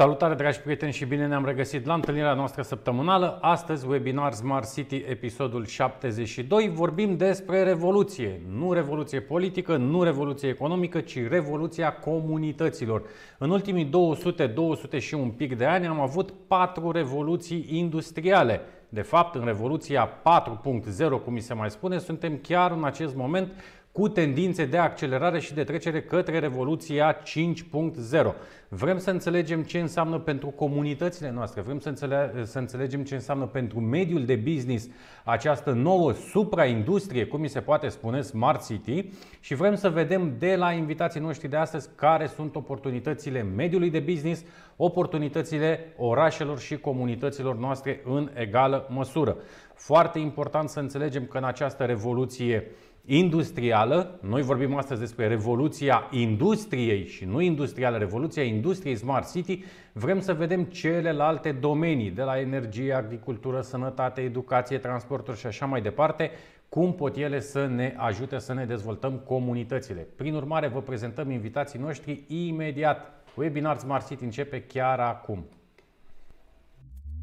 Salutare 0.00 0.34
dragi 0.34 0.60
prieteni 0.60 0.92
și 0.92 1.04
bine 1.04 1.26
ne-am 1.26 1.44
regăsit 1.44 1.86
la 1.86 1.94
întâlnirea 1.94 2.34
noastră 2.34 2.62
săptămânală. 2.62 3.38
Astăzi 3.40 3.86
webinar 3.86 4.32
Smart 4.32 4.72
City, 4.74 4.96
episodul 4.96 5.64
72. 5.66 6.68
Vorbim 6.68 7.16
despre 7.16 7.62
revoluție. 7.62 8.40
Nu 8.58 8.72
revoluție 8.72 9.20
politică, 9.20 9.76
nu 9.76 10.02
revoluție 10.02 10.48
economică, 10.48 11.00
ci 11.00 11.28
revoluția 11.28 11.92
comunităților. 11.92 13.02
În 13.38 13.50
ultimii 13.50 13.84
200, 13.84 14.46
200 14.46 14.98
și 14.98 15.14
un 15.14 15.30
pic 15.30 15.56
de 15.56 15.64
ani 15.64 15.86
am 15.86 16.00
avut 16.00 16.34
patru 16.46 16.90
revoluții 16.90 17.66
industriale. 17.68 18.60
De 18.88 19.02
fapt, 19.02 19.34
în 19.34 19.44
revoluția 19.44 20.08
4.0, 20.08 21.24
cum 21.24 21.32
mi 21.32 21.40
se 21.40 21.54
mai 21.54 21.70
spune, 21.70 21.98
suntem 21.98 22.38
chiar 22.42 22.70
în 22.70 22.84
acest 22.84 23.16
moment 23.16 23.52
cu 23.92 24.08
tendințe 24.08 24.64
de 24.64 24.78
accelerare 24.78 25.40
și 25.40 25.54
de 25.54 25.64
trecere 25.64 26.02
către 26.02 26.38
Revoluția 26.38 27.22
5.0. 27.22 28.34
Vrem 28.68 28.98
să 28.98 29.10
înțelegem 29.10 29.62
ce 29.62 29.78
înseamnă 29.78 30.18
pentru 30.18 30.48
comunitățile 30.48 31.30
noastre, 31.30 31.60
vrem 31.60 31.78
să, 31.78 31.88
înțele- 31.88 32.32
să 32.44 32.58
înțelegem 32.58 33.04
ce 33.04 33.14
înseamnă 33.14 33.46
pentru 33.46 33.80
mediul 33.80 34.24
de 34.24 34.34
business 34.34 34.88
această 35.24 35.70
nouă 35.70 36.12
supraindustrie, 36.12 37.26
cum 37.26 37.40
mi 37.40 37.48
se 37.48 37.60
poate 37.60 37.88
spune, 37.88 38.20
Smart 38.20 38.66
City 38.66 39.10
și 39.40 39.54
vrem 39.54 39.74
să 39.74 39.88
vedem 39.88 40.34
de 40.38 40.56
la 40.56 40.72
invitații 40.72 41.20
noștri 41.20 41.48
de 41.48 41.56
astăzi 41.56 41.88
care 41.94 42.26
sunt 42.26 42.56
oportunitățile 42.56 43.42
mediului 43.42 43.90
de 43.90 44.00
business, 44.00 44.44
oportunitățile 44.76 45.94
orașelor 45.96 46.58
și 46.58 46.78
comunităților 46.78 47.56
noastre 47.56 48.00
în 48.04 48.30
egală 48.34 48.86
măsură. 48.90 49.36
Foarte 49.74 50.18
important 50.18 50.68
să 50.68 50.80
înțelegem 50.80 51.26
că 51.26 51.38
în 51.38 51.44
această 51.44 51.84
revoluție 51.84 52.66
industrială. 53.04 54.18
Noi 54.22 54.42
vorbim 54.42 54.76
astăzi 54.76 55.00
despre 55.00 55.28
revoluția 55.28 56.08
industriei 56.10 57.06
și 57.06 57.24
nu 57.24 57.40
industrială, 57.40 57.96
revoluția 57.96 58.42
industriei 58.42 58.96
Smart 58.96 59.32
City. 59.32 59.64
Vrem 59.92 60.20
să 60.20 60.34
vedem 60.34 60.64
celelalte 60.64 61.52
domenii, 61.52 62.10
de 62.10 62.22
la 62.22 62.38
energie, 62.38 62.92
agricultură, 62.92 63.60
sănătate, 63.60 64.20
educație, 64.20 64.78
transporturi 64.78 65.38
și 65.38 65.46
așa 65.46 65.66
mai 65.66 65.82
departe, 65.82 66.30
cum 66.68 66.94
pot 66.94 67.16
ele 67.16 67.40
să 67.40 67.66
ne 67.66 67.94
ajute 67.96 68.38
să 68.38 68.54
ne 68.54 68.64
dezvoltăm 68.64 69.18
comunitățile. 69.18 70.06
Prin 70.16 70.34
urmare, 70.34 70.68
vă 70.68 70.80
prezentăm 70.80 71.30
invitații 71.30 71.78
noștri 71.78 72.24
imediat. 72.26 73.12
Webinar 73.34 73.78
Smart 73.78 74.06
City 74.06 74.24
începe 74.24 74.62
chiar 74.62 75.00
acum. 75.00 75.44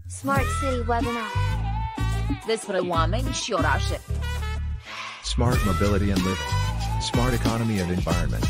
Smart 0.07 0.39
City 0.39 0.77
Webinar. 0.77 1.31
despre 2.47 2.77
oameni 2.77 3.27
și 3.31 3.53
orașe. 3.53 4.01
Smart 5.35 5.59
mobility 5.65 6.09
and 6.11 6.21
living. 6.23 6.51
Smart 7.01 7.33
economy 7.33 7.79
and 7.81 7.91
environment. 7.91 8.45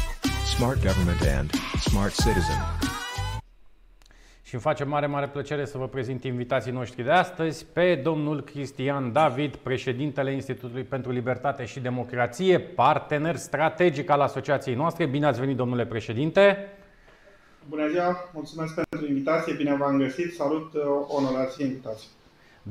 Smart 0.55 0.77
government 0.83 1.21
and 1.37 1.49
smart 1.79 2.13
citizen. 2.13 2.59
Și 4.43 4.53
îmi 4.53 4.61
face 4.61 4.83
mare, 4.83 5.05
mare 5.05 5.27
plăcere 5.27 5.65
să 5.65 5.77
vă 5.77 5.87
prezint 5.87 6.23
invitații 6.23 6.71
noștri 6.71 7.03
de 7.03 7.11
astăzi 7.11 7.65
pe 7.73 7.95
domnul 7.95 8.43
Cristian 8.43 9.11
David, 9.11 9.55
președintele 9.55 10.33
Institutului 10.33 10.83
pentru 10.83 11.11
Libertate 11.11 11.65
și 11.65 11.79
Democrație, 11.79 12.59
partener 12.59 13.35
strategic 13.35 14.09
al 14.09 14.21
asociației 14.21 14.75
noastre. 14.75 15.05
Bine 15.05 15.25
ați 15.25 15.39
venit, 15.39 15.55
domnule 15.55 15.85
președinte! 15.85 16.69
Bună 17.69 17.87
ziua, 17.87 18.29
mulțumesc 18.33 18.73
pentru 18.73 19.07
invitație, 19.07 19.53
bine 19.53 19.75
v-am 19.75 19.97
găsit, 19.97 20.33
salut 20.33 20.73
uh, 20.73 20.81
onorație 21.07 21.65
invitație. 21.65 22.07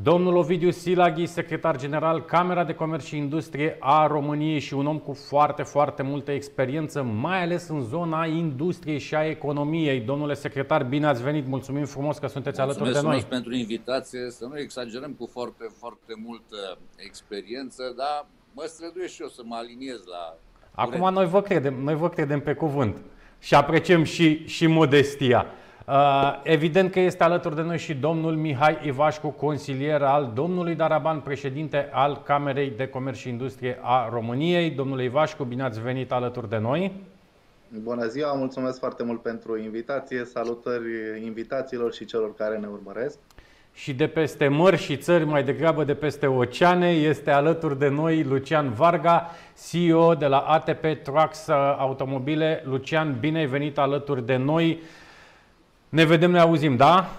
Domnul 0.03 0.37
Ovidiu 0.37 0.71
Silaghi, 0.71 1.27
secretar 1.27 1.77
general 1.77 2.25
Camera 2.25 2.65
de 2.65 2.75
Comerț 2.75 3.05
și 3.05 3.17
Industrie 3.17 3.77
a 3.81 4.07
României 4.07 4.59
și 4.59 4.75
un 4.75 4.87
om 4.87 4.99
cu 4.99 5.13
foarte, 5.13 5.63
foarte 5.63 6.03
multă 6.03 6.31
experiență, 6.31 7.03
mai 7.03 7.43
ales 7.43 7.69
în 7.69 7.81
zona 7.83 8.27
industriei 8.27 8.99
și 8.99 9.15
a 9.15 9.27
economiei. 9.27 10.01
Domnule 10.01 10.35
secretar, 10.35 10.85
bine 10.85 11.07
ați 11.07 11.23
venit, 11.23 11.47
mulțumim 11.47 11.85
frumos 11.85 12.19
că 12.19 12.27
sunteți 12.27 12.61
alături 12.61 12.85
de 12.85 12.91
Mulțumesc 12.91 13.21
noi. 13.21 13.31
pentru 13.31 13.55
invitație, 13.55 14.31
să 14.31 14.47
nu 14.47 14.59
exagerăm 14.59 15.13
cu 15.19 15.29
foarte, 15.33 15.67
foarte 15.79 16.13
multă 16.25 16.79
experiență, 16.97 17.95
dar 17.97 18.27
mă 18.53 18.65
străduiesc 18.67 19.15
și 19.15 19.23
eu 19.23 19.29
să 19.29 19.43
mă 19.45 19.55
aliniez 19.55 20.01
la... 20.07 20.37
Acum 20.71 20.99
curent. 20.99 21.17
noi 21.17 21.27
vă 21.27 21.43
credem, 21.43 21.75
noi 21.83 21.95
vă 21.95 22.09
credem 22.09 22.41
pe 22.41 22.55
cuvânt 22.55 22.97
și 23.39 23.55
apreciem 23.55 24.03
și, 24.03 24.47
și 24.47 24.67
modestia. 24.67 25.47
Uh, 25.89 26.41
Evident 26.43 26.91
că 26.91 27.01
este 27.01 27.23
alături 27.23 27.55
de 27.55 27.63
noi 27.63 27.79
și 27.79 27.95
domnul 27.95 28.37
Mihai 28.37 28.79
Ivașcu, 28.85 29.29
consilier 29.29 30.03
al 30.03 30.31
domnului 30.35 30.75
Daraban, 30.75 31.21
președinte 31.21 31.89
al 31.93 32.23
Camerei 32.25 32.73
de 32.77 32.87
Comerț 32.87 33.17
și 33.17 33.29
Industrie 33.29 33.79
a 33.83 34.09
României. 34.13 34.71
Domnule 34.71 35.05
Ivașcu, 35.05 35.45
bine 35.45 35.63
ați 35.63 35.81
venit 35.81 36.13
alături 36.13 36.49
de 36.49 36.59
noi. 36.59 36.93
Bună 37.83 38.07
ziua, 38.07 38.33
mulțumesc 38.33 38.79
foarte 38.79 39.03
mult 39.03 39.23
pentru 39.23 39.59
invitație. 39.59 40.25
Salutări 40.25 41.25
invitațiilor 41.25 41.95
și 41.95 42.05
celor 42.05 42.35
care 42.35 42.57
ne 42.57 42.67
urmăresc. 42.67 43.19
Și 43.73 43.95
de 43.95 44.07
peste 44.07 44.49
mări 44.49 44.77
și 44.77 44.97
țări, 44.97 45.25
mai 45.25 45.45
degrabă 45.45 45.85
de 45.85 45.95
peste 45.95 46.27
oceane, 46.27 46.91
este 46.91 47.31
alături 47.31 47.79
de 47.79 47.89
noi 47.89 48.23
Lucian 48.23 48.73
Varga, 48.73 49.31
CEO 49.71 50.15
de 50.15 50.27
la 50.27 50.39
ATP 50.39 51.03
Trucks 51.03 51.49
Automobile. 51.79 52.63
Lucian, 52.65 53.17
bine 53.21 53.39
ai 53.39 53.47
venit 53.47 53.79
alături 53.79 54.27
de 54.27 54.37
noi. 54.37 54.81
Ne 55.97 56.05
vedem, 56.05 56.31
ne 56.31 56.39
auzim, 56.39 56.77
da? 56.77 57.11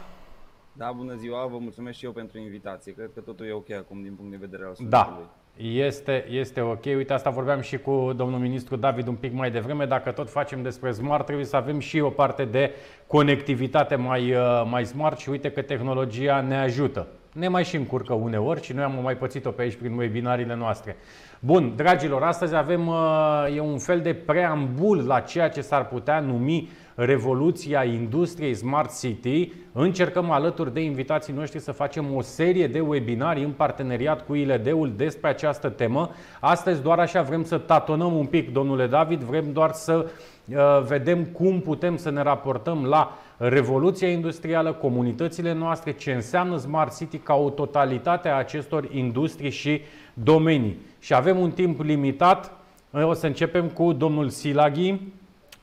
Da, 0.73 0.91
bună 0.97 1.13
ziua, 1.15 1.47
vă 1.51 1.57
mulțumesc 1.59 1.97
și 1.97 2.05
eu 2.05 2.11
pentru 2.11 2.37
invitație. 2.39 2.93
Cred 2.93 3.09
că 3.13 3.19
totul 3.19 3.45
e 3.45 3.51
ok 3.51 3.71
acum 3.71 4.01
din 4.01 4.13
punct 4.15 4.31
de 4.31 4.37
vedere 4.39 4.63
al 4.63 4.75
Da, 4.89 5.03
sunetului. 5.03 5.85
este, 5.85 6.25
este 6.29 6.61
ok. 6.61 6.85
Uite, 6.85 7.13
asta 7.13 7.29
vorbeam 7.29 7.61
și 7.61 7.77
cu 7.77 8.13
domnul 8.15 8.39
ministru 8.39 8.75
David 8.75 9.07
un 9.07 9.15
pic 9.15 9.33
mai 9.33 9.51
devreme. 9.51 9.85
Dacă 9.85 10.11
tot 10.11 10.29
facem 10.29 10.61
despre 10.61 10.91
smart, 10.91 11.25
trebuie 11.25 11.45
să 11.45 11.55
avem 11.55 11.79
și 11.79 11.99
o 11.99 12.09
parte 12.09 12.45
de 12.45 12.71
conectivitate 13.07 13.95
mai, 13.95 14.31
uh, 14.33 14.63
mai 14.69 14.85
smart 14.85 15.17
și 15.19 15.29
uite 15.29 15.51
că 15.51 15.61
tehnologia 15.61 16.41
ne 16.41 16.57
ajută. 16.57 17.07
Ne 17.33 17.47
mai 17.47 17.63
și 17.63 17.75
încurcă 17.75 18.13
uneori 18.13 18.61
și 18.61 18.73
noi 18.73 18.83
am 18.83 18.99
mai 19.03 19.17
pățit-o 19.17 19.51
pe 19.51 19.61
aici 19.61 19.75
prin 19.75 19.97
webinariile 19.97 20.55
noastre. 20.55 20.95
Bun, 21.39 21.73
dragilor, 21.75 22.23
astăzi 22.23 22.55
avem 22.55 22.87
uh, 22.87 23.55
e 23.55 23.59
un 23.59 23.77
fel 23.77 24.01
de 24.01 24.13
preambul 24.13 25.05
la 25.05 25.19
ceea 25.19 25.49
ce 25.49 25.61
s-ar 25.61 25.87
putea 25.87 26.19
numi 26.19 26.69
revoluția 26.99 27.83
industriei 27.83 28.53
Smart 28.53 28.99
City. 28.99 29.51
Încercăm 29.71 30.31
alături 30.31 30.73
de 30.73 30.79
invitații 30.79 31.33
noștri 31.33 31.59
să 31.59 31.71
facem 31.71 32.15
o 32.15 32.21
serie 32.21 32.67
de 32.67 32.79
webinarii 32.79 33.43
în 33.43 33.51
parteneriat 33.51 34.25
cu 34.25 34.35
ILD-ul 34.35 34.93
despre 34.95 35.29
această 35.29 35.69
temă. 35.69 36.09
Astăzi 36.39 36.81
doar 36.81 36.99
așa 36.99 37.21
vrem 37.21 37.43
să 37.43 37.57
tatonăm 37.57 38.17
un 38.17 38.25
pic, 38.25 38.53
domnule 38.53 38.87
David, 38.87 39.21
vrem 39.21 39.51
doar 39.51 39.71
să 39.71 40.05
uh, 40.05 40.55
vedem 40.87 41.23
cum 41.23 41.59
putem 41.59 41.97
să 41.97 42.09
ne 42.09 42.21
raportăm 42.21 42.85
la 42.85 43.17
revoluția 43.37 44.09
industrială, 44.09 44.73
comunitățile 44.73 45.53
noastre, 45.53 45.91
ce 45.91 46.11
înseamnă 46.11 46.57
Smart 46.57 46.97
City 46.97 47.17
ca 47.17 47.33
o 47.33 47.49
totalitate 47.49 48.29
a 48.29 48.35
acestor 48.35 48.87
industrii 48.91 49.51
și 49.51 49.81
domenii. 50.13 50.77
Și 50.99 51.13
avem 51.13 51.39
un 51.39 51.51
timp 51.51 51.81
limitat. 51.81 52.51
O 52.91 53.13
să 53.13 53.25
începem 53.25 53.67
cu 53.67 53.93
domnul 53.93 54.29
Silaghi. 54.29 54.99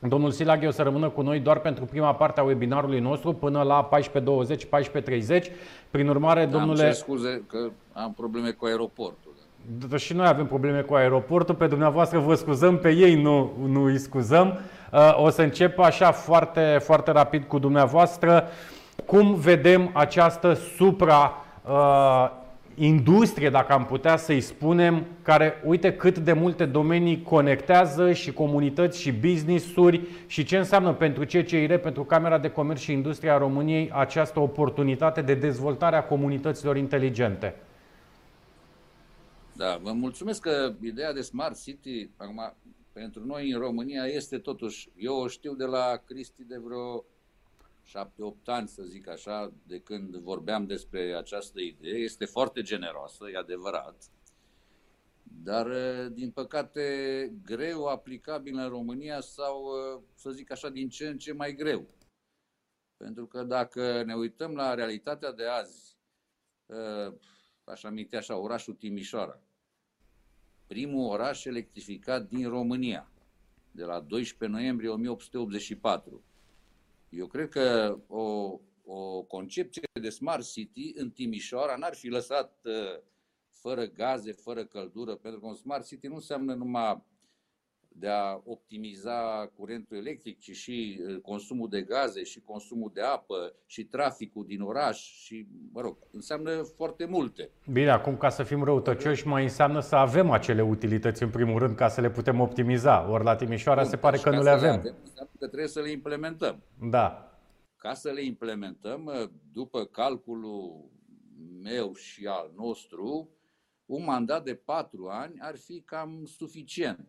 Domnul 0.09 0.31
Silaghi 0.31 0.67
o 0.67 0.71
să 0.71 0.83
rămână 0.83 1.09
cu 1.09 1.21
noi 1.23 1.39
doar 1.41 1.59
pentru 1.59 1.85
prima 1.85 2.15
parte 2.15 2.41
a 2.41 2.43
webinarului 2.43 3.01
nostru 3.01 3.33
până 3.33 3.63
la 3.63 3.89
14.20, 3.99 4.01
14.30. 5.39 5.45
Prin 5.91 6.09
urmare, 6.09 6.43
Am 6.43 6.51
domnule... 6.51 6.83
cer 6.83 6.93
scuze 6.93 7.43
că 7.47 7.59
am 7.93 8.13
probleme 8.17 8.51
cu 8.51 8.65
aeroportul. 8.67 9.33
D- 9.89 9.97
Și 9.97 10.13
noi 10.13 10.27
avem 10.27 10.47
probleme 10.47 10.81
cu 10.81 10.95
aeroportul, 10.95 11.55
pe 11.55 11.67
dumneavoastră 11.67 12.19
vă 12.19 12.35
scuzăm, 12.35 12.79
pe 12.79 12.91
ei 12.91 13.23
nu, 13.23 13.53
nu 13.67 13.85
îi 13.85 13.99
scuzăm. 13.99 14.59
Uh, 14.93 15.15
O 15.17 15.29
să 15.29 15.43
încep 15.43 15.79
așa 15.79 16.11
foarte, 16.13 16.79
foarte 16.81 17.11
rapid 17.11 17.45
cu 17.45 17.59
dumneavoastră. 17.59 18.45
Cum 19.07 19.35
vedem 19.35 19.91
această 19.93 20.53
supra 20.55 21.33
uh, 21.69 22.31
industrie, 22.75 23.51
dacă 23.51 23.73
am 23.73 23.87
putea 23.87 24.17
să-i 24.17 24.41
spunem, 24.41 25.07
care 25.23 25.63
uite 25.65 25.97
cât 25.97 26.19
de 26.19 26.33
multe 26.33 26.65
domenii 26.65 27.23
conectează 27.23 28.13
și 28.13 28.33
comunități 28.33 29.01
și 29.01 29.13
business-uri 29.13 30.01
și 30.27 30.45
ce 30.45 30.57
înseamnă 30.57 30.93
pentru 30.93 31.25
CCIR, 31.25 31.79
pentru 31.79 32.05
Camera 32.05 32.39
de 32.39 32.51
Comerț 32.51 32.81
și 32.81 32.93
Industrie 32.93 33.31
a 33.31 33.39
României 33.39 33.91
această 33.93 34.41
oportunitate 34.41 35.23
de 35.23 35.35
dezvoltare 35.35 35.97
a 35.97 36.05
comunităților 36.05 36.77
inteligente. 36.77 37.55
Da, 39.57 39.79
vă 39.83 39.93
mulțumesc 39.93 40.41
că 40.41 40.73
ideea 40.83 41.13
de 41.13 41.21
Smart 41.21 41.63
City, 41.63 42.11
acum, 42.17 42.55
pentru 42.93 43.25
noi 43.27 43.51
în 43.51 43.61
România 43.61 44.05
este 44.05 44.39
totuși, 44.39 44.89
eu 44.97 45.15
o 45.15 45.29
știu 45.29 45.55
de 45.55 45.65
la 45.65 46.01
Cristi 46.05 46.45
de 46.45 46.61
vreo 46.65 47.05
7-8 47.85 48.45
ani, 48.45 48.69
să 48.69 48.83
zic 48.83 49.09
așa, 49.09 49.53
de 49.67 49.81
când 49.81 50.17
vorbeam 50.17 50.67
despre 50.67 51.15
această 51.15 51.61
idee. 51.61 51.99
Este 51.99 52.25
foarte 52.25 52.63
generoasă, 52.63 53.31
e 53.31 53.37
adevărat, 53.37 54.11
dar, 55.23 55.69
din 56.09 56.31
păcate, 56.31 57.33
greu 57.43 57.87
aplicabil 57.87 58.59
în 58.59 58.69
România 58.69 59.21
sau, 59.21 59.71
să 60.15 60.31
zic 60.31 60.51
așa, 60.51 60.69
din 60.69 60.89
ce 60.89 61.09
în 61.09 61.19
ce 61.19 61.33
mai 61.33 61.55
greu. 61.55 61.87
Pentru 62.97 63.27
că 63.27 63.43
dacă 63.43 64.03
ne 64.03 64.15
uităm 64.15 64.55
la 64.55 64.75
realitatea 64.75 65.33
de 65.33 65.45
azi, 65.47 65.97
aș 67.65 67.85
aminti 67.85 68.17
așa, 68.17 68.37
orașul 68.37 68.75
Timișoara, 68.75 69.41
primul 70.67 71.11
oraș 71.11 71.45
electrificat 71.45 72.29
din 72.29 72.49
România, 72.49 73.13
de 73.71 73.85
la 73.85 74.01
12 74.01 74.59
noiembrie 74.59 74.89
1884. 74.89 76.25
Eu 77.17 77.27
cred 77.27 77.49
că 77.49 77.99
o, 78.07 78.59
o 78.85 79.23
concepție 79.23 79.83
de 80.01 80.09
smart 80.09 80.53
city 80.53 80.93
în 80.95 81.11
Timișoara 81.11 81.77
n-ar 81.77 81.95
fi 81.95 82.09
lăsat 82.09 82.61
uh, 82.65 83.03
fără 83.51 83.85
gaze, 83.85 84.33
fără 84.33 84.65
căldură, 84.65 85.15
pentru 85.15 85.41
că 85.41 85.47
un 85.47 85.55
smart 85.55 85.87
city 85.87 86.07
nu 86.07 86.15
înseamnă 86.15 86.55
numai 86.55 87.03
de 87.97 88.09
a 88.09 88.41
optimiza 88.45 89.51
curentul 89.57 89.97
electric, 89.97 90.39
ci 90.39 90.51
și 90.51 91.01
uh, 91.09 91.21
consumul 91.21 91.69
de 91.69 91.83
gaze, 91.83 92.23
și 92.23 92.41
consumul 92.41 92.91
de 92.95 93.01
apă, 93.01 93.55
și 93.67 93.85
traficul 93.85 94.45
din 94.47 94.61
oraș, 94.61 94.99
și, 94.99 95.47
mă 95.73 95.81
rog, 95.81 95.97
înseamnă 96.13 96.63
foarte 96.77 97.05
multe. 97.05 97.51
Bine, 97.73 97.91
acum 97.91 98.17
ca 98.17 98.29
să 98.29 98.43
fim 98.43 98.63
răutăcioși, 98.63 99.27
mai 99.27 99.43
înseamnă 99.43 99.81
să 99.81 99.97
avem 99.97 100.31
acele 100.31 100.63
utilități 100.63 101.23
în 101.23 101.31
primul 101.31 101.59
rând 101.59 101.77
ca 101.77 101.89
să 101.89 102.01
le 102.01 102.11
putem 102.11 102.41
optimiza. 102.41 103.11
Ori 103.11 103.25
la 103.25 103.37
Timișoara 103.37 103.81
Bun, 103.81 103.91
se 103.91 103.97
pare 103.97 104.17
și 104.17 104.23
că 104.23 104.31
ca 104.31 104.37
nu 104.37 104.43
să 104.43 104.49
le 104.49 104.55
avem. 104.55 104.75
înseamnă 105.03 105.33
că 105.39 105.47
trebuie 105.47 105.69
să 105.69 105.81
le 105.81 105.91
implementăm. 105.91 106.63
Da. 106.91 107.29
Ca 107.77 107.95
să 107.95 108.11
le 108.11 108.25
implementăm, 108.25 109.05
uh, 109.05 109.29
după 109.53 109.85
calculul 109.85 110.91
meu 111.63 111.95
și 111.95 112.27
al 112.27 112.53
nostru, 112.57 113.29
un 113.87 114.05
mandat 114.05 114.45
de 114.45 114.55
patru 114.55 115.07
ani 115.09 115.35
ar 115.41 115.57
fi 115.57 115.81
cam 115.81 116.25
suficient. 116.25 117.09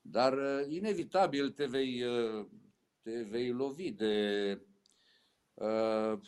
Dar 0.00 0.32
uh, 0.32 0.66
inevitabil 0.68 1.50
te 1.50 1.66
vei, 1.66 2.02
uh, 2.02 2.46
te 3.02 3.22
vei 3.22 3.50
lovi 3.50 3.90
de 3.90 4.58
uh, 5.54 6.18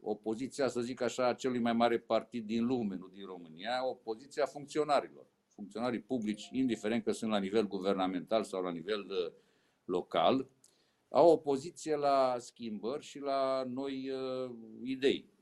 opoziția, 0.00 0.68
să 0.68 0.80
zic 0.80 1.00
așa, 1.00 1.26
a 1.26 1.34
celui 1.34 1.58
mai 1.58 1.72
mare 1.72 1.98
partid 1.98 2.46
din 2.46 2.66
lume, 2.66 2.96
nu 2.96 3.08
din 3.08 3.26
România, 3.26 3.86
opoziția 3.86 4.46
funcționarilor. 4.46 5.26
Funcționarii 5.48 6.00
publici, 6.00 6.48
indiferent 6.52 7.04
că 7.04 7.12
sunt 7.12 7.30
la 7.30 7.38
nivel 7.38 7.66
guvernamental 7.66 8.44
sau 8.44 8.62
la 8.62 8.70
nivel 8.70 9.00
uh, 9.00 9.32
local, 9.84 10.48
au 11.08 11.30
opoziție 11.30 11.96
la 11.96 12.36
schimbări 12.38 13.04
și 13.04 13.18
la 13.18 13.64
noi 13.68 14.10
uh, 14.10 14.50
idei. 14.82 15.35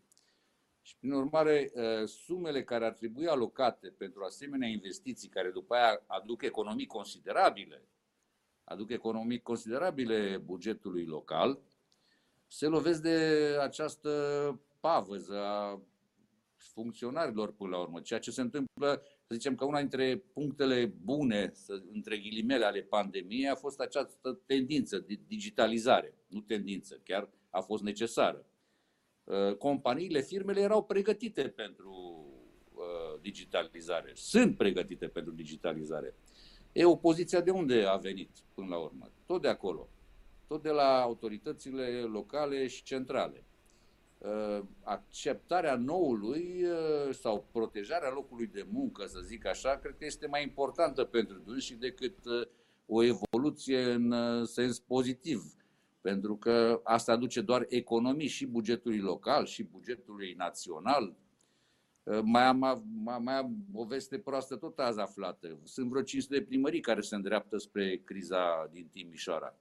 Și, 0.86 0.96
prin 0.98 1.12
urmare, 1.12 1.72
uh, 1.74 2.08
sumele 2.08 2.64
care 2.64 2.84
ar 2.84 2.92
trebui 2.92 3.26
alocate 3.26 3.88
pentru 3.88 4.24
asemenea 4.24 4.68
investiții, 4.68 5.28
care 5.28 5.50
după 5.50 5.74
aia 5.74 6.02
aduc 6.06 6.42
economii 6.42 6.86
considerabile, 6.86 7.88
aduc 8.64 8.90
economii 8.90 9.42
considerabile 9.42 10.36
bugetului 10.36 11.04
local, 11.04 11.58
se 12.46 12.66
lovesc 12.66 13.02
de 13.02 13.18
această 13.60 14.10
pavăză 14.80 15.40
a 15.44 15.80
funcționarilor 16.56 17.52
până 17.52 17.70
la 17.70 17.78
urmă. 17.78 18.00
Ceea 18.00 18.20
ce 18.20 18.30
se 18.30 18.40
întâmplă, 18.40 19.02
să 19.26 19.34
zicem 19.34 19.54
că 19.54 19.64
una 19.64 19.80
dintre 19.80 20.16
punctele 20.16 20.86
bune, 20.86 21.50
să, 21.54 21.82
între 21.92 22.18
ghilimele, 22.18 22.64
ale 22.64 22.80
pandemiei 22.80 23.48
a 23.48 23.54
fost 23.54 23.80
această 23.80 24.40
tendință 24.46 24.98
de 24.98 25.20
digitalizare. 25.26 26.14
Nu 26.26 26.40
tendință, 26.40 27.00
chiar 27.04 27.28
a 27.50 27.60
fost 27.60 27.82
necesară. 27.82 28.46
Uh, 29.24 29.56
companiile, 29.56 30.20
firmele 30.20 30.60
erau 30.60 30.84
pregătite 30.84 31.42
pentru 31.42 32.24
uh, 32.74 33.20
digitalizare. 33.20 34.12
Sunt 34.14 34.56
pregătite 34.56 35.06
pentru 35.06 35.32
digitalizare. 35.32 36.14
E, 36.72 36.84
opoziția 36.84 37.40
de 37.40 37.50
unde 37.50 37.84
a 37.84 37.96
venit 37.96 38.30
până 38.54 38.66
la 38.68 38.78
urmă? 38.78 39.10
Tot 39.26 39.42
de 39.42 39.48
acolo. 39.48 39.88
Tot 40.46 40.62
de 40.62 40.70
la 40.70 41.00
autoritățile 41.00 42.00
locale 42.00 42.66
și 42.66 42.82
centrale. 42.82 43.44
Uh, 44.18 44.60
acceptarea 44.82 45.76
noului 45.76 46.64
sau 47.12 47.46
protejarea 47.52 48.10
locului 48.10 48.46
de 48.46 48.66
muncă, 48.70 49.06
să 49.06 49.20
zic 49.20 49.46
așa, 49.46 49.76
cred 49.76 49.96
că 49.98 50.04
este 50.04 50.26
mai 50.26 50.42
importantă 50.42 51.04
pentru 51.04 51.38
dânsi 51.38 51.74
decât 51.74 52.18
o 52.86 53.02
evoluție 53.02 53.82
în 53.92 54.14
sens 54.44 54.78
pozitiv 54.78 55.54
pentru 56.04 56.36
că 56.36 56.80
asta 56.82 57.12
aduce 57.12 57.40
doar 57.40 57.66
economii 57.68 58.26
și 58.26 58.46
bugetului 58.46 58.98
local 58.98 59.46
și 59.46 59.62
bugetului 59.62 60.34
național. 60.36 61.14
Mai 62.22 62.42
am, 62.42 62.84
mai 63.22 63.36
am 63.36 63.56
o 63.72 63.84
veste 63.84 64.18
proastă 64.18 64.56
tot 64.56 64.78
azi 64.78 65.00
aflată. 65.00 65.58
Sunt 65.62 65.88
vreo 65.88 66.02
500 66.02 66.38
de 66.38 66.44
primării 66.44 66.80
care 66.80 67.00
se 67.00 67.14
îndreaptă 67.14 67.58
spre 67.58 68.00
criza 68.04 68.68
din 68.72 68.88
Timișoara. 68.92 69.56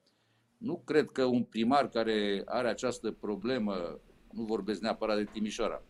Nu 0.57 0.81
cred 0.85 1.09
că 1.09 1.23
un 1.25 1.43
primar 1.43 1.89
care 1.89 2.41
are 2.45 2.67
această 2.67 3.12
problemă, 3.12 4.00
nu 4.31 4.43
vorbesc 4.43 4.81
neapărat 4.81 5.17
de 5.17 5.29
Timișoara, 5.31 5.83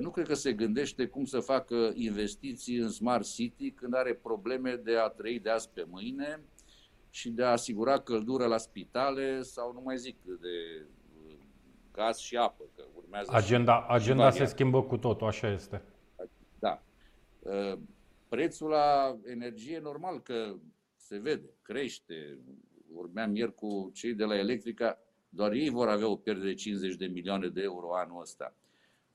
nu 0.00 0.10
cred 0.10 0.26
că 0.26 0.34
se 0.34 0.52
gândește 0.52 1.06
cum 1.06 1.24
să 1.24 1.40
facă 1.40 1.92
investiții 1.94 2.76
în 2.76 2.90
Smart 2.90 3.24
City 3.24 3.70
când 3.70 3.94
are 3.94 4.14
probleme 4.14 4.74
de 4.76 4.96
a 4.96 5.08
trăi 5.08 5.38
de 5.38 5.50
azi 5.50 5.70
pe 5.70 5.86
mâine, 5.90 6.40
și 7.10 7.30
de 7.30 7.44
a 7.44 7.50
asigura 7.50 8.00
căldură 8.00 8.46
la 8.46 8.56
spitale 8.56 9.42
sau 9.42 9.72
nu 9.72 9.80
mai 9.84 9.96
zic 9.96 10.16
de 10.24 10.86
uh, 11.26 11.34
gaz 11.92 12.18
și 12.18 12.36
apă, 12.36 12.64
că 12.76 12.84
urmează 12.94 13.30
Agenda, 13.32 13.80
și, 13.80 13.86
agenda 13.88 14.30
și 14.30 14.36
se 14.36 14.44
schimbă 14.44 14.82
cu 14.82 14.96
totul, 14.96 15.26
așa 15.26 15.50
este. 15.50 15.82
Da. 16.58 16.82
Uh, 17.38 17.78
prețul 18.28 18.68
la 18.68 19.16
energie, 19.24 19.78
normal 19.78 20.22
că 20.22 20.54
se 20.96 21.18
vede, 21.18 21.50
crește. 21.62 22.38
Vorbeam 22.92 23.36
ieri 23.36 23.54
cu 23.54 23.90
cei 23.94 24.14
de 24.14 24.24
la 24.24 24.38
Electrica, 24.38 24.98
doar 25.28 25.52
ei 25.52 25.68
vor 25.68 25.88
avea 25.88 26.08
o 26.08 26.16
pierdere 26.16 26.48
de 26.48 26.54
50 26.54 26.94
de 26.94 27.06
milioane 27.06 27.48
de 27.48 27.62
euro 27.62 27.96
anul 27.96 28.20
ăsta. 28.20 28.54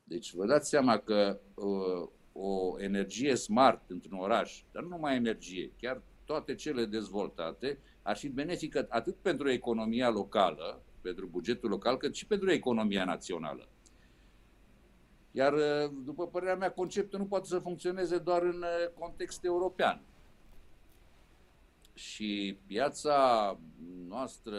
Deci 0.04 0.34
vă 0.34 0.46
dați 0.46 0.68
seama 0.68 0.98
că 0.98 1.40
uh, 1.54 2.08
o 2.32 2.80
energie 2.80 3.34
smart 3.34 3.90
într-un 3.90 4.18
oraș, 4.18 4.62
dar 4.72 4.82
nu 4.82 4.88
numai 4.88 5.16
energie, 5.16 5.72
chiar 5.80 6.02
toate 6.24 6.54
cele 6.54 6.84
dezvoltate, 6.84 7.78
ar 8.02 8.16
fi 8.16 8.28
benefică 8.28 8.86
atât 8.88 9.16
pentru 9.16 9.50
economia 9.50 10.10
locală, 10.10 10.82
pentru 11.00 11.26
bugetul 11.26 11.70
local, 11.70 11.96
cât 11.96 12.14
și 12.14 12.26
pentru 12.26 12.50
economia 12.50 13.04
națională. 13.04 13.68
Iar, 15.30 15.54
după 16.04 16.26
părerea 16.26 16.56
mea, 16.56 16.72
conceptul 16.72 17.18
nu 17.18 17.26
poate 17.26 17.46
să 17.46 17.58
funcționeze 17.58 18.18
doar 18.18 18.42
în 18.42 18.64
context 18.98 19.44
european. 19.44 20.02
Și 21.94 22.58
piața 22.66 23.58
noastră 24.08 24.58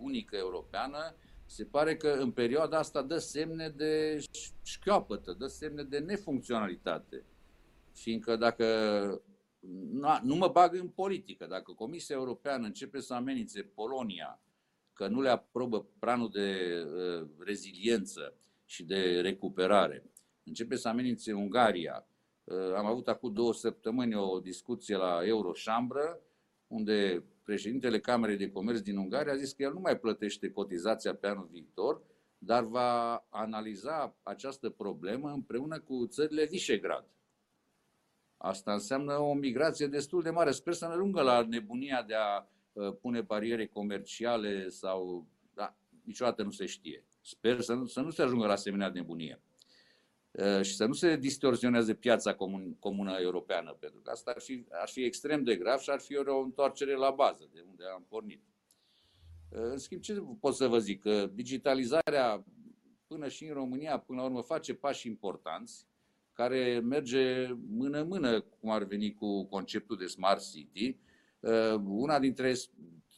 unică 0.00 0.36
europeană 0.36 1.14
se 1.46 1.64
pare 1.64 1.96
că 1.96 2.08
în 2.08 2.30
perioada 2.30 2.78
asta 2.78 3.02
dă 3.02 3.18
semne 3.18 3.68
de 3.68 4.20
șchioapătă, 4.62 5.32
dă 5.32 5.46
semne 5.46 5.82
de 5.82 5.98
nefuncționalitate. 5.98 7.24
Fiindcă 7.92 8.36
dacă 8.36 8.66
nu 10.22 10.34
mă 10.34 10.48
bag 10.48 10.74
în 10.74 10.88
politică. 10.88 11.46
Dacă 11.46 11.72
Comisia 11.72 12.16
Europeană 12.16 12.66
începe 12.66 13.00
să 13.00 13.14
amenințe 13.14 13.62
Polonia 13.62 14.40
că 14.92 15.08
nu 15.08 15.20
le 15.20 15.28
aprobă 15.28 15.86
planul 15.98 16.30
de 16.30 16.80
uh, 16.84 17.28
reziliență 17.38 18.34
și 18.64 18.84
de 18.84 19.20
recuperare, 19.20 20.10
începe 20.44 20.76
să 20.76 20.88
amenințe 20.88 21.32
Ungaria. 21.32 22.08
Uh, 22.44 22.74
am 22.76 22.86
avut 22.86 23.08
acum 23.08 23.32
două 23.32 23.54
săptămâni 23.54 24.14
o 24.14 24.40
discuție 24.40 24.96
la 24.96 25.20
Euroșambră, 25.24 26.20
unde 26.66 27.24
președintele 27.42 28.00
Camerei 28.00 28.36
de 28.36 28.50
Comerț 28.50 28.78
din 28.78 28.96
Ungaria 28.96 29.32
a 29.32 29.36
zis 29.36 29.52
că 29.52 29.62
el 29.62 29.72
nu 29.72 29.80
mai 29.80 29.98
plătește 29.98 30.50
cotizația 30.50 31.14
pe 31.14 31.26
anul 31.26 31.48
viitor, 31.50 32.02
dar 32.38 32.64
va 32.64 33.26
analiza 33.28 34.16
această 34.22 34.70
problemă 34.70 35.30
împreună 35.30 35.80
cu 35.80 36.06
țările 36.06 36.44
Visegrad. 36.44 37.04
Asta 38.38 38.72
înseamnă 38.72 39.16
o 39.16 39.34
migrație 39.34 39.86
destul 39.86 40.22
de 40.22 40.30
mare. 40.30 40.50
Sper 40.50 40.72
să 40.72 40.86
ne 40.86 40.94
lungă 40.94 41.22
la 41.22 41.42
nebunia 41.42 42.02
de 42.02 42.14
a 42.14 42.46
uh, 42.72 42.94
pune 43.00 43.20
bariere 43.20 43.66
comerciale 43.66 44.68
sau... 44.68 45.26
Da, 45.54 45.76
niciodată 46.04 46.42
nu 46.42 46.50
se 46.50 46.66
știe. 46.66 47.04
Sper 47.20 47.60
să 47.60 47.74
nu, 47.74 47.86
să 47.86 48.00
nu 48.00 48.10
se 48.10 48.22
ajungă 48.22 48.46
la 48.46 48.52
asemenea 48.52 48.88
nebunie. 48.88 49.42
Uh, 50.30 50.62
și 50.62 50.74
să 50.74 50.84
nu 50.84 50.92
se 50.92 51.16
distorsioneze 51.16 51.94
piața 51.94 52.34
comun, 52.34 52.76
comună 52.78 53.16
europeană, 53.20 53.76
pentru 53.80 54.00
că 54.00 54.10
asta 54.10 54.30
ar 54.30 54.40
fi, 54.40 54.66
ar 54.70 54.88
fi 54.88 55.04
extrem 55.04 55.42
de 55.44 55.56
grav 55.56 55.78
și 55.78 55.90
ar 55.90 56.00
fi 56.00 56.16
o 56.16 56.40
întoarcere 56.40 56.94
la 56.94 57.10
bază, 57.10 57.48
de 57.52 57.64
unde 57.68 57.84
am 57.94 58.06
pornit. 58.08 58.42
Uh, 59.48 59.58
în 59.60 59.78
schimb, 59.78 60.00
ce 60.00 60.22
pot 60.40 60.54
să 60.54 60.66
vă 60.66 60.78
zic? 60.78 61.00
Că 61.00 61.26
digitalizarea 61.26 62.44
până 63.06 63.28
și 63.28 63.44
în 63.44 63.54
România, 63.54 63.98
până 63.98 64.20
la 64.20 64.26
urmă, 64.26 64.42
face 64.42 64.74
pași 64.74 65.06
importanți, 65.06 65.86
care 66.38 66.80
merge 66.80 67.54
mână-mână, 67.68 68.40
cum 68.40 68.70
ar 68.70 68.84
veni 68.84 69.14
cu 69.14 69.44
conceptul 69.44 69.96
de 69.96 70.06
Smart 70.06 70.50
City. 70.50 70.96
Uh, 71.40 71.74
una 71.86 72.18
dintre, 72.18 72.54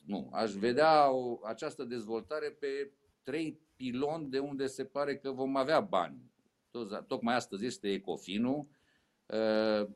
nu, 0.07 0.31
aș 0.33 0.53
vedea 0.53 1.11
o, 1.11 1.39
această 1.45 1.85
dezvoltare 1.85 2.51
pe 2.51 2.93
trei 3.23 3.61
piloni 3.77 4.31
de 4.31 4.39
unde 4.39 4.67
se 4.67 4.85
pare 4.85 5.17
că 5.17 5.31
vom 5.31 5.57
avea 5.57 5.81
bani. 5.81 6.31
Tocmai 7.07 7.35
astăzi 7.35 7.67
este 7.67 7.93
Ecofinul, 7.93 8.59
Uh, 8.59 8.80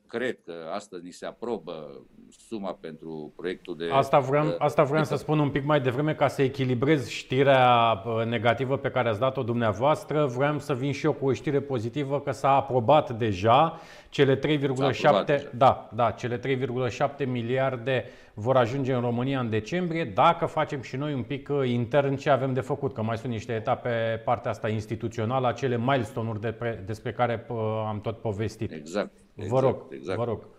cred 0.07 0.39
că 0.45 0.53
astăzi 0.73 1.05
ni 1.05 1.11
se 1.11 1.27
aprobă 1.27 2.05
suma 2.39 2.79
pentru 2.81 3.33
proiectul 3.37 3.77
de... 3.77 3.89
Asta 3.93 4.19
vreau, 4.19 4.47
uh, 4.47 4.55
asta 4.59 4.83
vreau 4.83 5.05
să 5.05 5.17
spun 5.17 5.39
un 5.39 5.51
pic 5.51 5.65
mai 5.65 5.81
devreme 5.81 6.15
ca 6.15 6.29
să 6.29 6.43
echilibrez 6.43 7.09
știrea 7.09 8.03
uh, 8.07 8.25
negativă 8.25 8.77
pe 8.77 8.91
care 8.91 9.09
ați 9.09 9.19
dat-o 9.19 9.43
dumneavoastră. 9.43 10.27
Vreau 10.27 10.59
să 10.59 10.75
vin 10.75 10.93
și 10.93 11.05
eu 11.05 11.13
cu 11.13 11.27
o 11.27 11.33
știre 11.33 11.61
pozitivă 11.61 12.21
că 12.21 12.31
s-a 12.31 12.51
aprobat 12.51 13.19
deja 13.19 13.81
cele 14.09 14.39
3,7 14.39 15.51
da, 15.57 15.89
da, 15.95 16.11
cele 16.11 16.39
3,7 16.39 17.27
miliarde 17.27 18.05
vor 18.35 18.57
ajunge 18.57 18.93
în 18.93 19.01
România 19.01 19.41
în 19.41 19.51
decembrie 19.51 20.05
dacă 20.05 20.47
facem 20.47 20.81
și 20.81 20.97
noi 20.97 21.15
un 21.15 21.23
pic 21.23 21.49
uh, 21.49 21.69
intern 21.69 22.17
ce 22.17 22.31
avem 22.31 22.53
de 22.53 22.61
făcut, 22.61 22.93
că 22.93 23.03
mai 23.03 23.19
sunt 23.19 23.33
niște 23.33 23.53
etape 23.53 24.23
partea 24.25 24.51
asta 24.51 24.69
instituțională, 24.69 25.49
acele 25.49 25.79
milestone-uri 25.79 26.41
de 26.41 26.83
despre 26.87 27.13
care 27.13 27.47
am 27.87 28.01
tot 28.01 28.19
povestit. 28.21 28.73
Exact. 28.73 29.24
Exact 29.35 29.51
vă 29.51 29.61
rog, 29.61 29.93
exact. 29.93 30.19
vă 30.19 30.25
rog. 30.25 30.55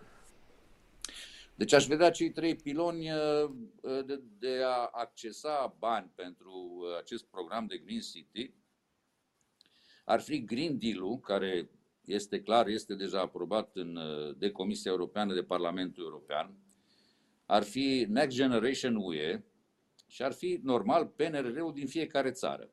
Deci 1.56 1.72
aș 1.72 1.86
vedea 1.86 2.10
cei 2.10 2.30
trei 2.30 2.56
piloni 2.56 3.10
uh, 3.10 3.50
uh, 3.80 4.04
de, 4.04 4.22
de 4.38 4.62
a 4.64 4.88
accesa 4.92 5.76
bani 5.78 6.10
pentru 6.14 6.50
uh, 6.52 6.96
acest 6.98 7.24
program 7.24 7.66
de 7.66 7.76
Green 7.76 8.00
City. 8.00 8.54
Ar 10.04 10.20
fi 10.20 10.44
Green 10.44 10.78
Deal-ul, 10.78 11.20
care 11.20 11.70
este 12.04 12.40
clar, 12.42 12.66
este 12.66 12.94
deja 12.94 13.20
aprobat 13.20 13.76
în, 13.76 13.98
de 14.38 14.50
Comisia 14.50 14.90
Europeană, 14.90 15.34
de 15.34 15.42
Parlamentul 15.42 16.04
European. 16.04 16.54
Ar 17.46 17.62
fi 17.62 18.06
Next 18.08 18.36
Generation 18.36 18.96
UE 18.96 19.42
și 20.06 20.22
ar 20.22 20.32
fi, 20.32 20.60
normal, 20.62 21.06
PNRR-ul 21.06 21.72
din 21.72 21.86
fiecare 21.86 22.30
țară. 22.30 22.70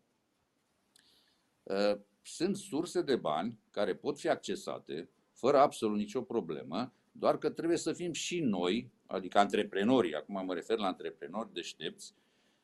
Sunt 2.21 2.57
surse 2.57 3.01
de 3.01 3.15
bani 3.15 3.59
care 3.71 3.95
pot 3.95 4.19
fi 4.19 4.29
accesate 4.29 5.09
fără 5.43 5.57
absolut 5.57 5.97
nicio 5.97 6.21
problemă 6.21 6.93
doar 7.11 7.37
că 7.37 7.49
trebuie 7.49 7.77
să 7.77 7.93
fim 7.93 8.11
și 8.11 8.39
noi, 8.39 8.91
adică 9.05 9.39
antreprenorii, 9.39 10.15
acum 10.15 10.45
mă 10.45 10.53
refer 10.53 10.77
la 10.77 10.87
antreprenori 10.87 11.53
deștepți, 11.53 12.13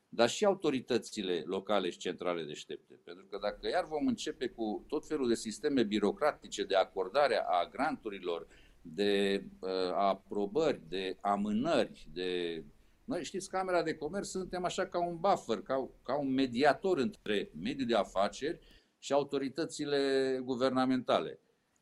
dar 0.09 0.29
și 0.29 0.45
autoritățile 0.45 1.43
locale 1.45 1.89
și 1.89 1.97
centrale 1.97 2.43
deștepte. 2.43 2.93
Pentru 3.03 3.25
că 3.25 3.37
dacă 3.41 3.67
iar 3.67 3.85
vom 3.85 4.07
începe 4.07 4.47
cu 4.47 4.85
tot 4.87 5.07
felul 5.07 5.27
de 5.27 5.35
sisteme 5.35 5.83
birocratice 5.83 6.63
de 6.63 6.75
acordare 6.75 7.35
a 7.47 7.69
granturilor, 7.71 8.47
de 8.81 9.43
uh, 9.59 9.69
aprobări, 9.95 10.81
de 10.87 11.17
amânări, 11.21 12.07
de... 12.13 12.63
Noi 13.03 13.23
știți, 13.23 13.49
Camera 13.49 13.83
de 13.83 13.95
Comerț 13.95 14.27
suntem 14.27 14.63
așa 14.63 14.87
ca 14.87 15.07
un 15.07 15.17
buffer, 15.19 15.61
ca, 15.61 15.89
ca 16.03 16.19
un 16.19 16.33
mediator 16.33 16.97
între 16.97 17.49
mediul 17.59 17.87
de 17.87 17.95
afaceri 17.95 18.59
și 18.97 19.13
autoritățile 19.13 20.39
guvernamentale. 20.43 21.39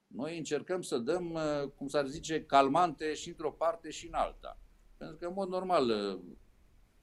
Noi 0.08 0.38
încercăm 0.38 0.82
să 0.82 0.98
dăm, 0.98 1.34
uh, 1.34 1.70
cum 1.76 1.88
s-ar 1.88 2.08
zice, 2.08 2.44
calmante 2.44 3.14
și 3.14 3.28
într-o 3.28 3.52
parte 3.52 3.90
și 3.90 4.08
în 4.08 4.14
alta. 4.14 4.58
Pentru 4.98 5.18
că, 5.18 5.26
în 5.26 5.34
mod 5.34 5.50
normal, 5.50 5.90
uh, 5.90 6.20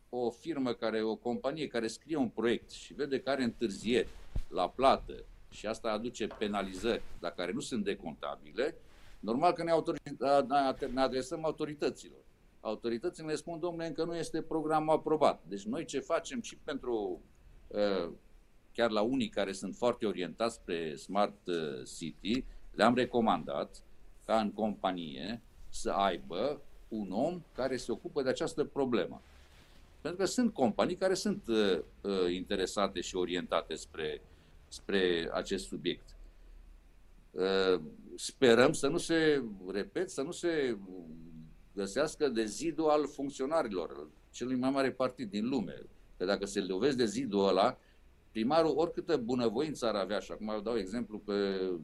o 0.09 0.31
firmă 0.31 0.73
care, 0.73 1.03
o 1.03 1.17
companie 1.17 1.67
care 1.67 1.87
scrie 1.87 2.17
un 2.17 2.29
proiect 2.29 2.71
și 2.71 2.95
vede 2.95 3.21
că 3.21 3.31
are 3.31 3.43
întârzieri 3.43 4.09
la 4.49 4.69
plată 4.69 5.25
și 5.51 5.67
asta 5.67 5.91
aduce 5.91 6.27
penalizări, 6.27 7.03
dar 7.21 7.33
care 7.33 7.53
nu 7.53 7.61
sunt 7.61 7.85
decontabile, 7.85 8.77
normal 9.21 9.53
că 9.53 9.63
ne, 9.63 9.71
autori- 9.71 10.93
ne 10.93 11.01
adresăm 11.01 11.45
autorităților. 11.45 12.19
Autoritățile 12.61 13.27
ne 13.27 13.35
spun, 13.35 13.59
domnule, 13.59 13.87
încă 13.87 14.05
nu 14.05 14.17
este 14.17 14.43
programul 14.43 14.95
aprobat. 14.95 15.43
Deci 15.49 15.63
noi 15.63 15.85
ce 15.85 15.99
facem 16.01 16.41
și 16.41 16.57
pentru, 16.57 17.23
uh, 17.69 18.13
chiar 18.73 18.91
la 18.91 19.01
unii 19.01 19.29
care 19.29 19.53
sunt 19.53 19.75
foarte 19.75 20.07
orientați 20.07 20.61
pe 20.61 20.95
Smart 20.97 21.39
City, 21.97 22.45
le-am 22.75 22.95
recomandat 22.95 23.83
ca 24.25 24.41
în 24.41 24.53
companie 24.53 25.43
să 25.69 25.91
aibă 25.91 26.61
un 26.89 27.11
om 27.11 27.43
care 27.55 27.77
se 27.77 27.93
ocupă 27.93 28.23
de 28.23 28.29
această 28.29 28.65
problemă. 28.65 29.23
Pentru 30.01 30.21
că 30.21 30.27
sunt 30.27 30.53
companii 30.53 30.97
care 30.97 31.15
sunt 31.15 31.47
uh, 31.47 31.79
uh, 32.01 32.33
interesate 32.35 33.01
și 33.01 33.17
orientate 33.17 33.75
spre, 33.75 34.23
spre 34.69 35.31
acest 35.33 35.67
subiect. 35.67 36.17
Uh, 37.31 37.81
sperăm 38.17 38.73
să 38.73 38.89
nu 38.89 38.99
se, 38.99 39.45
repet, 39.73 40.11
să 40.11 40.23
nu 40.23 40.31
se 40.31 40.77
găsească 41.75 42.29
de 42.29 42.45
zidul 42.45 42.89
al 42.89 43.09
funcționarilor, 43.09 44.09
celui 44.31 44.57
mai 44.57 44.71
mare 44.71 44.93
partid 44.93 45.31
din 45.31 45.49
lume. 45.49 45.83
Că 46.17 46.25
dacă 46.25 46.47
se 46.47 46.61
lovesc 46.61 46.97
de 46.97 47.05
zidul 47.05 47.49
ăla, 47.49 47.79
primarul, 48.35 48.73
oricâtă 48.77 49.17
bunăvoință 49.17 49.87
ar 49.87 49.95
avea, 49.95 50.19
și 50.19 50.33
acum 50.33 50.61
dau 50.63 50.77
exemplu 50.77 51.19
pe 51.19 51.33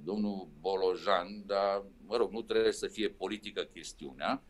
domnul 0.04 0.48
Bolojan, 0.60 1.42
dar, 1.46 1.84
mă 2.06 2.16
rog, 2.16 2.30
nu 2.30 2.42
trebuie 2.42 2.72
să 2.72 2.86
fie 2.86 3.08
politică 3.08 3.62
chestiunea, 3.62 4.42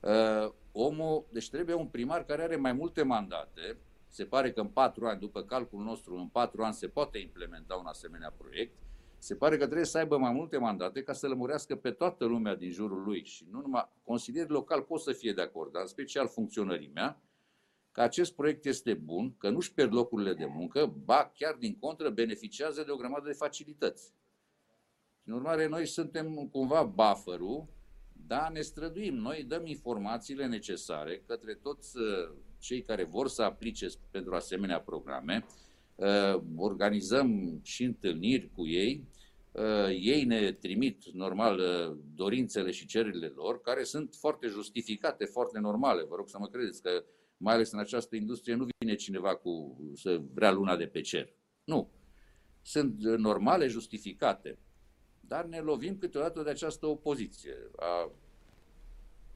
uh, 0.00 0.52
omul, 0.72 1.26
deci 1.32 1.50
trebuie 1.50 1.74
un 1.74 1.86
primar 1.86 2.24
care 2.24 2.42
are 2.42 2.56
mai 2.56 2.72
multe 2.72 3.02
mandate, 3.02 3.76
se 4.08 4.24
pare 4.24 4.52
că 4.52 4.60
în 4.60 4.68
patru 4.68 5.06
ani, 5.06 5.20
după 5.20 5.42
calculul 5.42 5.84
nostru, 5.84 6.16
în 6.16 6.28
patru 6.28 6.62
ani 6.62 6.74
se 6.74 6.88
poate 6.88 7.18
implementa 7.18 7.74
un 7.74 7.86
asemenea 7.86 8.34
proiect, 8.38 8.76
se 9.18 9.34
pare 9.34 9.56
că 9.56 9.64
trebuie 9.64 9.86
să 9.86 9.98
aibă 9.98 10.18
mai 10.18 10.32
multe 10.32 10.58
mandate 10.58 11.02
ca 11.02 11.12
să 11.12 11.28
lămurească 11.28 11.76
pe 11.76 11.90
toată 11.90 12.24
lumea 12.24 12.54
din 12.54 12.70
jurul 12.70 13.02
lui. 13.02 13.24
Și 13.24 13.46
nu 13.50 13.60
numai 13.60 13.88
consilierii 14.04 14.50
local 14.50 14.82
pot 14.82 15.00
să 15.00 15.12
fie 15.12 15.32
de 15.32 15.42
acord, 15.42 15.72
dar 15.72 15.82
în 15.82 15.88
special 15.88 16.28
funcționarii 16.28 16.90
mea, 16.94 17.20
că 17.92 18.00
acest 18.00 18.34
proiect 18.34 18.64
este 18.64 18.94
bun, 18.94 19.36
că 19.36 19.50
nu-și 19.50 19.74
pierd 19.74 19.92
locurile 19.92 20.34
de 20.34 20.46
muncă, 20.46 20.94
ba 21.04 21.32
chiar 21.34 21.54
din 21.54 21.78
contră 21.78 22.10
beneficiază 22.10 22.82
de 22.82 22.90
o 22.90 22.96
grămadă 22.96 23.26
de 23.26 23.32
facilități. 23.32 24.12
În 25.24 25.32
urmare, 25.32 25.66
noi 25.66 25.86
suntem 25.86 26.48
cumva 26.52 26.82
buffer 26.82 27.40
dar 28.26 28.50
ne 28.50 28.60
străduim. 28.60 29.14
Noi 29.14 29.44
dăm 29.48 29.66
informațiile 29.66 30.46
necesare 30.46 31.22
către 31.26 31.54
toți 31.54 31.96
uh, 31.96 32.36
cei 32.58 32.82
care 32.82 33.04
vor 33.04 33.28
să 33.28 33.42
aplice 33.42 33.86
pentru 34.10 34.34
asemenea 34.34 34.80
programe, 34.80 35.46
uh, 35.94 36.42
organizăm 36.56 37.60
și 37.62 37.84
întâlniri 37.84 38.50
cu 38.54 38.66
ei, 38.66 39.04
uh, 39.52 39.88
ei 39.88 40.24
ne 40.24 40.52
trimit 40.52 41.04
normal 41.12 41.60
dorințele 42.14 42.70
și 42.70 42.86
cererile 42.86 43.26
lor, 43.26 43.60
care 43.60 43.82
sunt 43.82 44.14
foarte 44.14 44.46
justificate, 44.46 45.24
foarte 45.24 45.58
normale. 45.58 46.04
Vă 46.08 46.16
rog 46.16 46.28
să 46.28 46.38
mă 46.38 46.46
credeți 46.46 46.82
că 46.82 47.04
mai 47.42 47.54
ales 47.54 47.70
în 47.70 47.78
această 47.78 48.16
industrie, 48.16 48.54
nu 48.54 48.66
vine 48.78 48.94
cineva 48.94 49.36
cu 49.36 49.80
să 49.94 50.20
vrea 50.34 50.52
luna 50.52 50.76
de 50.76 50.86
pe 50.86 51.00
cer. 51.00 51.32
Nu. 51.64 51.90
Sunt 52.62 53.02
normale, 53.02 53.66
justificate. 53.66 54.58
Dar 55.20 55.44
ne 55.44 55.58
lovim 55.58 55.98
câteodată 55.98 56.42
de 56.42 56.50
această 56.50 56.86
opoziție 56.86 57.56
a, 57.76 58.10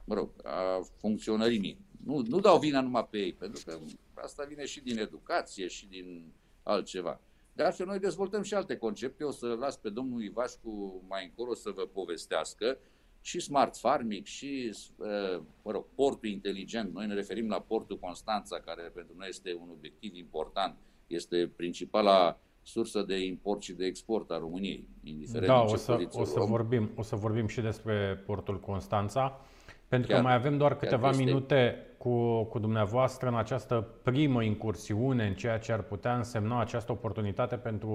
mă 0.05 0.15
rog, 0.15 0.31
a 0.43 0.81
funcționării 0.97 1.79
Nu, 2.05 2.23
nu 2.27 2.41
dau 2.41 2.59
vina 2.59 2.81
numai 2.81 3.09
pe 3.11 3.19
ei, 3.19 3.33
pentru 3.33 3.63
că 3.67 3.79
asta 4.15 4.45
vine 4.45 4.65
și 4.65 4.81
din 4.81 4.99
educație 4.99 5.67
și 5.67 5.87
din 5.87 6.33
altceva. 6.63 7.21
De 7.53 7.63
altfel, 7.63 7.87
noi 7.87 7.99
dezvoltăm 7.99 8.43
și 8.43 8.55
alte 8.55 8.77
concepte. 8.77 9.25
O 9.25 9.31
să 9.31 9.47
las 9.47 9.77
pe 9.77 9.91
domnul 9.91 10.23
Ivașcu 10.23 11.05
mai 11.09 11.25
încolo 11.25 11.55
să 11.55 11.71
vă 11.71 11.87
povestească 11.87 12.79
și 13.27 13.41
smart 13.41 13.77
farming 13.77 14.25
și, 14.25 14.77
uh, 14.97 15.41
mă 15.63 15.71
rog, 15.71 15.85
portul 15.95 16.29
inteligent. 16.29 16.95
Noi 16.95 17.07
ne 17.07 17.15
referim 17.15 17.49
la 17.49 17.61
portul 17.61 17.99
Constanța, 17.99 18.61
care 18.61 18.83
pentru 18.95 19.15
noi 19.19 19.29
este 19.29 19.57
un 19.61 19.69
obiectiv 19.73 20.15
important, 20.15 20.77
este 21.07 21.51
principala 21.57 22.39
sursă 22.63 23.03
de 23.03 23.25
import 23.25 23.63
și 23.63 23.73
de 23.73 23.87
export 23.87 24.31
a 24.31 24.39
României, 24.39 24.89
indiferent 25.03 25.47
da, 25.47 25.63
o 25.63 25.77
să, 25.77 26.09
o 26.13 26.25
să, 26.25 26.41
vorbim, 26.41 26.91
o 26.97 27.03
să 27.03 27.17
vorbim 27.17 27.47
și 27.47 27.61
despre 27.61 28.23
portul 28.27 28.61
Constanța. 28.61 29.41
Pentru 29.89 30.09
chiar, 30.09 30.19
că 30.19 30.25
mai 30.27 30.35
avem 30.35 30.57
doar 30.57 30.77
câteva 30.77 31.11
minute 31.11 31.87
cu, 32.05 32.43
cu 32.43 32.59
dumneavoastră 32.59 33.29
în 33.29 33.35
această 33.35 33.87
primă 34.03 34.43
incursiune 34.43 35.27
în 35.27 35.35
ceea 35.35 35.59
ce 35.59 35.73
ar 35.73 35.83
putea 35.83 36.17
însemna 36.17 36.61
această 36.61 36.93
oportunitate 36.93 37.57
pentru 37.57 37.89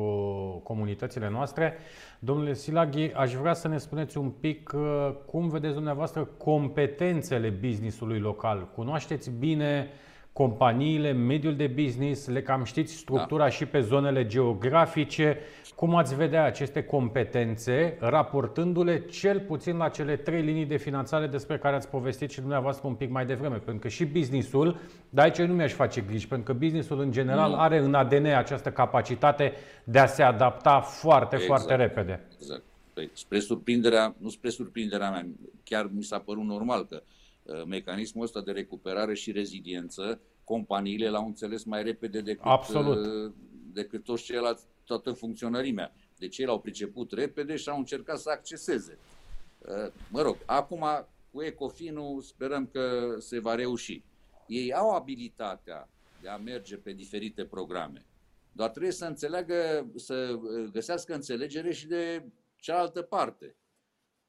comunitățile 0.64 1.30
noastre. 1.30 1.78
Domnule 2.20 2.54
Silaghi, 2.54 3.14
aș 3.14 3.34
vrea 3.34 3.54
să 3.54 3.68
ne 3.68 3.78
spuneți 3.78 4.18
un 4.18 4.30
pic 4.30 4.72
uh, 4.76 5.12
cum 5.26 5.50
vedeți 5.50 5.74
dumneavoastră 5.74 6.24
competențele 6.24 7.50
businessului 7.50 8.20
local. 8.20 8.68
Cunoașteți 8.76 9.32
bine 9.32 9.90
companiile, 10.40 11.12
mediul 11.12 11.56
de 11.56 11.68
business, 11.68 12.28
le 12.28 12.42
cam 12.42 12.64
știți 12.64 12.94
structura 12.94 13.44
da. 13.44 13.50
și 13.50 13.66
pe 13.66 13.80
zonele 13.80 14.26
geografice. 14.26 15.38
Cum 15.76 15.96
ați 15.96 16.16
vedea 16.16 16.44
aceste 16.44 16.84
competențe 16.84 17.98
raportându-le 18.00 19.06
cel 19.06 19.40
puțin 19.40 19.78
la 19.78 19.90
cele 19.90 20.16
trei 20.16 20.42
linii 20.42 20.66
de 20.66 20.78
finanțare 20.78 21.28
despre 21.28 21.58
care 21.58 21.76
ați 21.76 21.90
povestit 21.90 22.30
și 22.30 22.40
dumneavoastră 22.40 22.88
un 22.88 22.94
pic 22.94 23.10
mai 23.10 23.26
devreme? 23.26 23.56
Pentru 23.56 23.82
că 23.82 23.88
și 23.88 24.06
businessul, 24.06 24.78
dar 25.10 25.26
aici 25.26 25.38
nu 25.38 25.54
mi-aș 25.54 25.74
face 25.74 26.02
griji, 26.02 26.28
pentru 26.28 26.54
că 26.54 26.60
businessul 26.60 27.00
în 27.00 27.12
general 27.12 27.50
nu. 27.50 27.60
are 27.60 27.78
în 27.78 27.94
ADN 27.94 28.26
această 28.26 28.72
capacitate 28.72 29.54
de 29.84 30.00
a 30.00 30.06
se 30.06 30.24
adapta 30.24 30.80
foarte, 30.80 31.36
exact. 31.36 31.62
foarte 31.62 31.76
repede. 31.76 32.26
Exact. 32.40 32.64
Păi, 32.94 33.10
spre 33.14 33.40
surprinderea, 33.40 34.16
nu 34.18 34.30
spre 34.30 34.50
surprinderea 34.50 35.10
mea, 35.10 35.26
chiar 35.64 35.90
mi 35.94 36.04
s-a 36.04 36.20
părut 36.20 36.44
normal 36.44 36.86
că 36.86 37.02
uh, 37.02 37.19
mecanismul 37.66 38.24
ăsta 38.24 38.42
de 38.42 38.52
recuperare 38.52 39.14
și 39.14 39.32
reziliență, 39.32 40.22
companiile 40.44 41.10
l-au 41.10 41.26
înțeles 41.26 41.64
mai 41.64 41.84
repede 41.84 42.22
decât, 42.22 42.46
Absolut. 42.46 43.06
Uh, 43.06 43.34
decât 43.74 44.04
toți 44.04 44.24
ceilalți 44.24 44.66
toată 44.84 45.12
funcționărimea. 45.12 45.94
Deci 46.18 46.38
ei 46.38 46.46
l-au 46.46 46.60
priceput 46.60 47.12
repede 47.12 47.56
și 47.56 47.70
au 47.70 47.78
încercat 47.78 48.20
să 48.20 48.30
acceseze. 48.30 48.98
Uh, 49.60 49.92
mă 50.10 50.22
rog, 50.22 50.38
acum 50.46 50.86
cu 51.32 51.42
Ecofinul 51.42 52.22
sperăm 52.22 52.68
că 52.68 53.16
se 53.20 53.40
va 53.40 53.56
reuși. 53.56 54.04
Ei 54.48 54.74
au 54.74 54.90
abilitatea 54.90 55.90
de 56.22 56.30
a 56.30 56.38
merge 56.38 56.78
pe 56.78 56.92
diferite 56.92 57.46
programe, 57.46 58.06
doar 58.52 58.70
trebuie 58.70 58.92
să 58.92 59.06
înțeleagă, 59.06 59.92
să 59.96 60.40
găsească 60.72 61.14
înțelegere 61.14 61.72
și 61.72 61.88
de 61.88 62.24
cealaltă 62.56 63.02
parte. 63.02 63.56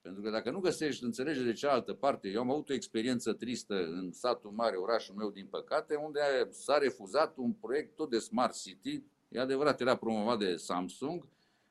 Pentru 0.00 0.22
că 0.22 0.30
dacă 0.30 0.50
nu 0.50 0.60
găsești 0.60 1.04
înțelegere 1.04 1.44
de 1.44 1.52
cealaltă 1.52 1.92
parte, 1.92 2.28
eu 2.28 2.40
am 2.40 2.50
avut 2.50 2.68
o 2.68 2.72
experiență 2.72 3.32
tristă 3.32 3.74
în 3.74 4.12
satul 4.12 4.50
mare, 4.50 4.76
orașul 4.76 5.14
meu, 5.14 5.30
din 5.30 5.46
păcate, 5.46 5.94
unde 5.94 6.20
s-a 6.50 6.78
refuzat 6.78 7.36
un 7.36 7.52
proiect 7.52 7.96
tot 7.96 8.10
de 8.10 8.18
Smart 8.18 8.54
City, 8.54 9.02
e 9.28 9.40
adevărat, 9.40 9.80
era 9.80 9.96
promovat 9.96 10.38
de 10.38 10.56
Samsung, 10.56 11.28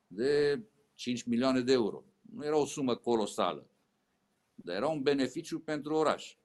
de 0.07 0.61
5 0.95 1.23
milioane 1.23 1.61
de 1.61 1.71
euro. 1.71 2.03
Nu 2.21 2.45
era 2.45 2.57
o 2.57 2.65
sumă 2.65 2.95
colosală, 2.95 3.69
dar 4.55 4.75
era 4.75 4.87
un 4.87 5.01
beneficiu 5.01 5.59
pentru 5.59 5.93
oraș. 5.93 6.37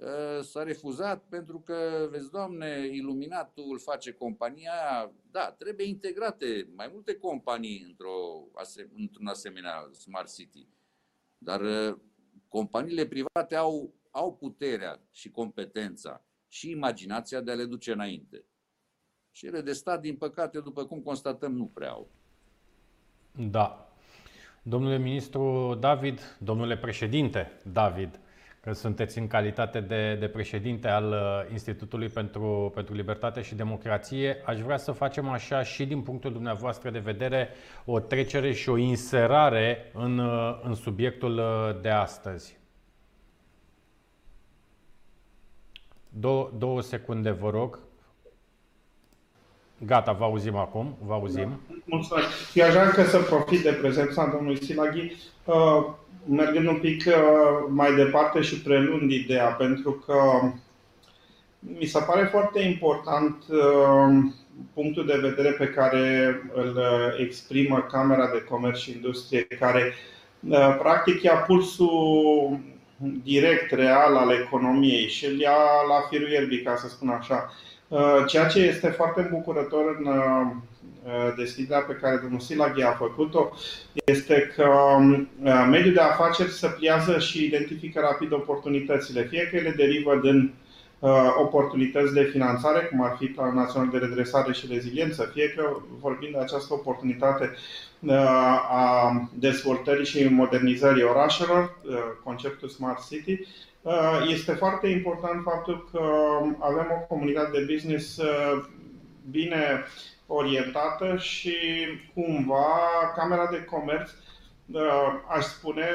Ă, 0.00 0.40
s-a 0.42 0.62
refuzat 0.62 1.24
pentru 1.28 1.60
că, 1.60 2.08
vezi, 2.10 2.30
doamne, 2.30 2.88
iluminatul 2.92 3.78
face 3.78 4.12
compania 4.12 4.72
aia. 4.72 5.12
Da, 5.30 5.52
trebuie 5.52 5.86
integrate 5.86 6.68
mai 6.76 6.90
multe 6.92 7.14
companii 7.14 7.84
într-o, 7.88 8.48
într-un 8.96 9.26
asemenea 9.26 9.88
Smart 9.92 10.34
City. 10.34 10.68
Dar 11.44 11.60
ă, 11.60 11.98
companiile 12.48 13.06
private 13.06 13.56
au, 13.56 13.94
au 14.10 14.36
puterea 14.36 15.00
și 15.10 15.30
competența 15.30 16.24
și 16.48 16.70
imaginația 16.70 17.40
de 17.40 17.50
a 17.50 17.54
le 17.54 17.64
duce 17.64 17.92
înainte. 17.92 18.44
Cele 19.30 19.60
de 19.60 19.72
stat, 19.72 20.00
din 20.00 20.16
păcate, 20.16 20.60
după 20.60 20.84
cum 20.84 21.00
constatăm, 21.00 21.52
nu 21.52 21.66
prea 21.66 21.90
au. 21.90 22.10
Da. 23.32 23.88
Domnule 24.62 24.98
ministru 24.98 25.74
David, 25.80 26.36
domnule 26.38 26.76
președinte 26.76 27.60
David, 27.72 28.20
că 28.64 28.72
sunteți 28.72 29.18
în 29.18 29.26
calitate 29.26 29.80
de, 29.80 30.16
de 30.20 30.28
președinte 30.28 30.88
al 30.88 31.10
uh, 31.10 31.50
Institutului 31.50 32.08
pentru, 32.08 32.70
pentru 32.74 32.94
Libertate 32.94 33.42
și 33.42 33.54
Democrație, 33.54 34.42
aș 34.44 34.60
vrea 34.60 34.76
să 34.76 34.92
facem 34.92 35.28
așa 35.28 35.62
și 35.62 35.86
din 35.86 36.02
punctul 36.02 36.32
dumneavoastră 36.32 36.90
de 36.90 36.98
vedere 36.98 37.48
o 37.84 38.00
trecere 38.00 38.52
și 38.52 38.68
o 38.68 38.76
inserare 38.76 39.90
în, 39.94 40.18
uh, 40.18 40.60
în 40.62 40.74
subiectul 40.74 41.38
uh, 41.38 41.80
de 41.80 41.88
astăzi. 41.88 42.58
Două, 46.08 46.50
două 46.58 46.80
secunde, 46.80 47.30
vă 47.30 47.50
rog. 47.50 47.78
Gata, 49.78 50.12
vă 50.12 50.24
auzim 50.24 50.56
acum, 50.56 50.96
vă 51.06 51.12
auzim. 51.12 51.60
Da. 51.68 51.74
Mulțumesc. 51.84 52.26
Eu 52.54 52.66
aș 52.66 52.72
vrea 52.72 53.04
să 53.04 53.18
profit 53.18 53.62
de 53.62 53.70
prezența 53.72 54.26
domnului 54.26 54.64
Silaghi, 54.64 55.12
uh, 55.44 55.86
mergând 56.28 56.66
un 56.66 56.78
pic 56.78 57.04
uh, 57.06 57.14
mai 57.68 57.94
departe 57.94 58.40
și 58.40 58.62
prelund 58.62 59.10
ideea, 59.10 59.46
pentru 59.46 59.90
că 60.06 60.14
mi 61.58 61.84
se 61.84 61.98
pare 62.06 62.24
foarte 62.24 62.60
important 62.60 63.36
uh, 63.48 64.32
punctul 64.74 65.06
de 65.06 65.18
vedere 65.20 65.50
pe 65.50 65.66
care 65.66 66.36
îl 66.54 66.78
exprimă 67.18 67.86
Camera 67.90 68.30
de 68.32 68.44
Comerț 68.48 68.78
și 68.78 68.90
Industrie, 68.90 69.42
care 69.42 69.92
practic 70.78 71.22
ia 71.22 71.34
pulsul 71.34 72.58
direct, 73.22 73.70
real 73.70 74.16
al 74.16 74.30
economiei 74.30 75.08
și 75.08 75.26
îl 75.26 75.38
ia 75.38 75.56
la 75.88 76.06
firul 76.10 76.30
ierbii, 76.30 76.62
ca 76.62 76.76
să 76.76 76.88
spun 76.88 77.08
așa. 77.08 77.52
Uh, 77.88 78.24
ceea 78.26 78.46
ce 78.46 78.58
este 78.58 78.88
foarte 78.88 79.20
îmbucurător 79.20 79.96
în 79.98 80.06
uh, 80.06 81.34
deschiderea 81.36 81.82
pe 81.82 81.92
care 81.92 82.18
domnul 82.22 82.40
Silaghi 82.40 82.82
a 82.82 82.92
făcut-o 82.92 83.52
este 84.04 84.52
că 84.56 84.68
um, 84.96 85.28
uh, 85.42 85.66
mediul 85.70 85.94
de 85.94 86.00
afaceri 86.00 86.50
se 86.50 86.68
pliază 86.78 87.18
și 87.18 87.44
identifică 87.44 88.00
rapid 88.00 88.32
oportunitățile, 88.32 89.22
fie 89.22 89.48
că 89.50 89.56
ele 89.56 89.70
derivă 89.70 90.20
din 90.22 90.54
oportunități 91.38 92.12
de 92.12 92.22
finanțare, 92.22 92.84
cum 92.84 93.02
ar 93.02 93.16
fi 93.18 93.26
Planul 93.26 93.54
Național 93.54 93.88
de 93.88 93.98
Redresare 93.98 94.52
și 94.52 94.66
Reziliență, 94.70 95.30
fie 95.32 95.48
că 95.56 95.76
vorbim 96.00 96.28
de 96.32 96.38
această 96.38 96.74
oportunitate 96.74 97.50
a 98.70 99.28
dezvoltării 99.34 100.04
și 100.04 100.28
modernizării 100.28 101.02
orașelor, 101.02 101.78
conceptul 102.22 102.68
Smart 102.68 103.08
City, 103.08 103.40
Uh, 103.40 103.73
este 104.28 104.52
foarte 104.52 104.88
important 104.88 105.42
faptul 105.42 105.88
că 105.92 106.00
avem 106.58 106.86
o 106.90 107.06
comunitate 107.08 107.50
de 107.50 107.72
business 107.72 108.16
uh, 108.16 108.64
bine 109.30 109.84
orientată 110.26 111.16
și 111.16 111.56
cumva 112.14 112.66
Camera 113.16 113.46
de 113.50 113.64
Comerț, 113.64 114.10
uh, 114.72 114.80
aș 115.28 115.44
spune, 115.44 115.86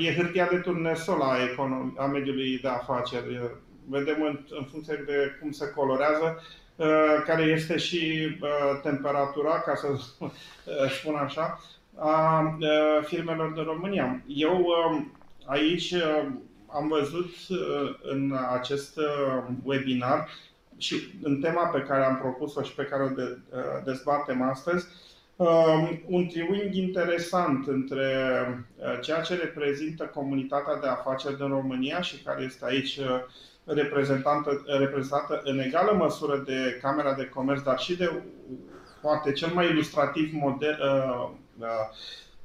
e 0.00 0.14
hârtia 0.14 0.46
de 0.46 0.56
turnesol 0.56 1.20
a, 1.20 1.36
econom- 1.36 1.96
a 1.96 2.04
mediului 2.06 2.58
de 2.58 2.68
afaceri. 2.68 3.40
Vedem 3.88 4.22
în, 4.22 4.38
în 4.50 4.64
funcție 4.70 5.02
de 5.06 5.38
cum 5.40 5.50
se 5.50 5.70
colorează, 5.70 6.42
care 7.26 7.42
este 7.42 7.76
și 7.76 8.28
temperatura, 8.82 9.60
ca 9.60 9.74
să 9.74 9.86
spun 10.98 11.14
așa, 11.14 11.60
a 11.96 12.56
firmelor 13.02 13.50
din 13.50 13.64
România. 13.64 14.22
Eu 14.26 14.66
aici 15.44 15.94
am 16.72 16.88
văzut 16.88 17.30
uh, 17.48 17.94
în 18.02 18.36
acest 18.52 18.96
uh, 18.96 19.42
webinar 19.64 20.28
și 20.76 20.96
în 21.22 21.40
tema 21.40 21.66
pe 21.66 21.80
care 21.80 22.04
am 22.04 22.18
propus-o 22.18 22.62
și 22.62 22.74
pe 22.74 22.84
care 22.84 23.02
o 23.02 23.06
uh, 23.06 23.34
dezbatem 23.84 24.42
astăzi, 24.42 24.86
um, 25.36 26.02
un 26.06 26.26
triunghi 26.26 26.78
interesant 26.78 27.66
între 27.66 28.08
ceea 29.00 29.20
ce 29.20 29.34
reprezintă 29.34 30.04
comunitatea 30.04 30.76
de 30.76 30.86
afaceri 30.86 31.36
din 31.36 31.48
România 31.48 32.00
și 32.00 32.22
care 32.22 32.42
este 32.42 32.64
aici 32.64 33.00
reprezentată, 33.64 34.64
reprezentată 34.66 35.40
în 35.44 35.58
egală 35.58 35.92
măsură 35.92 36.42
de 36.46 36.78
Camera 36.82 37.14
de 37.14 37.30
Comerț, 37.34 37.62
dar 37.62 37.78
și 37.78 37.96
de 37.96 38.22
poate 39.00 39.32
cel 39.32 39.50
mai 39.54 39.70
ilustrativ 39.70 40.32
model, 40.32 40.78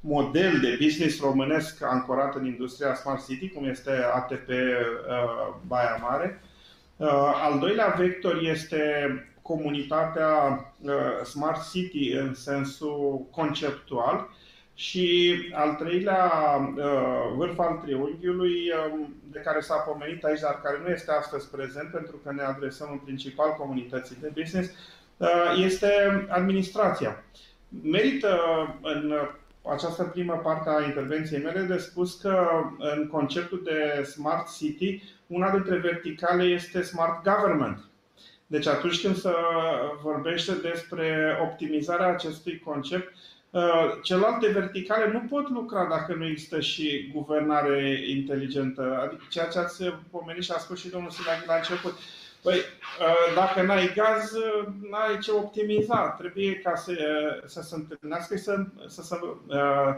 model 0.00 0.60
de 0.60 0.78
business 0.80 1.20
românesc 1.20 1.82
ancorat 1.82 2.34
în 2.34 2.46
industria 2.46 2.94
Smart 2.94 3.26
City, 3.26 3.48
cum 3.48 3.64
este 3.64 3.90
ATP 4.14 4.48
uh, 4.48 5.54
Baia 5.66 5.98
Mare. 6.02 6.42
Uh, 6.96 7.08
al 7.44 7.58
doilea 7.58 7.94
vector 7.98 8.40
este 8.42 8.82
comunitatea 9.42 10.28
uh, 10.80 11.24
Smart 11.24 11.70
City 11.70 12.12
în 12.12 12.34
sensul 12.34 13.26
conceptual 13.30 14.28
și 14.74 15.34
al 15.52 15.74
treilea 15.74 16.32
uh, 16.76 17.32
vârf 17.36 17.58
al 17.58 17.80
triunghiului 17.84 18.70
uh, 18.70 19.06
de 19.30 19.38
care 19.38 19.60
s-a 19.60 19.76
pomenit 19.76 20.24
aici, 20.24 20.40
dar 20.40 20.60
care 20.62 20.80
nu 20.84 20.90
este 20.90 21.10
astăzi 21.10 21.50
prezent 21.50 21.90
pentru 21.90 22.16
că 22.24 22.32
ne 22.32 22.42
adresăm 22.42 22.88
în 22.92 22.98
principal 22.98 23.54
comunității 23.58 24.16
de 24.20 24.32
business, 24.34 24.70
uh, 25.16 25.62
este 25.64 25.90
administrația. 26.28 27.24
Merită 27.82 28.38
în 28.82 29.12
această 29.62 30.02
primă 30.02 30.40
parte 30.42 30.68
a 30.68 30.84
intervenției 30.84 31.42
mele 31.42 31.60
de 31.60 31.76
spus 31.76 32.20
că 32.20 32.48
în 32.78 33.08
conceptul 33.08 33.60
de 33.64 34.02
Smart 34.02 34.56
City, 34.56 35.02
una 35.26 35.50
dintre 35.50 35.76
verticale 35.76 36.42
este 36.44 36.82
Smart 36.82 37.22
Government. 37.24 37.84
Deci 38.46 38.66
atunci 38.66 39.00
când 39.00 39.16
se 39.16 39.30
vorbește 40.02 40.52
despre 40.52 41.38
optimizarea 41.42 42.08
acestui 42.08 42.62
concept, 42.64 43.14
uh, 43.50 43.62
celelalte 44.02 44.48
verticale 44.48 45.10
nu 45.12 45.20
pot 45.20 45.48
lucra 45.48 45.84
dacă 45.84 46.14
nu 46.14 46.26
există 46.26 46.60
și 46.60 47.10
guvernare 47.14 48.04
inteligentă. 48.08 49.00
Adică 49.04 49.22
ceea 49.30 49.46
ce 49.46 49.58
ați 49.58 49.84
pomenit 50.10 50.42
și 50.42 50.52
a 50.54 50.58
spus 50.58 50.80
și 50.80 50.88
domnul 50.88 51.10
Silaghi 51.10 51.46
la 51.46 51.54
început. 51.54 51.94
Păi, 52.42 52.56
ă, 53.00 53.34
dacă 53.34 53.62
n-ai 53.62 53.92
gaz, 53.94 54.32
n-ai 54.90 55.18
ce 55.22 55.32
optimiza. 55.32 56.14
Trebuie 56.18 56.54
ca 56.54 56.74
să, 56.74 56.92
să 57.46 57.62
se 57.62 57.74
întâlnească 57.74 58.36
și 58.36 58.42
să, 58.42 58.64
să, 58.86 59.02
să 59.02 59.18
uh, 59.46 59.94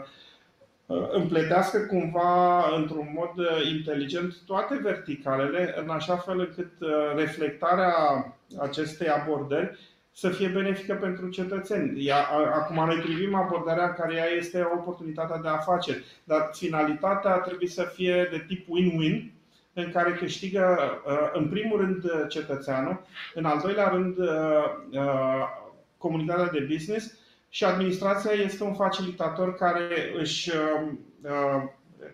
împletească 1.11 1.79
cumva 1.79 2.65
într-un 2.75 3.07
mod 3.13 3.45
inteligent 3.73 4.35
toate 4.45 4.79
verticalele, 4.83 5.75
în 5.77 5.89
așa 5.89 6.15
fel 6.17 6.39
încât 6.39 6.71
reflectarea 7.15 7.93
acestei 8.59 9.07
abordări 9.07 9.77
să 10.13 10.29
fie 10.29 10.47
benefică 10.47 10.93
pentru 10.93 11.29
cetățeni. 11.29 12.05
Ea, 12.05 12.27
acum 12.53 12.85
noi 12.85 12.97
privim 12.97 13.35
abordarea 13.35 13.85
în 13.85 13.93
care 13.93 14.15
ea 14.15 14.25
este 14.25 14.67
oportunitatea 14.77 15.37
de 15.37 15.47
afaceri, 15.47 16.03
dar 16.23 16.49
finalitatea 16.53 17.37
trebuie 17.37 17.69
să 17.69 17.83
fie 17.83 18.27
de 18.31 18.43
tip 18.47 18.67
win-win, 18.67 19.31
în 19.73 19.91
care 19.91 20.13
câștigă 20.13 20.79
uh, 21.05 21.29
în 21.33 21.49
primul 21.49 21.79
rând 21.79 22.03
uh, 22.03 22.25
cetățeanul, 22.27 23.01
în 23.33 23.45
al 23.45 23.59
doilea 23.63 23.87
rând 23.87 24.17
uh, 24.17 24.27
comunitatea 25.97 26.49
de 26.51 26.67
business 26.71 27.13
și 27.49 27.63
administrația 27.63 28.31
este 28.31 28.63
un 28.63 28.73
facilitator 28.73 29.55
care 29.55 30.13
își 30.17 30.51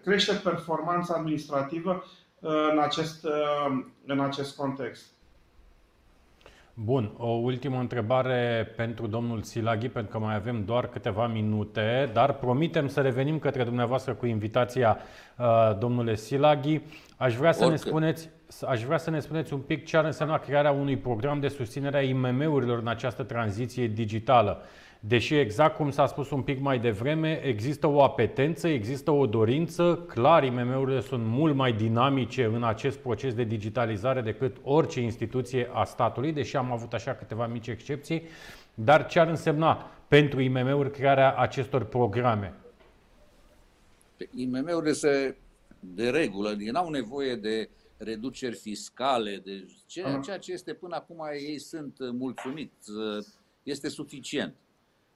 crește 0.04 0.34
performanța 0.44 1.14
administrativă 1.14 2.04
în 2.72 2.80
acest, 2.80 3.28
în 4.06 4.20
acest 4.20 4.56
context. 4.56 5.17
Bun, 6.80 7.14
o 7.18 7.28
ultimă 7.28 7.80
întrebare 7.80 8.74
pentru 8.76 9.08
domnul 9.08 9.42
Silaghi, 9.42 9.90
pentru 9.90 10.12
că 10.12 10.26
mai 10.26 10.36
avem 10.36 10.64
doar 10.66 10.88
câteva 10.88 11.28
minute, 11.28 12.10
dar 12.14 12.34
promitem 12.34 12.88
să 12.88 13.02
revenim 13.02 13.40
către 13.40 13.64
dumneavoastră 13.64 14.14
cu 14.14 14.26
invitația 14.26 14.98
uh, 15.38 15.78
domnule 15.80 16.16
Silaghi. 16.16 16.82
Aș 17.16 17.36
vrea 17.36 17.52
să 17.52 17.70
ne 17.70 17.76
spuneți 17.76 18.30
aș 18.68 18.84
vrea 18.84 18.98
să 18.98 19.10
ne 19.10 19.20
spuneți 19.20 19.54
un 19.54 19.60
pic 19.60 19.86
ce 19.86 19.98
ar 19.98 20.06
însemna 20.06 20.38
crearea 20.38 20.72
unui 20.72 20.98
program 20.98 21.40
de 21.40 21.48
susținere 21.48 21.98
a 21.98 22.02
IMM-urilor 22.02 22.80
în 22.80 22.88
această 22.88 23.24
tranziție 23.24 23.88
digitală. 23.88 24.62
Deși 25.00 25.36
exact 25.36 25.76
cum 25.76 25.92
s-a 25.92 26.06
spus 26.06 26.32
un 26.32 26.42
pic 26.42 26.60
mai 26.60 26.80
devreme, 26.80 27.42
există 27.44 27.88
o 27.88 28.04
apetență, 28.04 28.68
există 28.68 29.12
o 29.12 29.26
dorință, 29.26 30.06
clar 30.08 30.44
IMM-urile 30.44 31.02
sunt 31.02 31.26
mult 31.26 31.56
mai 31.56 31.74
dinamice 31.74 32.44
în 32.44 32.64
acest 32.64 32.98
proces 32.98 33.34
de 33.34 33.44
digitalizare 33.44 34.22
decât 34.22 34.58
orice 34.64 35.02
instituție 35.02 35.70
a 35.74 35.84
statului, 35.84 36.32
deși 36.32 36.56
am 36.56 36.72
avut 36.72 36.94
așa 36.94 37.14
câteva 37.14 37.48
mici 37.48 37.68
excepții, 37.68 38.24
dar 38.74 39.06
ce 39.08 39.20
ar 39.20 39.28
însemna 39.28 39.92
pentru 40.08 40.42
IMM-uri 40.42 40.92
crearea 40.92 41.36
acestor 41.36 41.84
programe? 41.84 42.54
IMM-urile 44.36 44.92
se 44.92 45.38
de 45.80 46.10
regulă, 46.10 46.56
n-au 46.72 46.90
nevoie 46.90 47.36
de 47.36 47.70
reduceri 47.98 48.56
fiscale, 48.56 49.42
de 49.44 49.66
ceea, 49.86 50.20
ceea 50.20 50.38
ce 50.38 50.52
este 50.52 50.74
până 50.74 50.96
acum 50.96 51.28
ei 51.34 51.60
sunt 51.60 51.98
mulțumiți, 52.12 52.92
este 53.64 53.90
suficient 53.90 54.56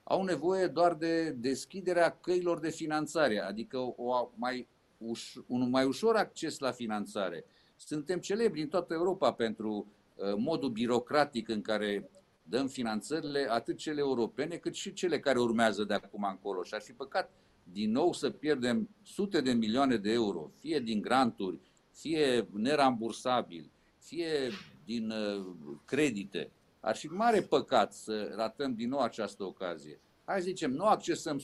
au 0.02 0.24
nevoie 0.24 0.66
doar 0.66 0.94
de 0.94 1.30
deschiderea 1.30 2.18
căilor 2.20 2.58
de 2.58 2.70
finanțare, 2.70 3.38
adică 3.38 3.78
o 3.78 4.30
mai 4.34 4.68
uș- 4.98 5.46
un 5.46 5.70
mai 5.70 5.84
ușor 5.84 6.16
acces 6.16 6.58
la 6.58 6.70
finanțare. 6.70 7.44
Suntem 7.76 8.18
celebri 8.18 8.62
în 8.62 8.68
toată 8.68 8.94
Europa 8.94 9.32
pentru 9.32 9.86
uh, 10.14 10.34
modul 10.36 10.70
birocratic 10.70 11.48
în 11.48 11.60
care 11.60 12.10
dăm 12.42 12.66
finanțările, 12.66 13.46
atât 13.50 13.76
cele 13.76 14.00
europene, 14.00 14.56
cât 14.56 14.74
și 14.74 14.92
cele 14.92 15.20
care 15.20 15.40
urmează 15.40 15.84
de 15.84 15.94
acum 15.94 16.26
încolo. 16.30 16.62
Și 16.62 16.74
ar 16.74 16.80
fi 16.80 16.92
păcat 16.92 17.30
din 17.72 17.90
nou 17.90 18.12
să 18.12 18.30
pierdem 18.30 18.88
sute 19.02 19.40
de 19.40 19.52
milioane 19.52 19.96
de 19.96 20.12
euro, 20.12 20.50
fie 20.58 20.78
din 20.78 21.00
granturi, 21.00 21.58
fie 21.92 22.48
nerambursabil, 22.52 23.70
fie 23.98 24.50
din 24.84 25.10
uh, 25.10 25.46
credite. 25.84 26.50
Ar 26.84 26.96
fi 26.96 27.06
mare 27.06 27.40
păcat 27.40 27.92
să 27.92 28.32
ratăm 28.36 28.74
din 28.74 28.88
nou 28.88 29.00
această 29.00 29.44
ocazie. 29.44 30.00
Hai 30.24 30.36
să 30.36 30.42
zicem, 30.42 30.70
nu 30.70 30.84
accesăm 30.84 31.40
100%, 31.40 31.42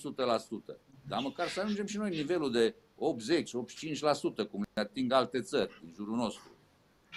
dar 1.08 1.20
măcar 1.22 1.48
să 1.48 1.60
ajungem 1.60 1.86
și 1.86 1.96
noi 1.96 2.10
nivelul 2.10 2.52
de 2.52 2.74
80-85%, 2.74 4.50
cum 4.50 4.64
ne 4.74 4.82
ating 4.82 5.12
alte 5.12 5.40
țări 5.40 5.80
din 5.84 5.92
jurul 5.94 6.16
nostru. 6.16 6.50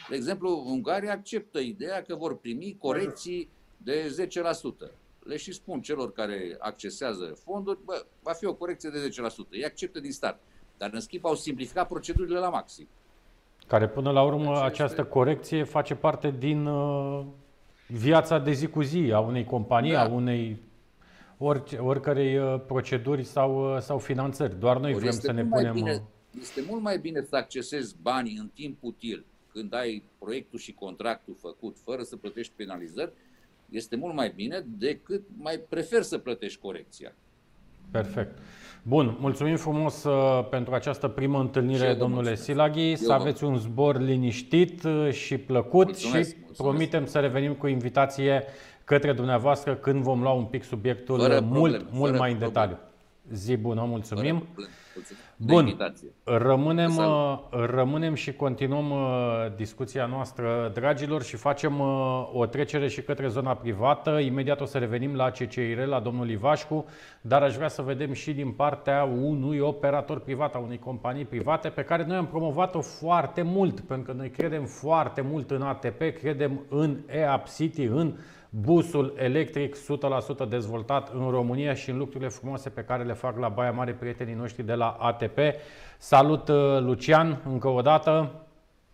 De 0.09 0.15
exemplu, 0.15 0.63
Ungaria 0.65 1.11
acceptă 1.11 1.59
ideea 1.59 2.01
că 2.01 2.15
vor 2.15 2.37
primi 2.37 2.75
corecții 2.79 3.49
de 3.77 4.29
10%. 4.87 4.91
Le 5.23 5.37
și 5.37 5.51
spun 5.51 5.81
celor 5.81 6.11
care 6.11 6.57
accesează 6.59 7.37
fonduri, 7.43 7.79
bă, 7.85 8.05
va 8.21 8.31
fi 8.31 8.45
o 8.45 8.53
corecție 8.53 8.89
de 8.89 9.09
10%. 9.09 9.49
Ei 9.49 9.65
acceptă 9.65 9.99
din 9.99 10.11
start. 10.11 10.39
Dar 10.77 10.89
în 10.93 10.99
schimb 10.99 11.25
au 11.25 11.35
simplificat 11.35 11.87
procedurile 11.87 12.39
la 12.39 12.49
maxim. 12.49 12.87
Care 13.67 13.87
până 13.87 14.11
la 14.11 14.23
urmă 14.23 14.53
deci 14.53 14.63
această 14.63 15.01
este... 15.01 15.13
corecție 15.13 15.63
face 15.63 15.95
parte 15.95 16.35
din 16.37 16.65
uh, 16.65 17.25
viața 17.91 18.39
de 18.39 18.51
zi 18.51 18.67
cu 18.67 18.81
zi 18.81 19.11
a 19.13 19.19
unei 19.19 19.43
companii, 19.43 19.91
da. 19.91 20.01
a 20.01 20.07
unei 20.07 20.59
orice, 21.37 21.77
oricărei 21.77 22.37
uh, 22.37 22.61
proceduri 22.67 23.23
sau, 23.23 23.75
uh, 23.75 23.81
sau 23.81 23.97
finanțări. 23.97 24.59
Doar 24.59 24.77
noi 24.77 24.93
vrem 24.93 25.11
să 25.11 25.31
ne 25.31 25.45
punem... 25.45 25.73
Bine, 25.73 25.91
uh, 25.91 25.99
este 26.41 26.63
mult 26.69 26.81
mai 26.81 26.99
bine 26.99 27.25
să 27.29 27.35
accesezi 27.35 27.95
banii 28.01 28.37
în 28.37 28.49
timp 28.53 28.77
util, 28.79 29.25
când 29.51 29.73
ai 29.73 30.03
proiectul 30.19 30.59
și 30.59 30.73
contractul 30.73 31.35
făcut, 31.39 31.77
fără 31.83 32.01
să 32.01 32.15
plătești 32.15 32.53
penalizări, 32.55 33.11
este 33.69 33.95
mult 33.95 34.15
mai 34.15 34.31
bine 34.35 34.65
decât 34.77 35.21
mai 35.37 35.57
prefer 35.69 36.01
să 36.01 36.17
plătești 36.17 36.59
corecția. 36.59 37.13
Perfect. 37.91 38.37
Bun, 38.83 39.17
mulțumim 39.19 39.55
frumos 39.55 40.03
uh, 40.03 40.47
pentru 40.49 40.73
această 40.73 41.07
primă 41.07 41.39
întâlnire, 41.39 41.93
domnule 41.93 42.13
mulțumesc. 42.13 42.43
Silaghi. 42.43 42.95
Să 42.95 43.13
aveți 43.13 43.43
un 43.43 43.57
zbor 43.57 43.99
liniștit 43.99 44.83
și 45.11 45.37
plăcut 45.37 45.85
mulțumesc, 45.85 46.29
și 46.29 46.35
mulțumesc. 46.45 46.61
promitem 46.61 47.05
să 47.05 47.19
revenim 47.19 47.53
cu 47.53 47.67
invitație 47.67 48.43
către 48.83 49.13
dumneavoastră 49.13 49.75
când 49.75 50.03
vom 50.03 50.21
lua 50.21 50.31
un 50.31 50.43
pic 50.43 50.63
subiectul 50.63 51.19
fără 51.19 51.39
mult, 51.39 51.73
problem, 51.77 51.87
mult 51.99 52.17
mai 52.17 52.31
în 52.31 52.39
detaliu. 52.39 52.77
Zi 53.33 53.55
bună, 53.55 53.83
mulțumim. 53.87 54.47
Bun, 55.35 55.77
rămânem, 56.23 56.95
uh, 56.97 57.39
rămânem 57.49 58.13
și 58.13 58.33
continuăm 58.33 58.91
uh, 58.91 58.97
discuția 59.55 60.05
noastră, 60.05 60.71
dragilor, 60.73 61.23
și 61.23 61.35
facem 61.35 61.79
uh, 61.79 62.29
o 62.33 62.45
trecere 62.45 62.87
și 62.87 63.01
către 63.01 63.27
zona 63.27 63.55
privată. 63.55 64.09
Imediat 64.09 64.61
o 64.61 64.65
să 64.65 64.77
revenim 64.77 65.15
la 65.15 65.29
CCIR, 65.29 65.85
la 65.85 65.99
domnul 65.99 66.29
Ivașcu, 66.29 66.85
dar 67.21 67.41
aș 67.41 67.55
vrea 67.55 67.67
să 67.67 67.81
vedem 67.81 68.13
și 68.13 68.33
din 68.33 68.51
partea 68.51 69.03
unui 69.03 69.59
operator 69.59 70.19
privat, 70.19 70.55
a 70.55 70.57
unei 70.57 70.79
companii 70.79 71.25
private, 71.25 71.69
pe 71.69 71.83
care 71.83 72.05
noi 72.05 72.17
am 72.17 72.27
promovat-o 72.27 72.81
foarte 72.81 73.41
mult, 73.41 73.79
pentru 73.79 74.11
că 74.11 74.17
noi 74.17 74.29
credem 74.29 74.65
foarte 74.65 75.21
mult 75.21 75.51
în 75.51 75.61
ATP, 75.61 75.99
credem 76.19 76.61
în 76.69 76.97
EAP 77.07 77.47
City, 77.55 77.83
în 77.83 78.13
busul 78.53 79.13
electric 79.17 79.75
100% 80.45 80.49
dezvoltat 80.49 81.13
în 81.13 81.29
România 81.29 81.73
și 81.73 81.89
în 81.89 81.97
lucrurile 81.97 82.29
frumoase 82.29 82.69
pe 82.69 82.83
care 82.83 83.03
le 83.03 83.13
fac 83.13 83.37
la 83.37 83.49
Baia 83.49 83.71
Mare 83.71 83.93
prietenii 83.93 84.33
noștri 84.33 84.63
de 84.63 84.73
la 84.73 84.89
ATP. 84.89 85.37
Salut 85.97 86.47
uh, 86.47 86.79
Lucian, 86.79 87.41
încă 87.45 87.67
o 87.67 87.81
dată! 87.81 88.31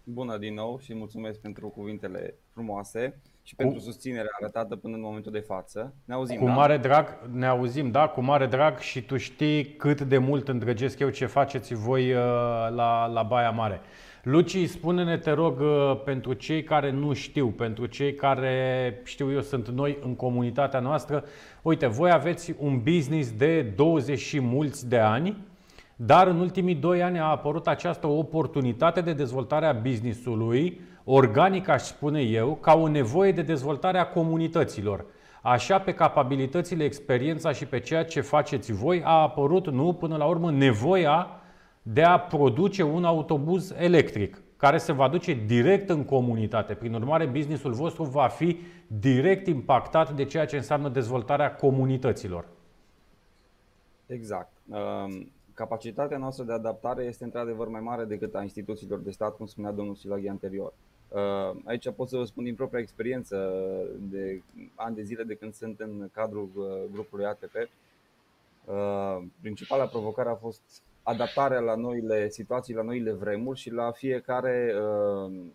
Bună 0.04 0.38
din 0.38 0.54
nou 0.54 0.80
și 0.80 0.94
mulțumesc 0.94 1.40
pentru 1.40 1.68
cuvintele 1.68 2.36
frumoase 2.54 3.22
și 3.44 3.56
cu... 3.56 3.62
pentru 3.62 3.80
susținerea 3.80 4.30
arătată 4.40 4.76
până 4.76 4.96
în 4.96 5.02
momentul 5.02 5.32
de 5.32 5.40
față. 5.40 5.94
Ne 6.06 6.14
auzim, 6.14 6.40
Cu 6.40 6.46
da? 6.46 6.54
mare 6.54 6.78
drag, 6.78 7.20
ne 7.32 7.46
auzim, 7.46 7.92
da, 7.92 8.08
cu 8.08 8.22
mare 8.22 8.46
drag 8.46 8.78
și 8.78 9.02
tu 9.02 9.18
știi 9.18 9.66
cât 9.66 10.02
de 10.02 10.18
mult 10.18 10.48
îndrăgesc 10.48 11.00
eu 11.00 11.10
ce 11.10 11.26
faceți 11.26 11.74
voi 11.74 12.14
uh, 12.14 12.20
la, 12.70 13.06
la 13.06 13.24
Baia 13.24 13.52
Mare. 13.52 13.82
Luci, 14.30 14.70
spune-ne, 14.70 15.18
te 15.18 15.32
rog, 15.32 15.60
uh, 15.60 16.02
pentru 16.04 16.34
cei 16.34 16.64
care 16.64 16.92
nu 16.92 17.14
știu, 17.14 17.48
pentru 17.48 17.86
cei 17.86 18.14
care, 18.14 19.02
știu 19.04 19.32
eu, 19.32 19.42
sunt 19.42 19.68
noi 19.68 19.98
în 20.04 20.16
comunitatea 20.16 20.80
noastră, 20.80 21.24
uite, 21.62 21.88
voi 21.88 22.12
aveți 22.12 22.54
un 22.60 22.82
business 22.84 23.32
de 23.32 23.62
20 23.62 24.20
și 24.20 24.40
mulți 24.40 24.90
de 24.90 24.98
ani, 24.98 25.38
dar 25.96 26.28
în 26.28 26.40
ultimii 26.40 26.76
doi 26.76 27.04
ani 27.04 27.20
a 27.20 27.24
apărut 27.24 27.68
această 27.68 28.08
oportunitate 28.08 29.02
de 29.02 29.14
dezvoltare 29.14 29.66
a 29.66 29.74
businessului, 29.74 30.82
organic 31.04 31.68
aș 31.68 31.82
spune 31.82 32.22
eu, 32.22 32.56
ca 32.62 32.74
o 32.74 32.88
nevoie 32.88 33.32
de 33.32 33.42
dezvoltare 33.42 34.00
a 34.00 34.08
comunităților. 34.08 35.06
Așa, 35.42 35.80
pe 35.80 35.94
capabilitățile, 35.94 36.84
experiența 36.84 37.52
și 37.52 37.66
pe 37.66 37.80
ceea 37.80 38.06
ce 38.06 38.22
faceți 38.22 38.74
voi, 38.74 39.02
a 39.04 39.22
apărut, 39.22 39.70
nu, 39.72 39.94
până 39.94 40.18
la 40.18 40.26
urmă, 40.26 40.52
nevoia 40.52 41.37
de 41.94 42.04
a 42.04 42.20
produce 42.20 42.84
un 42.84 43.04
autobuz 43.04 43.72
electric 43.72 44.42
care 44.58 44.78
se 44.78 44.92
va 44.92 45.08
duce 45.10 45.34
direct 45.34 45.90
în 45.90 46.06
comunitate. 46.06 46.74
Prin 46.74 46.94
urmare, 46.94 47.26
businessul 47.26 47.74
vostru 47.74 48.04
va 48.04 48.28
fi 48.28 48.58
direct 48.88 49.48
impactat 49.48 50.16
de 50.16 50.26
ceea 50.26 50.46
ce 50.46 50.56
înseamnă 50.56 50.90
dezvoltarea 50.90 51.56
comunităților. 51.56 52.48
Exact. 54.06 54.52
Um, 54.66 55.32
capacitatea 55.54 56.18
noastră 56.18 56.44
de 56.44 56.54
adaptare 56.54 57.04
este 57.04 57.24
într-adevăr 57.24 57.68
mai 57.68 57.82
mare 57.82 58.04
decât 58.04 58.36
a 58.36 58.42
instituțiilor 58.42 59.00
de 59.00 59.12
stat, 59.12 59.36
cum 59.36 59.46
spunea 59.46 59.72
domnul 59.72 59.96
Silaghi 59.96 60.28
anterior. 60.28 60.74
Uh, 61.08 61.62
aici 61.66 61.92
pot 61.92 62.10
să 62.10 62.18
vă 62.18 62.24
spun 62.24 62.44
din 62.44 62.56
propria 62.56 62.80
experiență 62.80 63.52
de 64.00 64.42
ani 64.76 64.96
de 64.96 65.04
zile 65.04 65.24
de 65.24 65.36
când 65.36 65.54
sunt 65.54 65.80
în 65.80 66.10
cadrul 66.12 66.50
uh, 66.56 66.66
grupului 66.92 67.26
ATP. 67.26 67.56
Uh, 68.66 69.24
principala 69.42 69.86
provocare 69.86 70.30
a 70.30 70.36
fost 70.36 70.82
adaptarea 71.08 71.60
la 71.60 71.76
noile 71.76 72.30
situații, 72.30 72.74
la 72.74 72.82
noile 72.82 73.12
vremuri 73.12 73.60
și 73.60 73.72
la 73.72 73.92
fiecare, 73.92 74.76
uh, 74.82 75.46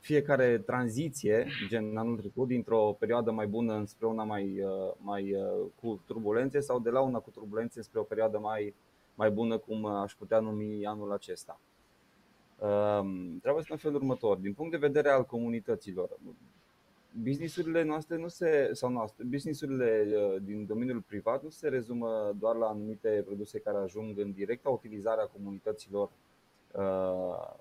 fiecare 0.00 0.58
tranziție, 0.58 1.46
gen 1.68 1.96
anul 1.96 2.16
trecut, 2.16 2.48
dintr-o 2.48 2.96
perioadă 2.98 3.30
mai 3.30 3.46
bună 3.46 3.82
spre 3.86 4.06
una 4.06 4.24
mai, 4.24 4.62
uh, 4.62 4.92
mai 4.98 5.34
uh, 5.34 5.66
cu 5.80 6.02
turbulențe 6.06 6.60
sau 6.60 6.78
de 6.80 6.90
la 6.90 7.00
una 7.00 7.18
cu 7.18 7.30
turbulențe 7.30 7.82
spre 7.82 7.98
o 7.98 8.02
perioadă 8.02 8.38
mai, 8.38 8.74
mai 9.14 9.30
bună, 9.30 9.58
cum 9.58 9.84
aș 9.84 10.12
putea 10.12 10.38
numi 10.38 10.86
anul 10.86 11.12
acesta. 11.12 11.60
Trebuie 13.42 13.64
să 13.64 13.72
în 13.72 13.76
felul 13.76 13.96
următor. 13.96 14.36
Din 14.36 14.52
punct 14.52 14.70
de 14.70 14.76
vedere 14.76 15.08
al 15.08 15.24
comunităților, 15.24 16.08
businessurile 17.22 17.82
noastre 17.82 18.16
nu 18.16 18.28
se, 18.28 18.70
sau 18.72 18.90
noastre, 18.90 19.24
businessurile 19.24 20.06
uh, 20.06 20.42
din 20.42 20.66
domeniul 20.66 21.00
privat 21.00 21.42
nu 21.42 21.48
se 21.48 21.68
rezumă 21.68 22.36
doar 22.38 22.56
la 22.56 22.66
anumite 22.66 23.22
produse 23.26 23.58
care 23.58 23.76
ajung 23.76 24.18
în 24.18 24.32
directa 24.32 24.68
utilizare 24.68 25.20
a 25.20 25.26
comunităților 25.26 26.10
uh, 26.72 27.54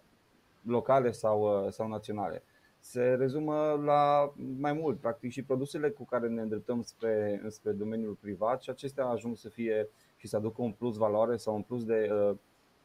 locale 0.62 1.12
sau, 1.12 1.66
uh, 1.66 1.72
sau 1.72 1.88
naționale. 1.88 2.44
Se 2.80 3.14
rezumă 3.14 3.82
la 3.86 4.34
mai 4.60 4.74
mult, 4.74 5.00
practic, 5.00 5.32
și 5.32 5.44
produsele 5.44 5.90
cu 5.90 6.06
care 6.06 6.28
ne 6.28 6.42
îndreptăm 6.42 6.82
spre, 6.82 7.44
spre 7.48 7.72
domeniul 7.72 8.14
privat 8.14 8.62
și 8.62 8.70
acestea 8.70 9.06
ajung 9.06 9.38
să 9.38 9.50
fie 9.50 9.90
și 10.16 10.28
să 10.28 10.36
aducă 10.36 10.62
un 10.62 10.72
plus 10.72 10.98
valoare 10.98 11.36
sau 11.36 11.56
un 11.56 11.62
plus 11.62 11.86
de 11.86 12.10
uh, 12.12 12.38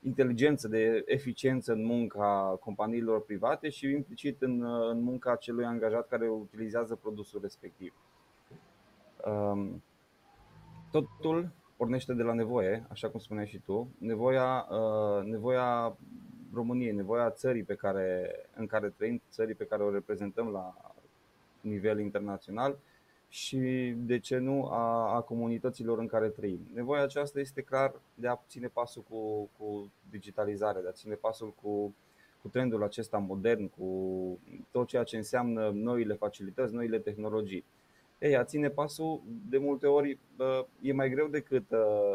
inteligență, 0.02 0.68
de 0.68 1.02
eficiență 1.06 1.72
în 1.72 1.84
munca 1.84 2.58
companiilor 2.60 3.24
private 3.24 3.68
și 3.68 3.90
implicit 3.90 4.42
în, 4.42 4.64
în 4.90 5.02
munca 5.02 5.36
celui 5.36 5.64
angajat 5.64 6.08
care 6.08 6.28
utilizează 6.28 6.94
produsul 6.94 7.40
respectiv. 7.42 7.94
Um, 9.26 9.82
totul 10.90 11.50
pornește 11.76 12.12
de 12.12 12.22
la 12.22 12.32
nevoie, 12.32 12.86
așa 12.88 13.08
cum 13.08 13.20
spuneai 13.20 13.46
și 13.46 13.58
tu, 13.58 13.88
nevoia, 13.98 14.66
uh, 14.70 15.24
nevoia 15.24 15.96
României, 16.52 16.92
nevoia 16.92 17.30
țării 17.30 17.62
pe 17.62 17.74
care, 17.74 18.30
în 18.54 18.66
care 18.66 18.88
trăim, 18.88 19.22
țării 19.30 19.54
pe 19.54 19.64
care 19.64 19.82
o 19.82 19.90
reprezentăm 19.90 20.48
la 20.48 20.74
nivel 21.60 22.00
internațional 22.00 22.78
și, 23.32 23.94
de 23.96 24.18
ce 24.18 24.38
nu, 24.38 24.64
a, 24.64 25.14
a 25.14 25.20
comunităților 25.20 25.98
în 25.98 26.06
care 26.06 26.28
trăim. 26.28 26.60
Nevoia 26.74 27.02
aceasta 27.02 27.40
este 27.40 27.60
clar 27.62 27.94
de 28.14 28.28
a 28.28 28.38
ține 28.48 28.66
pasul 28.66 29.04
cu, 29.08 29.50
cu 29.58 29.90
digitalizarea, 30.10 30.82
de 30.82 30.88
a 30.88 30.92
ține 30.92 31.14
pasul 31.14 31.54
cu, 31.62 31.94
cu 32.42 32.48
trendul 32.48 32.82
acesta 32.82 33.18
modern, 33.18 33.68
cu 33.68 34.38
tot 34.70 34.86
ceea 34.86 35.02
ce 35.02 35.16
înseamnă 35.16 35.70
noile 35.74 36.14
facilități, 36.14 36.74
noile 36.74 36.98
tehnologii. 36.98 37.64
Ei, 38.18 38.36
a 38.36 38.44
ține 38.44 38.68
pasul 38.68 39.22
de 39.48 39.58
multe 39.58 39.86
ori 39.86 40.18
e 40.80 40.92
mai 40.92 41.10
greu 41.10 41.26
decât, 41.26 41.64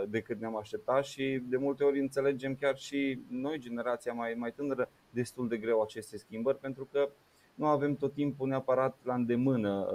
decât 0.07 0.39
ne-am 0.39 0.57
așteptat 0.57 1.03
și 1.03 1.43
de 1.49 1.57
multe 1.57 1.83
ori 1.83 1.99
înțelegem 1.99 2.55
chiar 2.55 2.77
și 2.77 3.19
noi, 3.29 3.59
generația 3.59 4.13
mai, 4.13 4.33
mai 4.33 4.51
tânără, 4.51 4.89
destul 5.09 5.47
de 5.47 5.57
greu 5.57 5.81
aceste 5.81 6.17
schimbări 6.17 6.57
pentru 6.57 6.87
că 6.91 7.09
nu 7.55 7.65
avem 7.65 7.95
tot 7.95 8.13
timpul 8.13 8.47
neapărat 8.47 8.97
la 9.03 9.13
îndemână 9.13 9.87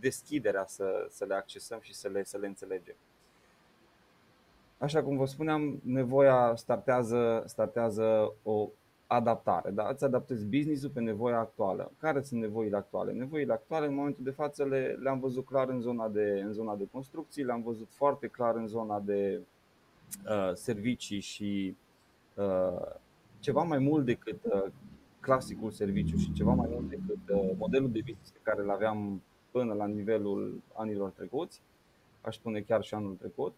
deschiderea 0.00 0.64
să, 0.66 1.06
să 1.10 1.24
le 1.24 1.34
accesăm 1.34 1.78
și 1.80 1.94
să 1.94 2.08
le, 2.08 2.24
să 2.24 2.36
le 2.36 2.46
înțelegem. 2.46 2.94
Așa 4.78 5.02
cum 5.02 5.16
vă 5.16 5.26
spuneam, 5.26 5.80
nevoia 5.82 6.52
startează, 6.56 7.42
startează 7.46 8.32
o 8.42 8.68
adaptare. 9.06 9.70
Da? 9.70 9.88
Îți 9.88 10.04
adaptezi 10.04 10.46
business-ul 10.46 10.90
pe 10.90 11.00
nevoia 11.00 11.38
actuală. 11.38 11.92
Care 11.98 12.22
sunt 12.22 12.40
nevoile 12.40 12.76
actuale? 12.76 13.12
Nevoile 13.12 13.52
actuale, 13.52 13.86
în 13.86 13.94
momentul 13.94 14.24
de 14.24 14.30
față, 14.30 14.64
le, 14.64 14.98
le-am 15.02 15.20
văzut 15.20 15.44
clar 15.44 15.68
în 15.68 15.80
zona, 15.80 16.08
de, 16.08 16.42
în 16.44 16.52
zona 16.52 16.76
de 16.76 16.88
construcții, 16.92 17.44
le-am 17.44 17.62
văzut 17.62 17.88
foarte 17.90 18.26
clar 18.26 18.56
în 18.56 18.66
zona 18.66 19.00
de 19.00 19.40
uh, 20.28 20.50
servicii 20.54 21.20
și 21.20 21.76
uh, 22.34 22.92
ceva 23.38 23.62
mai 23.62 23.78
mult 23.78 24.04
decât 24.04 24.44
uh, 24.44 24.64
clasicul 25.20 25.70
serviciu 25.70 26.16
și 26.16 26.32
ceva 26.32 26.52
mai 26.52 26.68
mult 26.70 26.88
decât 26.88 27.28
uh, 27.28 27.50
modelul 27.56 27.90
de 27.90 27.98
business 27.98 28.30
pe 28.30 28.38
care 28.42 28.62
îl 28.62 28.70
aveam 28.70 29.22
până 29.54 29.74
la 29.74 29.86
nivelul 29.86 30.62
anilor 30.72 31.10
trecuți, 31.10 31.60
aș 32.20 32.34
spune 32.36 32.60
chiar 32.60 32.82
și 32.82 32.94
anul 32.94 33.14
trecut. 33.14 33.54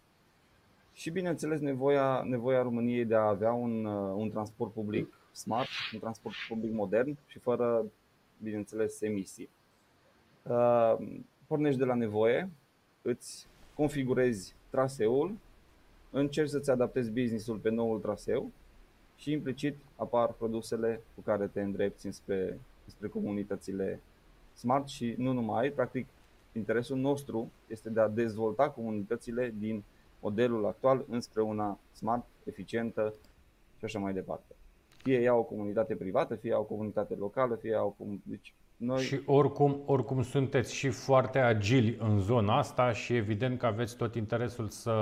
Și 0.93 1.09
bineînțeles 1.09 1.59
nevoia, 1.59 2.23
nevoia 2.25 2.61
României 2.61 3.05
de 3.05 3.15
a 3.15 3.27
avea 3.27 3.53
un, 3.53 3.85
uh, 3.85 4.13
un 4.15 4.29
transport 4.29 4.73
public 4.73 5.13
smart, 5.31 5.67
un 5.93 5.99
transport 5.99 6.35
public 6.47 6.71
modern 6.71 7.17
și 7.27 7.39
fără, 7.39 7.85
bineînțeles, 8.43 9.01
emisii. 9.01 9.49
Uh, 10.43 10.95
pornești 11.47 11.79
de 11.79 11.85
la 11.85 11.93
nevoie, 11.93 12.49
îți 13.01 13.47
configurezi 13.75 14.55
traseul, 14.69 15.35
încerci 16.11 16.49
să-ți 16.49 16.71
adaptezi 16.71 17.11
businessul 17.11 17.57
pe 17.57 17.69
noul 17.69 17.99
traseu 17.99 18.51
și 19.15 19.31
implicit 19.31 19.75
apar 19.95 20.33
produsele 20.33 21.01
cu 21.15 21.21
care 21.21 21.47
te 21.47 21.61
îndrepți 21.61 22.09
spre, 22.11 22.59
spre 22.85 23.07
comunitățile 23.07 23.99
smart 24.57 24.87
și 24.87 25.15
nu 25.17 25.31
numai, 25.31 25.69
practic 25.69 26.07
interesul 26.51 26.97
nostru 26.97 27.51
este 27.67 27.89
de 27.89 27.99
a 27.99 28.07
dezvolta 28.07 28.69
comunitățile 28.69 29.53
din 29.57 29.83
modelul 30.19 30.65
actual 30.65 31.05
înspre 31.09 31.41
una 31.41 31.79
smart, 31.91 32.25
eficientă 32.43 33.13
și 33.77 33.85
așa 33.85 33.99
mai 33.99 34.13
departe. 34.13 34.55
Fie 35.03 35.21
ea 35.21 35.35
o 35.35 35.43
comunitate 35.43 35.95
privată, 35.95 36.35
fie 36.35 36.49
ea 36.49 36.59
o 36.59 36.63
comunitate 36.63 37.15
locală, 37.19 37.55
fie 37.55 37.69
ea 37.69 37.83
o 37.83 37.89
comunitate... 37.89 38.29
Deci 38.29 38.53
noi... 38.77 39.01
Și 39.01 39.19
oricum, 39.25 39.81
oricum 39.85 40.21
sunteți 40.21 40.73
și 40.73 40.89
foarte 40.89 41.39
agili 41.39 41.97
în 41.99 42.19
zona 42.19 42.57
asta 42.57 42.91
și 42.91 43.15
evident 43.15 43.59
că 43.59 43.65
aveți 43.65 43.95
tot 43.95 44.15
interesul 44.15 44.67
să, 44.67 44.95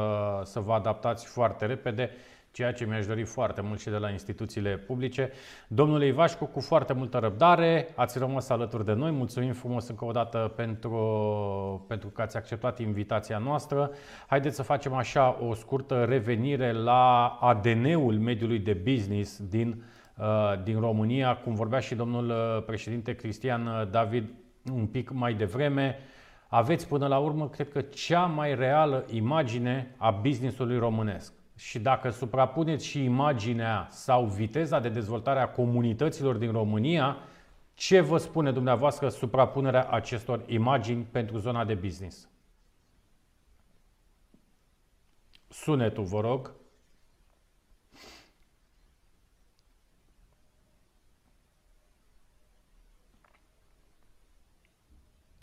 să 0.44 0.60
vă 0.60 0.74
adaptați 0.74 1.26
foarte 1.26 1.65
repede 1.65 2.10
ceea 2.56 2.72
ce 2.72 2.86
mi-aș 2.86 3.06
dori 3.06 3.24
foarte 3.24 3.62
mult 3.62 3.80
și 3.80 3.89
de 3.89 3.98
la 3.98 4.10
instituțiile 4.10 4.78
publice. 4.78 5.32
Domnule 5.68 6.06
Ivașcu, 6.08 6.46
cu 6.46 6.60
foarte 6.60 6.94
multă 6.94 7.18
răbdare, 7.18 7.88
ați 7.96 8.18
rămas 8.18 8.50
alături 8.50 8.86
de 8.86 8.94
noi. 8.94 9.12
Mulțumim 9.12 9.54
frumos 9.54 9.88
încă 9.88 10.06
o 10.06 10.12
dată 10.12 10.54
pentru, 10.56 11.00
pentru 11.88 12.08
că 12.08 12.22
ați 12.22 12.38
acceptat 12.38 12.80
invitația 12.80 13.38
noastră. 13.38 13.91
Haideți 14.28 14.56
să 14.56 14.63
facem 14.63 14.94
așa 14.94 15.38
o 15.50 15.54
scurtă 15.54 16.04
revenire 16.04 16.72
la 16.72 17.28
ADN-ul 17.41 18.20
mediului 18.20 18.60
de 18.60 18.74
business 18.74 19.41
din, 19.44 19.84
uh, 20.18 20.63
din 20.63 20.80
România, 20.80 21.38
cum 21.38 21.54
vorbea 21.54 21.80
și 21.80 21.96
domnul 21.96 22.30
uh, 22.30 22.63
președinte 22.65 23.15
Cristian 23.15 23.68
uh, 23.68 23.89
David 23.91 24.30
un 24.74 24.86
pic 24.86 25.12
mai 25.12 25.34
devreme. 25.34 26.00
Aveți 26.48 26.88
până 26.88 27.08
la 27.08 27.18
urmă, 27.18 27.50
cred 27.50 27.70
că, 27.70 27.82
cea 27.82 28.26
mai 28.26 28.56
reală 28.56 29.06
imagine 29.10 29.96
a 29.98 30.12
businessului 30.12 30.78
românesc 30.78 31.34
și 31.56 31.80
dacă 31.80 32.10
suprapuneți 32.10 32.86
și 32.86 33.04
imaginea 33.04 33.88
sau 33.91 34.26
viteza 34.26 34.80
de 34.80 34.89
dezvoltare 34.89 35.39
a 35.39 35.50
comunităților 35.50 36.36
din 36.36 36.52
România, 36.52 37.18
ce 37.74 38.00
vă 38.00 38.18
spune 38.18 38.52
dumneavoastră 38.52 39.10
suprapunerea 39.10 39.88
acestor 39.89 40.44
imagini 40.46 41.04
pentru 41.04 41.38
zona 41.38 41.65
de 41.65 41.74
business? 41.74 42.30
Sunetul, 45.50 46.04
vă 46.04 46.20
rog. 46.20 46.54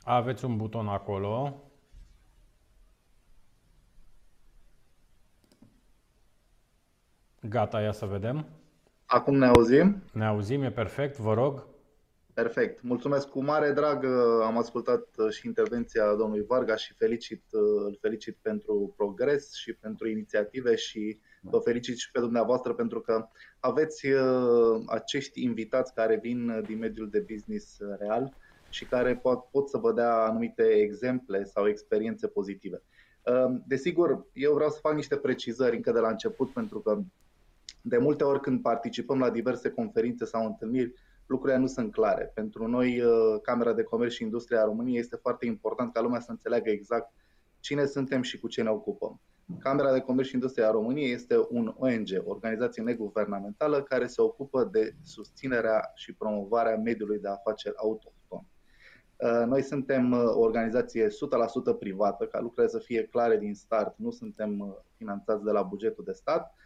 Aveți 0.05 0.45
un 0.45 0.57
buton 0.57 0.89
acolo. 0.89 1.63
Gata, 7.49 7.81
ia 7.81 7.93
să 7.93 8.07
vedem. 8.07 8.47
Acum 9.07 9.37
ne 9.37 9.47
auzim? 9.47 10.03
Ne 10.13 10.25
auzim, 10.25 10.63
e 10.63 10.71
perfect, 10.71 11.17
vă 11.17 11.35
rog. 11.35 11.67
Perfect. 12.35 12.83
Mulțumesc 12.83 13.29
cu 13.29 13.45
mare 13.45 13.73
drag. 13.73 14.05
Am 14.43 14.59
ascultat 14.59 15.09
uh, 15.17 15.31
și 15.31 15.47
intervenția 15.47 16.15
domnului 16.15 16.45
Varga 16.47 16.77
și 16.77 16.95
felicit, 16.95 17.43
uh, 17.53 17.61
îl 17.85 17.99
felicit 18.01 18.37
pentru 18.43 18.95
progres 18.97 19.55
și 19.55 19.73
pentru 19.73 20.09
inițiative 20.09 20.75
și 20.75 21.21
vă 21.41 21.59
felicit 21.59 21.97
și 21.97 22.11
pe 22.11 22.21
dumneavoastră 22.21 22.73
pentru 22.73 23.01
că 23.01 23.29
aveți 23.61 24.07
uh, 24.07 24.83
acești 24.87 25.43
invitați 25.43 25.95
care 25.95 26.19
vin 26.23 26.63
din 26.67 26.79
mediul 26.79 27.11
de 27.11 27.25
business 27.33 27.79
real 27.99 28.35
și 28.69 28.85
care 28.85 29.17
pot, 29.17 29.45
pot 29.51 29.69
să 29.69 29.79
vă 29.79 29.93
dea 29.93 30.15
anumite 30.15 30.63
exemple 30.63 31.45
sau 31.45 31.69
experiențe 31.69 32.27
pozitive. 32.27 32.83
Desigur, 33.67 34.27
eu 34.33 34.55
vreau 34.55 34.71
să 34.71 34.79
fac 34.81 34.95
niște 34.95 35.17
precizări 35.17 35.77
încă 35.77 35.93
de 35.93 35.99
la 35.99 36.09
început 36.09 36.53
pentru 36.53 36.81
că 36.81 36.99
de 37.83 37.99
multe 37.99 38.25
ori 38.25 38.41
când 38.41 38.63
participăm 38.63 39.19
la 39.19 39.31
diverse 39.31 39.71
conferințe 39.71 40.25
sau 40.25 40.47
întâlniri, 40.47 40.93
lucrurile 41.27 41.59
nu 41.59 41.67
sunt 41.67 41.93
clare. 41.93 42.31
Pentru 42.35 42.67
noi, 42.67 43.01
uh, 43.01 43.41
Camera 43.43 43.73
de 43.73 43.83
Comerț 43.83 44.13
și 44.13 44.23
Industria 44.23 44.61
a 44.61 44.65
României 44.65 44.99
este 44.99 45.17
foarte 45.17 45.47
important 45.47 45.93
ca 45.93 46.01
lumea 46.01 46.21
să 46.21 46.31
înțeleagă 46.31 46.71
exact 46.71 47.13
cine 47.61 47.87
suntem 47.87 48.23
și 48.23 48.39
cu 48.39 48.49
ce 48.49 48.63
ne 48.63 48.71
ocupăm. 48.71 49.21
Camera 49.59 49.93
de 49.93 50.01
Comerț 50.01 50.29
și 50.29 50.35
Industria 50.35 50.69
a 50.69 50.71
României 50.71 51.13
este 51.13 51.35
un 51.51 51.75
ONG, 51.79 52.09
o 52.25 52.31
organizație 52.31 52.83
neguvernamentală 52.83 53.83
care 53.83 54.07
se 54.07 54.23
ocupă 54.23 54.69
de 54.73 54.95
susținerea 55.03 55.91
și 55.95 56.15
promovarea 56.15 56.77
mediului 56.77 57.19
de 57.19 57.29
afaceri 57.29 57.77
autohton. 57.77 58.47
Uh, 59.17 59.47
noi 59.47 59.63
suntem 59.63 60.13
uh, 60.13 60.23
o 60.25 60.41
organizație 60.41 61.07
100% 61.07 61.11
privată, 61.79 62.27
ca 62.27 62.41
lucrurile 62.41 62.73
să 62.73 62.79
fie 62.79 63.07
clare 63.07 63.39
din 63.39 63.55
start, 63.55 63.95
nu 63.99 64.11
suntem 64.11 64.77
finanțați 64.97 65.45
de 65.45 65.51
la 65.51 65.63
bugetul 65.63 66.05
de 66.05 66.13
stat 66.13 66.55
Uh, 66.55 66.62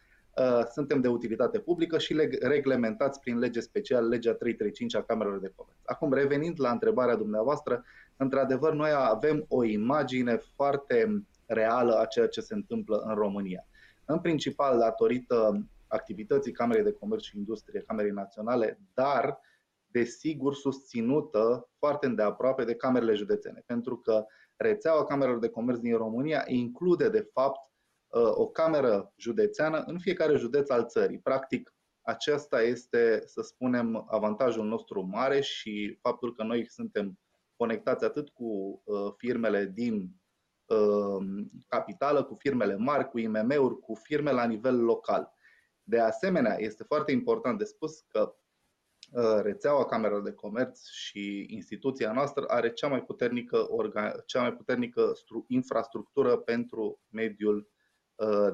suntem 0.70 1.00
de 1.00 1.08
utilitate 1.08 1.58
publică 1.58 1.98
și 1.98 2.28
reglementați 2.40 3.20
prin 3.20 3.38
lege 3.38 3.60
specială, 3.60 4.06
legea 4.06 4.34
335 4.34 4.94
a 4.94 5.02
Camerelor 5.02 5.38
de 5.38 5.52
Comerț. 5.54 5.78
Acum, 5.84 6.12
revenind 6.12 6.60
la 6.60 6.70
întrebarea 6.70 7.16
dumneavoastră, 7.16 7.84
într-adevăr, 8.16 8.72
noi 8.72 8.90
avem 8.94 9.44
o 9.48 9.64
imagine 9.64 10.36
foarte 10.54 11.26
reală 11.46 11.98
a 11.98 12.04
ceea 12.04 12.26
ce 12.28 12.40
se 12.40 12.54
întâmplă 12.54 12.96
în 12.96 13.14
România. 13.14 13.66
În 14.04 14.20
principal, 14.20 14.78
datorită 14.78 15.66
activității 15.86 16.52
Camerei 16.52 16.84
de 16.84 16.92
Comerț 16.92 17.22
și 17.22 17.36
Industrie, 17.36 17.84
Camerei 17.86 18.10
Naționale, 18.10 18.80
dar, 18.94 19.40
desigur, 19.86 20.54
susținută 20.54 21.68
foarte 21.78 22.06
îndeaproape 22.06 22.64
de 22.64 22.74
camerele 22.74 23.14
județene, 23.14 23.62
pentru 23.66 23.96
că 23.96 24.24
rețeaua 24.56 25.04
Camerelor 25.04 25.38
de 25.38 25.48
Comerț 25.48 25.78
din 25.78 25.96
România 25.96 26.44
include, 26.46 27.08
de 27.08 27.28
fapt, 27.32 27.58
Uh, 27.60 27.75
o 28.10 28.48
cameră 28.48 29.12
județeană 29.16 29.82
în 29.86 29.98
fiecare 29.98 30.36
județ 30.36 30.68
al 30.68 30.86
țării. 30.86 31.18
Practic, 31.18 31.76
acesta 32.06 32.62
este, 32.62 33.22
să 33.24 33.42
spunem, 33.42 34.06
avantajul 34.08 34.64
nostru 34.64 35.00
mare 35.00 35.40
și 35.40 35.98
faptul 36.00 36.34
că 36.34 36.42
noi 36.42 36.70
suntem 36.70 37.18
conectați 37.56 38.04
atât 38.04 38.28
cu 38.28 38.82
uh, 38.84 39.12
firmele 39.16 39.64
din 39.74 40.10
uh, 40.66 41.44
capitală, 41.68 42.24
cu 42.24 42.34
firmele 42.34 42.76
mari, 42.76 43.08
cu 43.08 43.18
IMM-uri, 43.18 43.78
cu 43.78 43.94
firme 43.94 44.30
la 44.30 44.44
nivel 44.44 44.84
local. 44.84 45.32
De 45.82 46.00
asemenea, 46.00 46.56
este 46.58 46.84
foarte 46.84 47.12
important 47.12 47.58
de 47.58 47.64
spus 47.64 48.00
că 48.00 48.34
uh, 49.12 49.40
rețeaua 49.42 49.84
Camerelor 49.84 50.22
de 50.22 50.32
Comerț 50.32 50.88
și 50.88 51.46
instituția 51.48 52.12
noastră 52.12 52.44
are 52.48 52.72
cea 52.72 52.88
mai 52.88 53.02
puternică, 53.02 53.66
organ- 53.66 54.24
cea 54.26 54.40
mai 54.40 54.54
puternică 54.54 55.12
stru- 55.14 55.44
infrastructură 55.48 56.36
pentru 56.36 57.00
mediul 57.08 57.56
uh, 57.56 57.75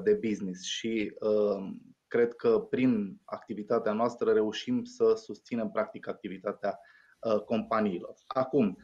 de 0.03 0.13
business 0.13 0.63
și 0.63 1.15
uh, 1.19 1.69
cred 2.07 2.33
că 2.33 2.59
prin 2.59 3.21
activitatea 3.23 3.93
noastră 3.93 4.31
reușim 4.31 4.83
să 4.83 5.13
susținem 5.15 5.69
practic 5.69 6.07
activitatea 6.07 6.79
companiilor. 7.45 8.15
Acum, 8.27 8.77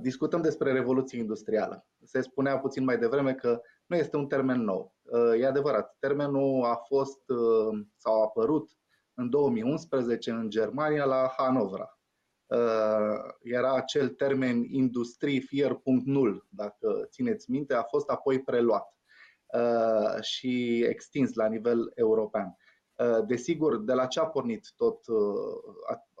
discutăm 0.00 0.42
despre 0.42 0.72
revoluție 0.72 1.18
industrială. 1.18 1.86
Se 2.04 2.20
spunea 2.20 2.58
puțin 2.58 2.84
mai 2.84 2.98
devreme 2.98 3.34
că 3.34 3.60
nu 3.92 3.96
este 3.96 4.16
un 4.16 4.26
termen 4.26 4.60
nou. 4.60 4.94
Uh, 5.02 5.40
e 5.40 5.46
adevărat, 5.46 5.96
termenul 5.98 6.64
a 6.64 6.74
fost 6.74 7.28
uh, 7.28 7.80
sau 7.96 8.20
a 8.20 8.22
apărut 8.22 8.70
în 9.14 9.30
2011 9.30 10.30
în 10.30 10.50
Germania 10.50 11.04
la 11.04 11.34
Hanovra. 11.36 11.98
Uh, 12.46 13.18
era 13.42 13.74
acel 13.74 14.08
termen 14.08 14.64
Industrie 14.64 15.40
4.0, 15.40 15.46
dacă 16.48 17.06
țineți 17.10 17.50
minte, 17.50 17.74
a 17.74 17.82
fost 17.82 18.08
apoi 18.08 18.42
preluat 18.42 18.96
și 20.20 20.84
extins 20.88 21.34
la 21.34 21.46
nivel 21.46 21.92
european. 21.94 22.56
Desigur, 23.26 23.78
de 23.78 23.92
la 23.92 24.06
ce 24.06 24.20
a 24.20 24.24
pornit 24.24 24.72
tot 24.76 25.04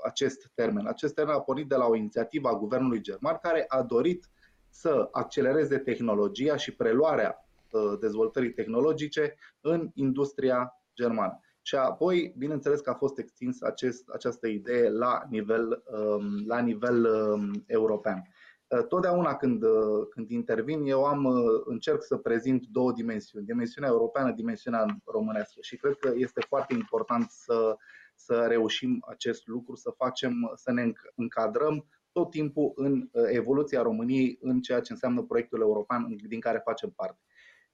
acest 0.04 0.50
termen? 0.54 0.86
Acest 0.86 1.14
termen 1.14 1.34
a 1.34 1.40
pornit 1.40 1.68
de 1.68 1.74
la 1.74 1.86
o 1.86 1.94
inițiativă 1.94 2.48
a 2.48 2.58
guvernului 2.58 3.00
german 3.00 3.38
care 3.42 3.64
a 3.68 3.82
dorit 3.82 4.28
să 4.70 5.08
accelereze 5.12 5.78
tehnologia 5.78 6.56
și 6.56 6.74
preluarea 6.74 7.42
Uh, 7.72 7.98
dezvoltării 8.00 8.52
tehnologice 8.52 9.36
în 9.60 9.90
industria 9.94 10.82
germană. 10.94 11.40
Și 11.62 11.74
apoi, 11.74 12.34
bineînțeles 12.38 12.80
că 12.80 12.90
a 12.90 12.94
fost 12.94 13.18
extins 13.18 13.62
acest, 13.62 14.08
această 14.08 14.46
idee 14.46 14.88
la 14.88 15.22
nivel, 15.28 15.82
um, 15.92 16.46
la 16.46 16.58
nivel 16.58 17.04
um, 17.04 17.64
european. 17.66 18.28
Uh, 18.72 18.86
totdeauna 18.86 19.36
când, 19.36 19.62
uh, 19.62 20.06
când 20.10 20.30
intervin, 20.30 20.84
eu 20.84 21.04
am, 21.04 21.26
încerc 21.64 22.02
să 22.02 22.16
prezint 22.16 22.66
două 22.66 22.92
dimensiuni, 22.92 23.44
dimensiunea 23.44 23.90
europeană, 23.90 24.32
dimensiunea 24.32 24.86
românească 25.04 25.58
și 25.60 25.76
cred 25.76 25.96
că 25.96 26.12
este 26.14 26.40
foarte 26.48 26.74
important 26.74 27.30
să, 27.30 27.76
să 28.14 28.44
reușim 28.48 29.04
acest 29.08 29.46
lucru, 29.46 29.74
să 29.74 29.90
facem, 29.96 30.52
să 30.54 30.72
ne 30.72 30.92
încadrăm 31.14 31.86
tot 32.12 32.30
timpul 32.30 32.72
în 32.74 33.08
evoluția 33.12 33.82
României 33.82 34.38
în 34.40 34.60
ceea 34.60 34.80
ce 34.80 34.92
înseamnă 34.92 35.22
proiectul 35.22 35.60
european 35.60 36.16
din 36.28 36.40
care 36.40 36.60
facem 36.64 36.90
parte. 36.90 37.20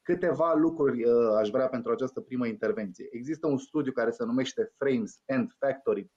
Câteva 0.03 0.55
lucruri 0.55 1.05
uh, 1.05 1.35
aș 1.37 1.49
vrea 1.49 1.69
pentru 1.69 1.93
această 1.93 2.21
primă 2.21 2.47
intervenție. 2.47 3.09
Există 3.11 3.47
un 3.47 3.59
studiu 3.59 3.93
care 3.93 4.11
se 4.11 4.25
numește 4.25 4.73
Frames 4.77 5.23
and 5.27 5.51
Factory 5.59 6.03
4.0, 6.03 6.11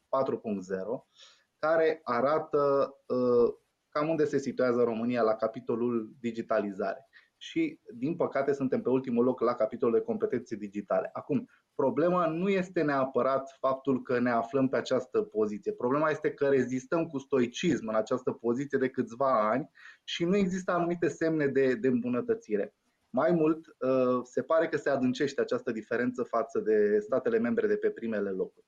care 1.59 1.99
arată 2.03 2.93
uh, 3.07 3.53
cam 3.91 4.09
unde 4.09 4.25
se 4.25 4.37
situează 4.37 4.83
România 4.83 5.21
la 5.21 5.35
capitolul 5.35 6.15
digitalizare. 6.19 7.07
Și, 7.37 7.79
din 7.93 8.15
păcate, 8.15 8.53
suntem 8.53 8.81
pe 8.81 8.89
ultimul 8.89 9.23
loc 9.23 9.39
la 9.39 9.53
capitolul 9.53 9.93
de 9.93 10.01
competențe 10.01 10.55
digitale. 10.55 11.09
Acum, 11.13 11.49
problema 11.75 12.27
nu 12.27 12.49
este 12.49 12.81
neapărat 12.81 13.57
faptul 13.59 14.01
că 14.01 14.19
ne 14.19 14.29
aflăm 14.29 14.67
pe 14.69 14.77
această 14.77 15.21
poziție. 15.21 15.71
Problema 15.71 16.09
este 16.09 16.31
că 16.33 16.47
rezistăm 16.47 17.05
cu 17.05 17.17
stoicism 17.17 17.87
în 17.87 17.95
această 17.95 18.31
poziție 18.31 18.77
de 18.77 18.89
câțiva 18.89 19.49
ani 19.49 19.69
și 20.03 20.25
nu 20.25 20.35
există 20.35 20.71
anumite 20.71 21.07
semne 21.07 21.47
de, 21.47 21.75
de 21.75 21.87
îmbunătățire. 21.87 22.75
Mai 23.09 23.31
mult, 23.31 23.67
uh, 23.67 24.21
se 24.23 24.41
pare 24.41 24.67
că 24.67 24.77
se 24.77 24.89
adâncește 24.89 25.41
această 25.41 25.71
diferență 25.71 26.23
față 26.23 26.59
de 26.59 26.99
statele 26.99 27.39
membre 27.39 27.67
de 27.67 27.75
pe 27.75 27.89
primele 27.89 28.29
locuri. 28.29 28.65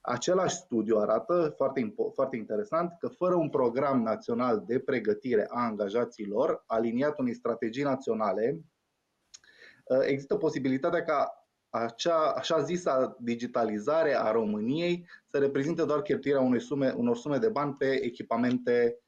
Același 0.00 0.54
studiu 0.54 0.96
arată, 0.96 1.52
foarte, 1.56 1.94
foarte 2.14 2.36
interesant, 2.36 2.96
că 2.98 3.08
fără 3.08 3.34
un 3.34 3.48
program 3.48 4.02
național 4.02 4.64
de 4.66 4.78
pregătire 4.78 5.46
a 5.50 5.64
angajaților, 5.64 6.64
aliniat 6.66 7.18
unei 7.18 7.34
strategii 7.34 7.82
naționale, 7.82 8.60
uh, 9.84 10.00
există 10.06 10.36
posibilitatea 10.36 11.04
ca 11.04 11.40
acea 11.70 12.30
așa 12.30 12.60
zisa 12.60 13.16
digitalizare 13.18 14.14
a 14.14 14.30
României 14.30 15.08
să 15.26 15.38
reprezinte 15.38 15.84
doar 15.84 16.02
cheltuirea 16.02 16.40
unei 16.40 16.60
sume, 16.60 16.94
unor 16.96 17.16
sume 17.16 17.38
de 17.38 17.48
bani 17.48 17.74
pe 17.74 18.04
echipamente 18.04 18.98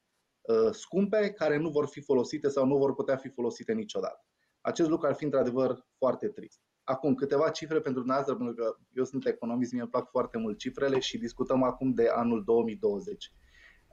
uh, 0.41 0.71
scumpe 0.71 1.31
care 1.31 1.57
nu 1.57 1.69
vor 1.69 1.87
fi 1.87 2.01
folosite 2.01 2.49
sau 2.49 2.65
nu 2.65 2.77
vor 2.77 2.93
putea 2.95 3.15
fi 3.15 3.29
folosite 3.29 3.73
niciodată. 3.73 4.25
Acest 4.61 4.89
lucru 4.89 5.07
ar 5.07 5.13
fi 5.13 5.23
într-adevăr 5.23 5.85
foarte 5.97 6.27
trist. 6.27 6.61
Acum, 6.83 7.15
câteva 7.15 7.49
cifre 7.49 7.79
pentru 7.79 7.99
dumneavoastră, 7.99 8.35
pentru 8.35 8.63
că 8.63 8.77
eu 8.93 9.03
sunt 9.03 9.25
economist, 9.25 9.71
mi-e 9.71 9.85
plac 9.85 10.09
foarte 10.09 10.37
mult 10.37 10.57
cifrele 10.57 10.99
și 10.99 11.17
discutăm 11.17 11.63
acum 11.63 11.93
de 11.93 12.07
anul 12.07 12.43
2020. 12.43 13.31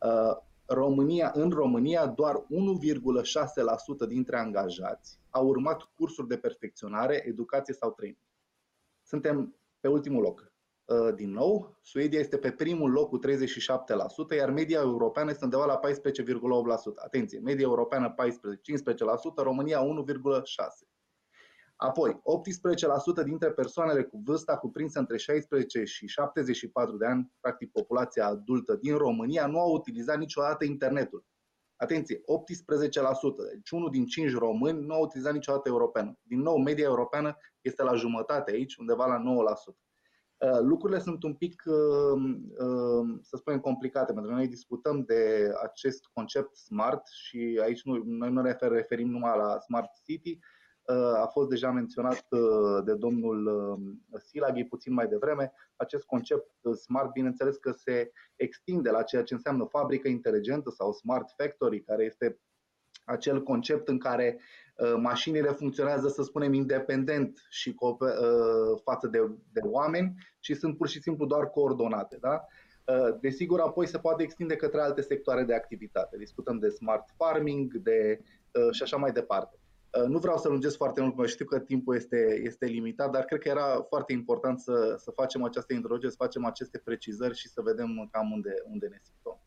Uh, 0.03 0.37
România, 0.67 1.31
în 1.35 1.51
România, 1.51 2.07
doar 2.07 2.35
1,6% 2.37 4.09
dintre 4.09 4.39
angajați 4.39 5.19
au 5.31 5.47
urmat 5.47 5.83
cursuri 5.95 6.29
de 6.29 6.37
perfecționare, 6.37 7.23
educație 7.27 7.75
sau 7.75 7.91
training. 7.91 8.23
Suntem 9.03 9.57
pe 9.81 9.89
ultimul 9.89 10.23
loc. 10.23 10.53
Uh, 10.85 11.15
din 11.15 11.31
nou, 11.31 11.79
Suedia 11.83 12.19
este 12.19 12.39
pe 12.39 12.51
primul 12.51 12.91
loc 12.91 13.09
cu 13.09 13.19
37%, 13.19 14.37
iar 14.37 14.51
media 14.51 14.81
europeană 14.81 15.31
este 15.31 15.45
undeva 15.45 15.65
la 15.65 15.79
14,8%. 15.79 16.95
Atenție, 17.05 17.39
media 17.39 17.65
europeană 17.65 18.11
14, 18.11 18.61
15%, 18.73 19.43
România 19.43 19.81
1,6%. 19.83 21.00
Apoi, 21.83 22.21
18% 23.23 23.25
dintre 23.25 23.51
persoanele 23.53 24.03
cu 24.03 24.21
vârsta 24.25 24.57
cuprinsă 24.57 24.99
între 24.99 25.17
16 25.17 25.85
și 25.85 26.07
74 26.07 26.97
de 26.97 27.07
ani, 27.07 27.33
practic 27.41 27.71
populația 27.73 28.27
adultă 28.27 28.75
din 28.75 28.97
România, 28.97 29.47
nu 29.47 29.61
au 29.61 29.73
utilizat 29.73 30.19
niciodată 30.19 30.65
internetul. 30.65 31.25
Atenție, 31.77 32.17
18%, 32.17 32.21
deci 33.53 33.71
unul 33.71 33.91
din 33.91 34.07
5 34.07 34.35
români 34.35 34.87
nu 34.87 34.95
au 34.95 35.03
utilizat 35.03 35.33
niciodată 35.33 35.69
europeană. 35.69 36.19
Din 36.23 36.41
nou, 36.41 36.57
media 36.57 36.85
europeană 36.85 37.37
este 37.61 37.83
la 37.83 37.95
jumătate 37.95 38.51
aici, 38.51 38.77
undeva 38.77 39.07
la 39.07 39.23
9%. 39.73 39.79
Uh, 40.39 40.59
lucrurile 40.61 40.99
sunt 40.99 41.23
un 41.23 41.35
pic, 41.35 41.63
uh, 41.67 42.23
uh, 42.59 43.19
să 43.23 43.37
spunem, 43.37 43.61
complicate, 43.61 44.13
pentru 44.13 44.31
că 44.31 44.37
noi 44.37 44.49
discutăm 44.49 45.05
de 45.05 45.53
acest 45.63 46.05
concept 46.13 46.57
smart 46.57 47.07
și 47.07 47.61
aici 47.63 47.83
nu, 47.83 48.03
noi 48.05 48.31
nu 48.31 48.41
ne 48.41 48.57
referim 48.61 49.11
numai 49.11 49.37
la 49.37 49.59
Smart 49.59 49.91
City, 50.05 50.39
a 51.23 51.27
fost 51.27 51.49
deja 51.49 51.71
menționat 51.71 52.27
de 52.85 52.95
domnul 52.95 53.51
Silaghi 54.17 54.65
puțin 54.65 54.93
mai 54.93 55.07
devreme. 55.07 55.53
Acest 55.77 56.05
concept 56.05 56.51
smart, 56.83 57.13
bineînțeles 57.13 57.57
că 57.57 57.71
se 57.71 58.13
extinde 58.37 58.91
la 58.91 59.03
ceea 59.03 59.23
ce 59.23 59.35
înseamnă 59.35 59.65
fabrică 59.65 60.09
inteligentă 60.09 60.71
sau 60.71 60.93
smart 60.93 61.31
factory, 61.37 61.83
care 61.83 62.05
este 62.05 62.39
acel 63.11 63.43
concept 63.43 63.89
în 63.89 63.99
care 63.99 64.41
uh, 64.77 64.95
mașinile 64.97 65.49
funcționează, 65.49 66.09
să 66.09 66.23
spunem, 66.23 66.53
independent 66.53 67.47
și 67.49 67.75
uh, 67.79 67.99
față 68.83 69.07
de, 69.07 69.19
de 69.53 69.61
oameni 69.63 70.15
și 70.41 70.55
sunt 70.55 70.77
pur 70.77 70.89
și 70.89 71.03
simplu 71.03 71.27
doar 71.27 71.51
coordonate. 71.51 72.17
Da? 72.21 72.45
Uh, 72.85 73.17
desigur, 73.21 73.61
apoi 73.61 73.87
se 73.87 73.99
poate 73.99 74.23
extinde 74.23 74.57
către 74.57 74.81
alte 74.81 75.01
sectoare 75.01 75.43
de 75.43 75.55
activitate. 75.55 76.17
Discutăm 76.17 76.59
de 76.59 76.69
smart 76.69 77.09
farming 77.17 77.73
de, 77.75 78.21
și 78.71 78.83
așa 78.83 78.97
mai 78.97 79.13
departe. 79.13 79.60
Nu 80.09 80.19
vreau 80.19 80.39
să 80.39 80.49
lungesc 80.49 80.77
foarte 80.77 81.01
mult, 81.01 81.29
știu 81.29 81.45
că 81.45 81.59
timpul 81.59 81.95
este, 81.95 82.41
este 82.43 82.67
limitat, 82.67 83.11
dar 83.11 83.25
cred 83.25 83.41
că 83.41 83.49
era 83.49 83.87
foarte 83.89 84.13
important 84.13 84.61
să, 84.61 84.95
să 84.99 85.11
facem 85.11 85.43
această 85.43 85.73
introducere, 85.73 86.11
să 86.11 86.17
facem 86.19 86.45
aceste 86.45 86.79
precizări 86.79 87.37
și 87.37 87.49
să 87.49 87.61
vedem 87.61 88.09
cam 88.13 88.33
unde, 88.33 88.55
unde 88.71 88.87
ne 88.87 88.99
situăm. 89.03 89.41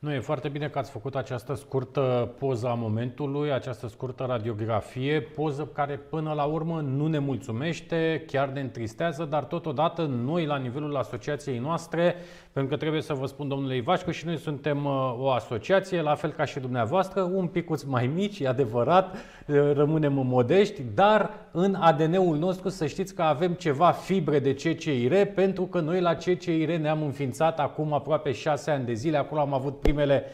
Nu, 0.00 0.12
e 0.12 0.20
foarte 0.20 0.48
bine 0.48 0.68
că 0.68 0.78
ați 0.78 0.90
făcut 0.90 1.16
această 1.16 1.54
scurtă 1.54 2.34
poză 2.38 2.68
a 2.68 2.74
momentului, 2.74 3.52
această 3.52 3.88
scurtă 3.88 4.24
radiografie, 4.28 5.20
poză 5.20 5.70
care 5.74 5.96
până 5.96 6.32
la 6.32 6.44
urmă 6.44 6.80
nu 6.80 7.06
ne 7.06 7.18
mulțumește, 7.18 8.24
chiar 8.26 8.48
ne 8.48 8.60
întristează, 8.60 9.24
dar 9.24 9.44
totodată 9.44 10.02
noi 10.02 10.46
la 10.46 10.56
nivelul 10.56 10.96
asociației 10.96 11.58
noastre, 11.58 12.14
pentru 12.52 12.72
că 12.72 12.78
trebuie 12.78 13.02
să 13.02 13.14
vă 13.14 13.26
spun 13.26 13.48
domnule 13.48 13.76
Ivaș 13.76 14.02
că 14.02 14.10
și 14.10 14.26
noi 14.26 14.36
suntem 14.36 14.84
uh, 14.84 15.14
o 15.18 15.30
asociație, 15.30 16.02
la 16.02 16.14
fel 16.14 16.30
ca 16.30 16.44
și 16.44 16.60
dumneavoastră, 16.60 17.22
un 17.22 17.46
picuț 17.46 17.82
mai 17.82 18.06
mici, 18.06 18.38
e 18.38 18.48
adevărat, 18.48 19.14
uh, 19.14 19.72
rămânem 19.74 20.12
modești, 20.12 20.82
dar 20.94 21.30
în 21.50 21.74
ADN-ul 21.74 22.36
nostru 22.36 22.68
să 22.68 22.86
știți 22.86 23.14
că 23.14 23.22
avem 23.22 23.52
ceva 23.52 23.90
fibre 23.90 24.38
de 24.38 24.54
CCIR, 24.54 25.26
pentru 25.34 25.64
că 25.64 25.80
noi 25.80 26.00
la 26.00 26.14
CCIR 26.14 26.76
ne-am 26.76 27.02
înființat 27.02 27.58
acum 27.58 27.92
aproape 27.92 28.32
șase 28.32 28.70
ani 28.70 28.84
de 28.84 28.92
zile, 28.92 29.16
acolo 29.16 29.40
am 29.40 29.54
avut 29.54 29.80
primele, 29.92 30.24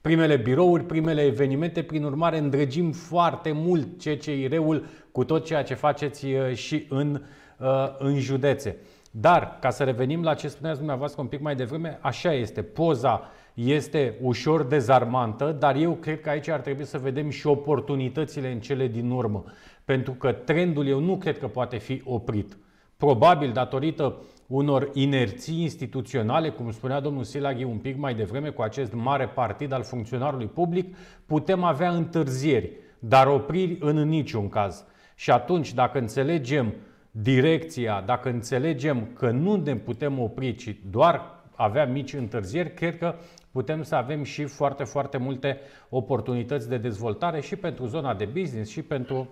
primele 0.00 0.36
birouri, 0.36 0.84
primele 0.84 1.22
evenimente. 1.22 1.82
Prin 1.82 2.04
urmare, 2.04 2.38
îndrăgim 2.38 2.92
foarte 2.92 3.52
mult 3.52 3.86
CCIR-ul 4.02 4.86
cu 5.12 5.24
tot 5.24 5.44
ceea 5.44 5.62
ce 5.62 5.74
faceți 5.74 6.26
uh, 6.26 6.54
și 6.54 6.86
în, 6.88 7.22
uh, 7.58 7.66
în 7.98 8.18
județe. 8.18 8.76
Dar, 9.10 9.58
ca 9.60 9.70
să 9.70 9.84
revenim 9.84 10.22
la 10.22 10.34
ce 10.34 10.48
spuneați 10.48 10.78
dumneavoastră 10.78 11.20
un 11.20 11.26
pic 11.26 11.40
mai 11.40 11.54
devreme, 11.54 11.98
așa 12.00 12.32
este. 12.32 12.62
Poza 12.62 13.30
este 13.54 14.18
ușor 14.20 14.62
dezarmantă, 14.62 15.56
dar 15.58 15.76
eu 15.76 15.92
cred 15.92 16.20
că 16.20 16.30
aici 16.30 16.48
ar 16.48 16.60
trebui 16.60 16.84
să 16.84 16.98
vedem 16.98 17.30
și 17.30 17.46
oportunitățile 17.46 18.52
în 18.52 18.60
cele 18.60 18.86
din 18.86 19.10
urmă. 19.10 19.44
Pentru 19.84 20.12
că 20.12 20.32
trendul 20.32 20.86
eu 20.86 21.00
nu 21.00 21.16
cred 21.16 21.38
că 21.38 21.46
poate 21.48 21.76
fi 21.76 22.02
oprit. 22.04 22.56
Probabil 22.96 23.52
datorită 23.52 24.16
unor 24.46 24.90
inerții 24.92 25.60
instituționale, 25.60 26.48
cum 26.48 26.70
spunea 26.70 27.00
domnul 27.00 27.24
Silaghi 27.24 27.64
un 27.64 27.78
pic 27.78 27.96
mai 27.96 28.14
devreme, 28.14 28.48
cu 28.48 28.62
acest 28.62 28.92
mare 28.92 29.28
partid 29.28 29.72
al 29.72 29.82
funcționarului 29.82 30.46
public, 30.46 30.96
putem 31.26 31.62
avea 31.62 31.90
întârzieri, 31.90 32.70
dar 32.98 33.26
opriri 33.26 33.76
în 33.80 34.08
niciun 34.08 34.48
caz. 34.48 34.84
Și 35.14 35.30
atunci, 35.30 35.74
dacă 35.74 35.98
înțelegem 35.98 36.74
direcția, 37.10 38.02
dacă 38.06 38.28
înțelegem 38.28 39.08
că 39.14 39.30
nu 39.30 39.56
ne 39.56 39.76
putem 39.76 40.18
opri, 40.18 40.54
ci 40.54 40.76
doar 40.90 41.34
avea 41.54 41.86
mici 41.86 42.12
întârzieri, 42.12 42.74
cred 42.74 42.98
că 42.98 43.14
putem 43.52 43.82
să 43.82 43.94
avem 43.94 44.22
și 44.22 44.44
foarte, 44.44 44.84
foarte 44.84 45.16
multe 45.16 45.60
oportunități 45.88 46.68
de 46.68 46.76
dezvoltare 46.76 47.40
și 47.40 47.56
pentru 47.56 47.86
zona 47.86 48.14
de 48.14 48.24
business 48.24 48.70
și 48.70 48.82
pentru 48.82 49.28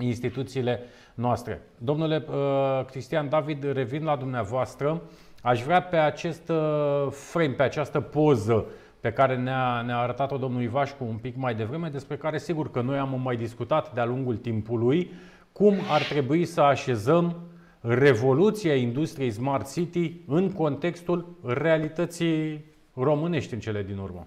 instituțiile 0.00 0.80
noastre. 1.14 1.62
Domnule 1.78 2.24
uh, 2.28 2.84
Cristian 2.84 3.28
David, 3.28 3.72
revin 3.72 4.04
la 4.04 4.16
dumneavoastră. 4.16 5.02
Aș 5.42 5.62
vrea 5.62 5.82
pe 5.82 5.96
acest 5.96 6.48
uh, 6.48 7.06
frame, 7.10 7.54
pe 7.54 7.62
această 7.62 8.00
poză 8.00 8.66
pe 9.00 9.12
care 9.12 9.36
ne-a, 9.36 9.82
ne 9.86 9.92
arătat-o 9.92 10.36
domnul 10.36 10.62
Ivașcu 10.62 11.04
un 11.04 11.16
pic 11.16 11.36
mai 11.36 11.54
devreme, 11.54 11.88
despre 11.88 12.16
care 12.16 12.38
sigur 12.38 12.70
că 12.70 12.80
noi 12.80 12.98
am 12.98 13.20
mai 13.22 13.36
discutat 13.36 13.94
de-a 13.94 14.04
lungul 14.04 14.36
timpului, 14.36 15.10
cum 15.52 15.74
ar 15.90 16.02
trebui 16.02 16.44
să 16.44 16.60
așezăm 16.60 17.36
revoluția 17.80 18.74
industriei 18.74 19.30
Smart 19.30 19.72
City 19.72 20.12
în 20.26 20.52
contextul 20.52 21.38
realității 21.44 22.64
românești 22.94 23.54
în 23.54 23.60
cele 23.60 23.82
din 23.82 23.98
urmă. 23.98 24.26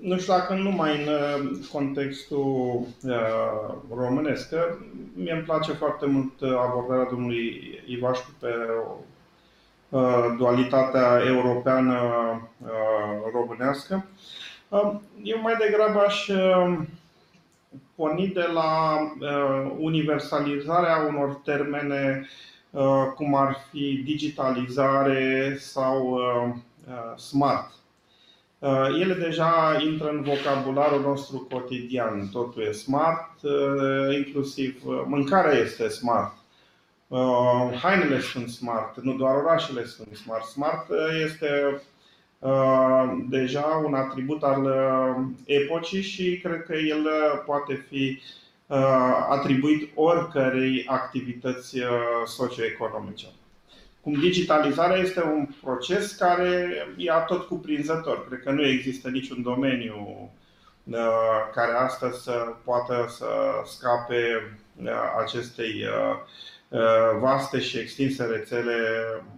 Nu 0.00 0.18
știu 0.18 0.32
dacă 0.32 0.54
numai 0.54 1.02
în 1.02 1.08
uh, 1.08 1.50
contextul 1.72 2.86
uh, 3.02 3.74
românesc, 3.94 4.48
că 4.48 4.74
mie 5.14 5.32
îmi 5.32 5.42
place 5.42 5.72
foarte 5.72 6.06
mult 6.06 6.40
uh, 6.40 6.54
abordarea 6.68 7.08
domnului 7.10 7.82
Ivașcu 7.86 8.30
pe 8.38 8.54
uh, 9.88 10.34
dualitatea 10.36 11.22
europeană-românească. 11.26 14.06
Uh, 14.68 14.92
eu 15.22 15.40
mai 15.40 15.56
degrabă 15.56 15.98
aș 15.98 16.28
uh, 16.28 16.78
porni 17.94 18.26
de 18.26 18.46
la 18.54 18.98
uh, 19.20 19.72
universalizarea 19.78 21.06
unor 21.08 21.40
termene 21.44 22.28
uh, 22.70 23.04
cum 23.14 23.34
ar 23.34 23.56
fi 23.70 24.02
digitalizare 24.04 25.56
sau 25.58 26.10
uh, 26.10 26.54
uh 26.88 27.18
smart. 27.18 27.79
Uh, 28.60 28.86
ele 29.00 29.14
deja 29.14 29.80
intră 29.84 30.08
în 30.08 30.22
vocabularul 30.22 31.00
nostru 31.00 31.46
cotidian. 31.50 32.28
Totul 32.28 32.62
e 32.62 32.72
smart, 32.72 33.42
uh, 33.42 34.16
inclusiv 34.16 34.82
uh, 34.84 35.02
mâncarea 35.06 35.58
este 35.58 35.88
smart. 35.88 36.38
Hainele 37.82 38.20
sunt 38.20 38.48
smart, 38.48 39.00
nu 39.00 39.14
doar 39.16 39.36
orașele 39.36 39.84
sunt 39.84 40.16
smart. 40.16 40.44
Smart 40.44 40.88
este 41.24 41.80
deja 43.28 43.82
un 43.86 43.94
atribut 43.94 44.42
al 44.42 44.68
epocii 45.44 46.02
și 46.02 46.40
cred 46.42 46.62
că 46.62 46.74
el 46.76 47.06
poate 47.46 47.86
fi 47.88 48.20
atribuit 49.28 49.90
oricărei 49.94 50.84
activități 50.86 51.78
socioeconomice. 52.24 53.26
Cum 54.00 54.12
digitalizarea 54.12 54.96
este 54.96 55.22
un 55.22 55.48
proces 55.62 56.12
care 56.12 56.86
e 56.96 57.10
tot 57.26 57.46
cuprinzător. 57.46 58.28
Cred 58.28 58.42
că 58.42 58.50
nu 58.50 58.66
există 58.66 59.08
niciun 59.08 59.42
domeniu 59.42 60.30
uh, 60.84 60.98
care 61.54 61.72
astăzi 61.72 62.22
să 62.22 62.54
poată 62.64 63.06
să 63.08 63.26
scape 63.64 64.58
uh, 64.82 64.90
acestei 65.22 65.84
uh, 65.84 66.78
vaste 67.20 67.60
și 67.60 67.78
extinse 67.78 68.24
rețele 68.24 68.74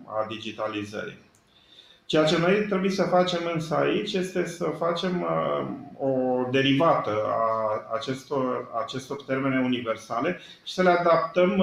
a 0.05 0.27
digitalizării. 0.29 1.19
Ceea 2.07 2.25
ce 2.25 2.39
noi 2.39 2.67
trebuie 2.69 2.91
să 2.91 3.03
facem 3.03 3.41
însă 3.55 3.77
aici 3.77 4.13
este 4.13 4.47
să 4.47 4.65
facem 4.79 5.27
o 5.99 6.45
derivată 6.51 7.25
a 7.27 7.95
acestor, 7.95 8.71
acestor 8.83 9.23
termene 9.23 9.61
universale 9.61 10.41
și 10.65 10.73
să 10.73 10.83
le 10.83 10.91
adaptăm 10.91 11.63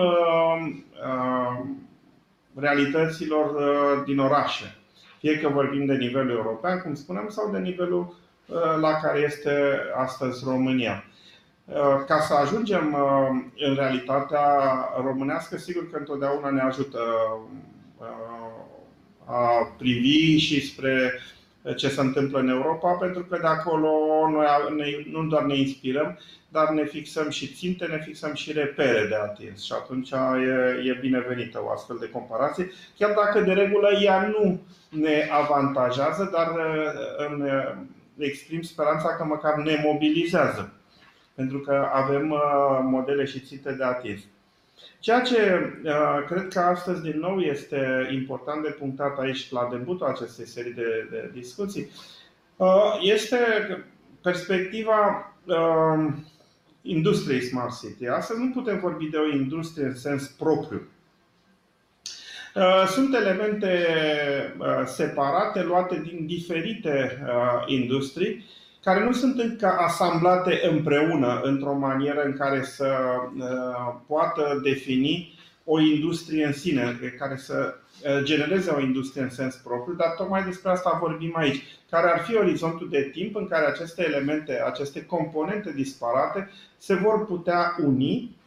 realităților 2.59 3.55
uh, 3.55 4.03
din 4.05 4.19
orașe. 4.19 4.75
Fie 5.19 5.39
că 5.39 5.47
vorbim 5.47 5.85
de 5.85 5.93
nivelul 5.93 6.31
european, 6.31 6.81
cum 6.81 6.95
spuneam, 6.95 7.29
sau 7.29 7.51
de 7.51 7.57
nivelul 7.57 8.15
uh, 8.45 8.55
la 8.81 8.99
care 9.01 9.19
este 9.19 9.79
astăzi 9.95 10.43
România. 10.45 11.03
Uh, 11.65 11.75
ca 12.07 12.19
să 12.19 12.33
ajungem 12.33 12.97
în 13.57 13.75
realitatea 13.75 14.45
românească, 15.03 15.57
sigur 15.57 15.89
că 15.91 15.97
întotdeauna 15.97 16.49
ne 16.49 16.61
ajută 16.61 16.99
a 19.25 19.75
privi 19.77 20.37
și 20.37 20.67
spre 20.67 21.19
ce 21.75 21.89
se 21.89 22.01
întâmplă 22.01 22.39
în 22.39 22.49
Europa, 22.49 22.91
pentru 22.91 23.23
că 23.23 23.37
de 23.41 23.47
acolo 23.47 23.89
noi 24.75 25.07
nu 25.11 25.23
doar 25.23 25.43
ne 25.43 25.55
inspirăm, 25.55 26.19
dar 26.49 26.69
ne 26.69 26.85
fixăm 26.85 27.29
și 27.29 27.53
ținte, 27.53 27.85
ne 27.85 28.01
fixăm 28.05 28.33
și 28.33 28.51
repere 28.51 29.05
de 29.07 29.15
atins. 29.15 29.63
Și 29.63 29.73
atunci 29.75 30.11
e, 30.11 30.89
e 30.89 30.97
binevenită 31.01 31.61
o 31.63 31.71
astfel 31.71 31.97
de 31.99 32.09
comparație, 32.09 32.71
chiar 32.97 33.13
dacă 33.13 33.41
de 33.41 33.53
regulă 33.53 33.89
ea 34.01 34.27
nu 34.27 34.61
ne 34.89 35.29
avantajează, 35.31 36.29
dar 36.33 36.47
îmi 37.29 37.49
exprim 38.17 38.61
speranța 38.61 39.15
că 39.15 39.25
măcar 39.25 39.55
ne 39.55 39.81
mobilizează. 39.83 40.73
Pentru 41.35 41.59
că 41.59 41.87
avem 41.93 42.33
modele 42.83 43.25
și 43.25 43.39
ținte 43.39 43.71
de 43.71 43.83
atins. 43.83 44.21
Ceea 44.99 45.21
ce 45.21 45.73
uh, 45.83 46.23
cred 46.27 46.47
că 46.47 46.59
astăzi 46.59 47.01
din 47.01 47.19
nou 47.19 47.39
este 47.39 48.09
important 48.11 48.63
de 48.63 48.69
punctat 48.69 49.19
aici 49.19 49.51
la 49.51 49.67
debutul 49.71 50.05
acestei 50.05 50.45
serii 50.45 50.73
de, 50.73 51.07
de 51.11 51.29
discuții 51.33 51.89
uh, 52.55 52.99
este 53.01 53.37
perspectiva 54.21 55.33
uh, 55.45 56.13
industriei 56.81 57.41
Smart 57.41 57.79
City. 57.79 58.07
Astăzi 58.07 58.39
nu 58.39 58.49
putem 58.49 58.79
vorbi 58.79 59.05
de 59.05 59.17
o 59.17 59.35
industrie 59.35 59.85
în 59.85 59.95
sens 59.95 60.27
propriu. 60.27 60.87
Uh, 62.55 62.87
sunt 62.87 63.15
elemente 63.15 63.85
uh, 64.57 64.83
separate, 64.85 65.63
luate 65.63 66.01
din 66.01 66.25
diferite 66.25 67.21
uh, 67.23 67.63
industrii 67.65 68.45
care 68.83 69.03
nu 69.03 69.11
sunt 69.11 69.39
încă 69.39 69.67
asamblate 69.77 70.59
împreună 70.71 71.41
într-o 71.43 71.73
manieră 71.73 72.21
în 72.21 72.37
care 72.37 72.63
să 72.63 72.95
uh, 73.37 73.95
poată 74.07 74.59
defini 74.63 75.37
o 75.63 75.79
industrie 75.79 76.45
în 76.45 76.53
sine, 76.53 76.99
care 77.17 77.35
să 77.37 77.73
uh, 78.03 78.23
genereze 78.23 78.69
o 78.69 78.79
industrie 78.79 79.23
în 79.23 79.29
sens 79.29 79.55
propriu, 79.55 79.93
dar 79.93 80.13
tocmai 80.17 80.43
despre 80.43 80.69
asta 80.69 80.97
vorbim 81.01 81.35
aici. 81.35 81.63
Care 81.89 82.11
ar 82.11 82.19
fi 82.19 82.35
orizontul 82.35 82.89
de 82.89 83.09
timp 83.11 83.35
în 83.35 83.47
care 83.47 83.65
aceste 83.65 84.05
elemente, 84.05 84.61
aceste 84.65 85.05
componente 85.05 85.71
disparate 85.71 86.49
se 86.77 86.93
vor 86.93 87.25
putea 87.25 87.75
uni 87.85 88.37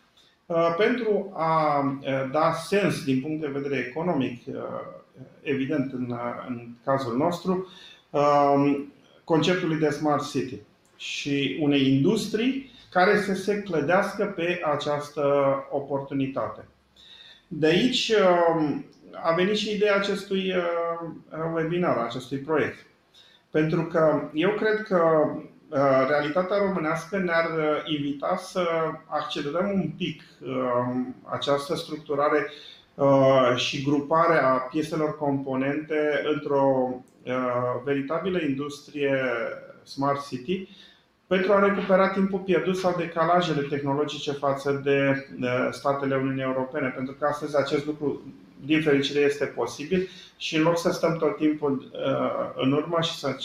uh, 0.46 0.74
pentru 0.78 1.32
a 1.34 1.84
da 2.30 2.52
sens 2.52 3.04
din 3.04 3.20
punct 3.20 3.40
de 3.40 3.58
vedere 3.58 3.86
economic, 3.88 4.42
evident 5.42 5.92
în, 5.92 6.14
în 6.48 6.68
cazul 6.84 7.16
nostru, 7.16 7.68
conceptului 9.24 9.78
de 9.78 9.90
Smart 9.90 10.30
City 10.30 10.60
și 10.96 11.58
unei 11.60 11.88
industrii 11.88 12.70
care 12.90 13.20
să 13.20 13.34
se 13.34 13.62
clădească 13.62 14.24
pe 14.24 14.60
această 14.64 15.22
oportunitate. 15.70 16.64
De 17.48 17.66
aici 17.66 18.12
um, 18.56 18.84
a 19.22 19.34
venit 19.34 19.56
și 19.56 19.74
ideea 19.74 19.96
acestui 19.96 20.54
uh, 20.56 21.08
webinar, 21.54 21.96
acestui 21.96 22.38
proiect. 22.38 22.86
Pentru 23.50 23.82
că 23.84 24.30
eu 24.32 24.50
cred 24.50 24.82
că 24.82 25.00
uh, 25.68 26.06
realitatea 26.08 26.56
românească 26.56 27.18
ne-ar 27.18 27.44
uh, 27.44 27.96
invita 27.96 28.36
să 28.36 28.66
accelerăm 29.06 29.70
un 29.72 29.90
pic 29.96 30.22
um, 30.40 31.14
această 31.24 31.74
structurare 31.74 32.50
și 33.56 33.82
grupare 33.82 34.38
a 34.38 34.50
pieselor 34.50 35.16
componente 35.16 36.22
într-o 36.34 36.94
Uh, 36.94 37.11
veritabilă 37.84 38.40
industrie 38.40 39.20
Smart 39.82 40.26
City 40.28 40.68
pentru 41.26 41.52
a 41.52 41.64
recupera 41.64 42.08
timpul 42.08 42.38
pierdut 42.38 42.76
sau 42.76 42.94
decalajele 42.98 43.60
tehnologice 43.60 44.32
față 44.32 44.80
de 44.84 45.26
statele 45.70 46.16
Uniunii 46.16 46.42
Europene. 46.42 46.88
Pentru 46.88 47.14
că 47.18 47.26
astăzi 47.26 47.56
acest 47.56 47.86
lucru, 47.86 48.22
din 48.64 48.82
fericire, 48.82 49.20
este 49.20 49.44
posibil 49.44 50.08
și 50.36 50.56
în 50.56 50.62
loc 50.62 50.78
să 50.78 50.90
stăm 50.90 51.16
tot 51.16 51.36
timpul 51.36 51.90
uh, 51.92 52.50
în 52.54 52.72
urmă 52.72 52.98
și 53.00 53.18
să 53.18 53.36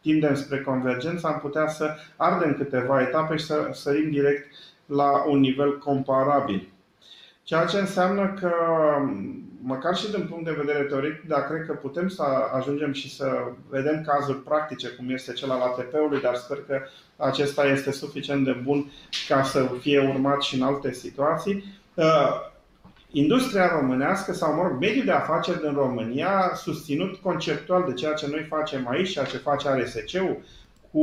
tindem 0.00 0.34
spre 0.34 0.60
convergență, 0.60 1.26
am 1.26 1.38
putea 1.38 1.68
să 1.68 1.96
ardem 2.16 2.54
câteva 2.54 3.00
etape 3.00 3.36
și 3.36 3.44
să 3.44 3.68
sărim 3.72 4.10
direct 4.10 4.46
la 4.86 5.24
un 5.24 5.40
nivel 5.40 5.78
comparabil. 5.78 6.68
Ceea 7.42 7.64
ce 7.64 7.78
înseamnă 7.78 8.34
că, 8.40 8.52
măcar 9.62 9.96
și 9.96 10.10
din 10.10 10.26
punct 10.26 10.44
de 10.44 10.62
vedere 10.64 10.84
teoretic, 10.84 11.28
dar 11.28 11.46
cred 11.46 11.66
că 11.66 11.72
putem 11.72 12.08
să 12.08 12.22
ajungem 12.52 12.92
și 12.92 13.14
să 13.14 13.26
vedem 13.68 14.04
cazuri 14.06 14.42
practice, 14.42 14.88
cum 14.88 15.10
este 15.10 15.32
cel 15.32 15.50
al 15.50 15.60
ATP-ului, 15.60 16.20
dar 16.20 16.34
sper 16.34 16.58
că 16.66 16.80
acesta 17.16 17.66
este 17.66 17.92
suficient 17.92 18.44
de 18.44 18.52
bun 18.62 18.92
ca 19.28 19.42
să 19.42 19.70
fie 19.80 20.08
urmat 20.08 20.42
și 20.42 20.54
în 20.54 20.62
alte 20.62 20.92
situații. 20.92 21.64
Uh, 21.94 22.54
industria 23.10 23.78
românească 23.80 24.32
sau, 24.32 24.54
mă 24.54 24.62
rog, 24.62 24.80
mediul 24.80 25.04
de 25.04 25.12
afaceri 25.12 25.60
din 25.60 25.72
România, 25.74 26.52
susținut 26.54 27.16
conceptual 27.16 27.84
de 27.86 27.92
ceea 27.92 28.12
ce 28.12 28.26
noi 28.30 28.46
facem 28.48 28.88
aici, 28.88 29.10
ceea 29.10 29.24
ce 29.24 29.36
face 29.36 29.68
RSC-ul, 29.68 30.42
cu 30.90 31.00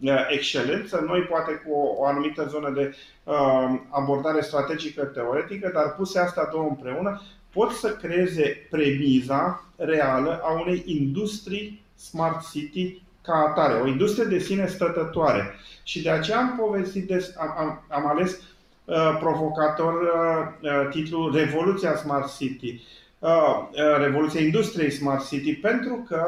uh, 0.00 0.26
excelență, 0.28 1.04
noi 1.06 1.20
poate 1.20 1.52
cu 1.52 1.72
o, 1.72 1.94
o 1.98 2.04
anumită 2.04 2.46
zonă 2.48 2.70
de 2.70 2.94
uh, 3.24 3.80
abordare 3.88 4.40
strategică 4.40 5.04
teoretică, 5.04 5.70
dar 5.74 5.94
puse 5.94 6.18
astea 6.18 6.48
două 6.52 6.66
împreună, 6.68 7.20
pot 7.56 7.70
să 7.70 7.96
creeze 8.02 8.66
premiza 8.70 9.64
reală 9.76 10.40
a 10.42 10.60
unei 10.60 10.82
industrii 10.86 11.82
smart 11.94 12.50
city 12.50 13.02
ca 13.22 13.34
atare, 13.34 13.80
o 13.80 13.86
industrie 13.86 14.24
de 14.24 14.38
sine 14.38 14.66
stătătoare. 14.66 15.54
Și 15.82 16.02
de 16.02 16.10
aceea 16.10 16.38
am 16.38 16.56
povestit, 16.58 17.06
des, 17.06 17.34
am, 17.38 17.54
am, 17.58 17.84
am 17.88 18.06
ales 18.06 18.40
uh, 18.84 19.16
provocator 19.20 19.92
uh, 20.02 20.70
uh, 20.70 20.88
titlul 20.90 21.34
Revoluția 21.34 21.96
Smart 21.96 22.36
City. 22.36 22.80
Uh, 23.18 23.30
uh, 23.30 23.96
Revoluția 23.98 24.40
industriei 24.40 24.90
Smart 24.90 25.28
City, 25.28 25.54
pentru 25.54 26.04
că 26.08 26.24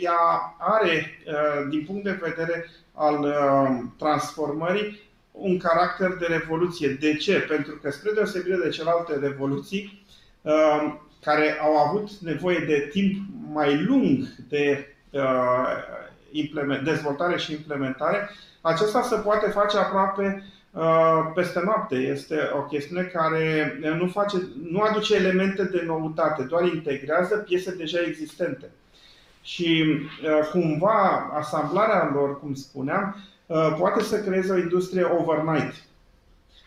ea 0.00 0.54
are, 0.58 1.22
uh, 1.26 1.68
din 1.70 1.84
punct 1.86 2.04
de 2.04 2.20
vedere 2.22 2.70
al 2.92 3.24
uh, 3.24 3.84
transformării, 3.98 5.00
un 5.32 5.58
caracter 5.58 6.16
de 6.18 6.26
revoluție. 6.28 6.88
De 6.88 7.14
ce? 7.14 7.38
Pentru 7.38 7.78
că, 7.82 7.90
spre 7.90 8.10
deosebire 8.14 8.56
de 8.56 8.68
celelalte 8.68 9.16
revoluții, 9.16 9.82
uh, 9.82 10.05
care 11.22 11.58
au 11.60 11.76
avut 11.76 12.10
nevoie 12.10 12.58
de 12.58 12.88
timp 12.92 13.26
mai 13.52 13.84
lung 13.84 14.18
de 14.48 14.86
uh, 15.10 16.82
dezvoltare 16.84 17.36
și 17.36 17.52
implementare, 17.52 18.30
acesta 18.60 19.02
se 19.02 19.16
poate 19.16 19.50
face 19.50 19.78
aproape 19.78 20.44
uh, 20.70 21.30
peste 21.34 21.60
noapte. 21.64 21.94
Este 21.94 22.50
o 22.56 22.60
chestiune 22.60 23.02
care 23.02 23.78
nu, 23.98 24.06
face, 24.06 24.36
nu 24.70 24.80
aduce 24.80 25.14
elemente 25.14 25.64
de 25.64 25.82
noutate, 25.86 26.42
doar 26.42 26.64
integrează 26.64 27.36
piese 27.36 27.74
deja 27.74 27.98
existente. 28.06 28.70
Și 29.42 29.84
cumva 30.50 31.30
asamblarea 31.32 32.10
lor, 32.14 32.40
cum 32.40 32.54
spuneam, 32.54 33.16
poate 33.78 34.02
să 34.02 34.20
creeze 34.20 34.52
o 34.52 34.58
industrie 34.58 35.02
overnight. 35.02 35.85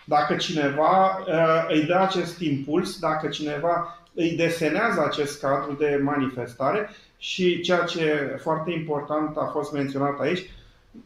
Dacă 0.09 0.35
cineva 0.35 1.23
îi 1.67 1.83
dă 1.83 1.95
acest 1.95 2.39
impuls, 2.39 2.99
dacă 2.99 3.27
cineva 3.27 3.99
îi 4.13 4.31
desenează 4.31 5.03
acest 5.05 5.41
cadru 5.41 5.73
de 5.73 5.99
manifestare 6.03 6.89
și 7.17 7.61
ceea 7.61 7.83
ce 7.83 8.37
foarte 8.41 8.71
important 8.71 9.37
a 9.37 9.45
fost 9.45 9.71
menționat 9.71 10.19
aici, 10.19 10.49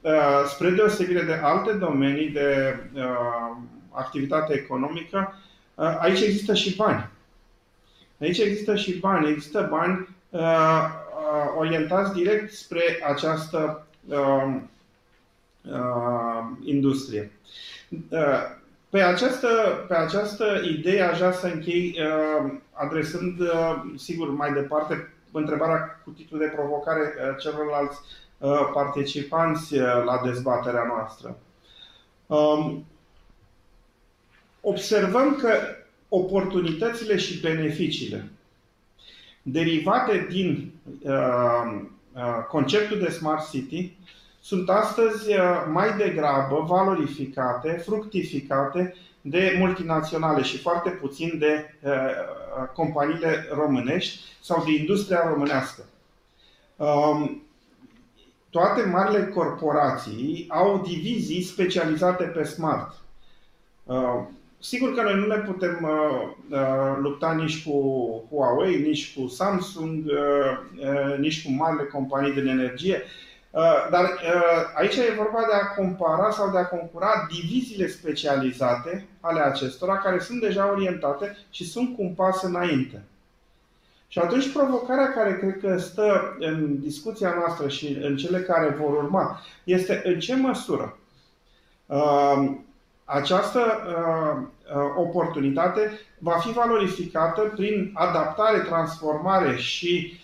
uh, 0.02 0.44
spre 0.48 0.70
deosebire 0.70 1.22
de 1.22 1.34
alte 1.34 1.72
domenii 1.72 2.30
de 2.30 2.78
uh, 2.94 3.58
activitate 3.90 4.54
economică, 4.54 5.40
uh, 5.76 5.98
aici 6.00 6.22
există 6.22 6.54
și 6.54 6.76
bani. 6.76 7.10
Aici 8.22 8.38
există 8.38 8.76
și 8.76 9.00
bani, 9.00 9.30
există 9.30 9.68
bani 9.70 10.08
orientați 11.58 12.14
direct 12.14 12.54
spre 12.54 12.84
această 13.08 13.88
industrie. 16.64 17.32
Pe 18.94 19.02
această, 19.02 19.48
pe 19.88 19.96
această 19.96 20.62
idee 20.64 21.02
aș 21.02 21.18
vrea 21.18 21.32
să 21.32 21.48
închei 21.48 21.96
uh, 22.00 22.52
adresând, 22.72 23.40
uh, 23.40 23.82
sigur, 23.96 24.30
mai 24.30 24.54
departe 24.54 25.14
întrebarea 25.32 26.02
cu 26.04 26.10
titlul 26.10 26.40
de 26.40 26.52
provocare 26.56 27.02
uh, 27.02 27.36
celorlalți 27.40 27.98
participanți 28.74 29.76
la 29.78 30.22
dezbaterea 30.24 30.84
noastră. 30.88 31.38
Um, 32.26 32.86
observăm 34.62 35.36
că 35.36 35.52
oportunitățile 36.10 37.18
și 37.18 37.40
beneficiile 37.40 38.30
derivate 39.42 40.28
din 40.30 40.72
conceptul 42.50 43.00
de 43.00 43.10
Smart 43.10 43.50
City 43.50 43.98
sunt 44.44 44.70
astăzi 44.70 45.30
uh, 45.30 45.66
mai 45.72 45.98
degrabă 45.98 46.66
valorificate, 46.68 47.82
fructificate 47.86 48.96
de 49.22 49.56
multinaționale 49.60 50.42
și 50.42 50.58
foarte 50.58 50.90
puțin 50.90 51.38
de 51.40 51.78
uh, 51.82 51.92
uh, 51.92 52.68
companiile 52.74 53.48
românești 53.52 54.20
sau 54.42 54.64
de 54.64 54.72
industria 54.72 55.28
românească. 55.28 55.84
Um, 56.76 57.44
toate 58.50 58.82
marile 58.82 59.28
corporații 59.28 60.46
au 60.50 60.82
divizii 60.88 61.42
specializate 61.42 62.24
pe 62.24 62.44
smart. 62.44 62.96
Sigur 64.60 64.94
că 64.94 65.02
noi 65.02 65.16
nu 65.16 65.26
ne 65.26 65.36
putem 65.36 65.88
lupta 67.02 67.34
nici 67.34 67.64
cu 67.64 67.74
Huawei, 68.30 68.82
nici 68.82 69.16
cu 69.16 69.28
Samsung, 69.28 70.04
nici 71.20 71.46
cu 71.46 71.52
marile 71.52 71.84
companii 71.84 72.34
din 72.34 72.48
energie, 72.48 72.96
Uh, 72.96 73.33
dar 73.90 74.04
uh, 74.04 74.72
aici 74.76 74.96
e 74.96 75.14
vorba 75.18 75.40
de 75.40 75.54
a 75.54 75.68
compara 75.68 76.32
sau 76.32 76.52
de 76.52 76.58
a 76.58 76.66
concura 76.66 77.28
diviziile 77.32 77.88
specializate 77.88 79.08
ale 79.20 79.42
acestora, 79.42 79.98
care 79.98 80.20
sunt 80.20 80.42
deja 80.42 80.72
orientate 80.72 81.38
și 81.50 81.66
sunt 81.66 81.96
cu 81.96 82.02
un 82.02 82.14
pas 82.14 82.44
înainte. 82.44 83.02
Și 84.08 84.20
atunci 84.20 84.52
provocarea 84.52 85.14
care 85.14 85.38
cred 85.38 85.60
că 85.60 85.78
stă 85.78 86.36
în 86.40 86.80
discuția 86.80 87.34
noastră 87.38 87.68
și 87.68 87.98
în 88.02 88.16
cele 88.18 88.40
care 88.40 88.70
vor 88.70 88.98
urma 88.98 89.42
este 89.64 90.02
în 90.06 90.20
ce 90.20 90.36
măsură 90.36 90.98
uh, 91.86 92.52
această 93.06 93.62
oportunitate 94.98 95.92
va 96.18 96.32
fi 96.32 96.52
valorificată 96.52 97.42
prin 97.42 97.92
adaptare, 97.94 98.60
transformare 98.60 99.56
și 99.56 100.20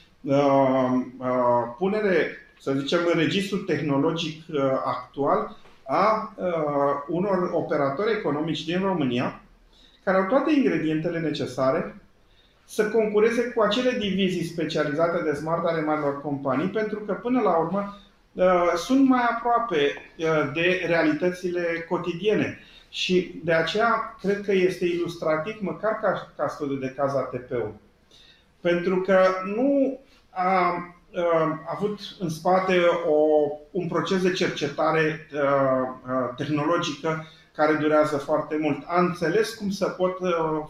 punere 1.78 2.49
să 2.60 2.74
zicem, 2.74 3.00
în 3.14 3.20
registrul 3.20 3.60
tehnologic 3.60 4.44
uh, 4.54 4.60
actual 4.86 5.58
a 5.88 6.34
uh, 6.36 6.46
unor 7.08 7.50
operatori 7.54 8.12
economici 8.12 8.66
din 8.66 8.82
România 8.82 9.42
care 10.04 10.18
au 10.18 10.26
toate 10.26 10.52
ingredientele 10.52 11.20
necesare 11.20 11.96
să 12.66 12.90
concureze 12.90 13.42
cu 13.42 13.62
acele 13.62 13.92
divizii 13.92 14.44
specializate 14.44 15.24
de 15.24 15.34
smart 15.34 15.66
ale 15.66 15.82
marilor 15.82 16.22
companii, 16.22 16.68
pentru 16.68 17.00
că 17.00 17.14
până 17.14 17.42
la 17.42 17.58
urmă 17.58 17.98
uh, 18.34 18.74
sunt 18.76 19.08
mai 19.08 19.22
aproape 19.30 20.12
de 20.54 20.84
realitățile 20.88 21.86
cotidiene. 21.90 22.60
Și 22.90 23.42
de 23.44 23.54
aceea 23.54 24.18
cred 24.22 24.42
că 24.42 24.52
este 24.52 24.86
ilustrativ, 24.86 25.58
măcar 25.60 26.00
ca, 26.02 26.32
ca 26.38 26.48
studiu 26.48 26.76
de 26.76 26.94
caz 26.98 27.16
ATP-ul. 27.16 27.74
Pentru 28.62 29.02
că 29.02 29.20
nu 29.56 30.00
a 30.30 30.74
a 31.16 31.60
avut 31.76 32.00
în 32.20 32.30
spate 32.30 32.80
o, 33.08 33.16
un 33.72 33.88
proces 33.88 34.22
de 34.22 34.32
cercetare 34.32 35.28
uh, 35.34 35.40
uh, 35.40 36.36
tehnologică 36.36 37.26
care 37.56 37.74
durează 37.74 38.18
foarte 38.18 38.58
mult. 38.62 38.84
A 38.86 39.00
înțeles 39.00 39.54
cum 39.54 39.70
să 39.70 39.86
pot 39.86 40.20
uh, 40.20 40.70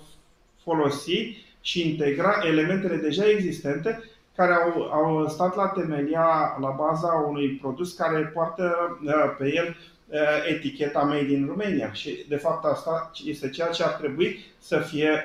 folosi 0.63 1.47
și 1.61 1.89
integra 1.89 2.39
elementele 2.43 2.95
deja 2.95 3.29
existente 3.29 4.03
care 4.35 4.53
au, 4.53 4.81
au 4.81 5.27
stat 5.27 5.55
la 5.55 5.67
temelia, 5.67 6.57
la 6.61 6.69
baza 6.69 7.25
unui 7.27 7.49
produs 7.49 7.93
care 7.93 8.31
poartă 8.33 8.97
pe 9.37 9.53
el 9.55 9.75
eticheta 10.47 10.99
Made 10.99 11.31
in 11.31 11.45
Romania. 11.47 11.91
Și, 11.93 12.25
de 12.27 12.35
fapt, 12.35 12.65
asta 12.65 13.11
este 13.25 13.49
ceea 13.49 13.67
ce 13.67 13.83
ar 13.83 13.91
trebui 13.91 14.39
să 14.57 14.77
fie 14.77 15.23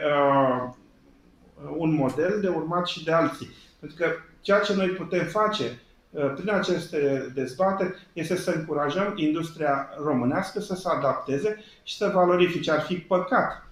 un 1.76 1.94
model 1.94 2.40
de 2.40 2.48
urmat 2.48 2.86
și 2.86 3.04
de 3.04 3.12
alții. 3.12 3.48
Pentru 3.80 3.98
că 3.98 4.06
Ceea 4.44 4.60
ce 4.60 4.74
noi 4.74 4.88
putem 4.88 5.26
face 5.26 5.80
uh, 6.10 6.32
prin 6.34 6.50
aceste 6.50 7.30
dezbateri 7.34 7.94
este 8.12 8.36
să 8.36 8.50
încurajăm 8.50 9.12
industria 9.16 9.88
românească 10.04 10.60
să 10.60 10.74
se 10.74 10.88
adapteze 10.88 11.64
și 11.82 11.96
să 11.96 12.10
valorifice. 12.14 12.70
Ar 12.70 12.80
fi 12.80 12.94
păcat 12.94 13.66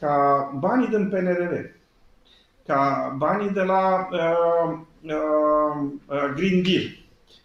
ca 0.00 0.50
banii 0.58 0.88
din 0.88 1.08
PNRR, 1.08 1.54
ca 2.66 3.14
banii 3.16 3.50
de 3.50 3.62
la 3.62 4.08
uh, 4.10 4.78
uh, 5.02 5.90
uh, 6.06 6.32
Green 6.34 6.62
Deal, 6.62 6.84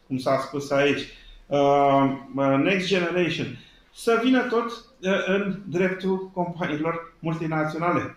cum 0.07 0.17
s-a 0.17 0.37
spus 0.37 0.71
aici, 0.71 1.01
uh, 1.45 2.17
uh 2.35 2.59
Next 2.63 2.87
Generation, 2.87 3.59
să 3.93 4.19
vină 4.23 4.41
tot 4.41 4.65
uh, 4.65 5.27
în 5.27 5.61
dreptul 5.65 6.29
companiilor 6.33 7.13
multinaționale 7.19 8.16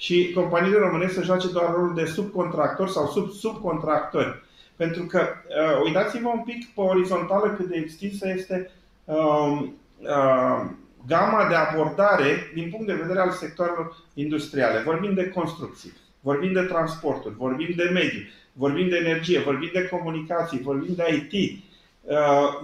și 0.00 0.32
companiile 0.34 0.78
românești 0.78 1.14
să 1.14 1.22
joace 1.22 1.48
doar 1.48 1.72
rolul 1.72 1.94
de 1.94 2.04
subcontractor 2.04 2.88
sau 2.88 3.06
sub 3.06 3.30
subcontractori. 3.30 4.42
Pentru 4.76 5.04
că 5.04 5.18
uh, 5.20 5.82
uitați-vă 5.84 6.28
un 6.28 6.42
pic 6.44 6.74
pe 6.74 6.80
orizontală 6.80 7.50
cât 7.50 7.66
de 7.66 7.76
extinsă 7.76 8.28
este 8.28 8.70
uh, 9.04 9.62
uh, 9.98 10.64
gama 11.06 11.48
de 11.48 11.54
abordare 11.54 12.50
din 12.54 12.70
punct 12.70 12.86
de 12.86 12.92
vedere 13.02 13.20
al 13.20 13.30
sectoarelor 13.30 13.96
industriale. 14.14 14.82
Vorbim 14.82 15.14
de 15.14 15.28
construcții, 15.28 15.92
vorbim 16.20 16.52
de 16.52 16.62
transporturi, 16.62 17.34
vorbim 17.34 17.72
de 17.76 17.90
mediu, 17.92 18.20
vorbim 18.52 18.88
de 18.88 18.96
energie, 18.96 19.40
vorbim 19.40 19.70
de 19.72 19.88
comunicații, 19.88 20.60
vorbim 20.60 20.94
de 20.94 21.28
IT. 21.30 21.62
Uh, 22.02 22.60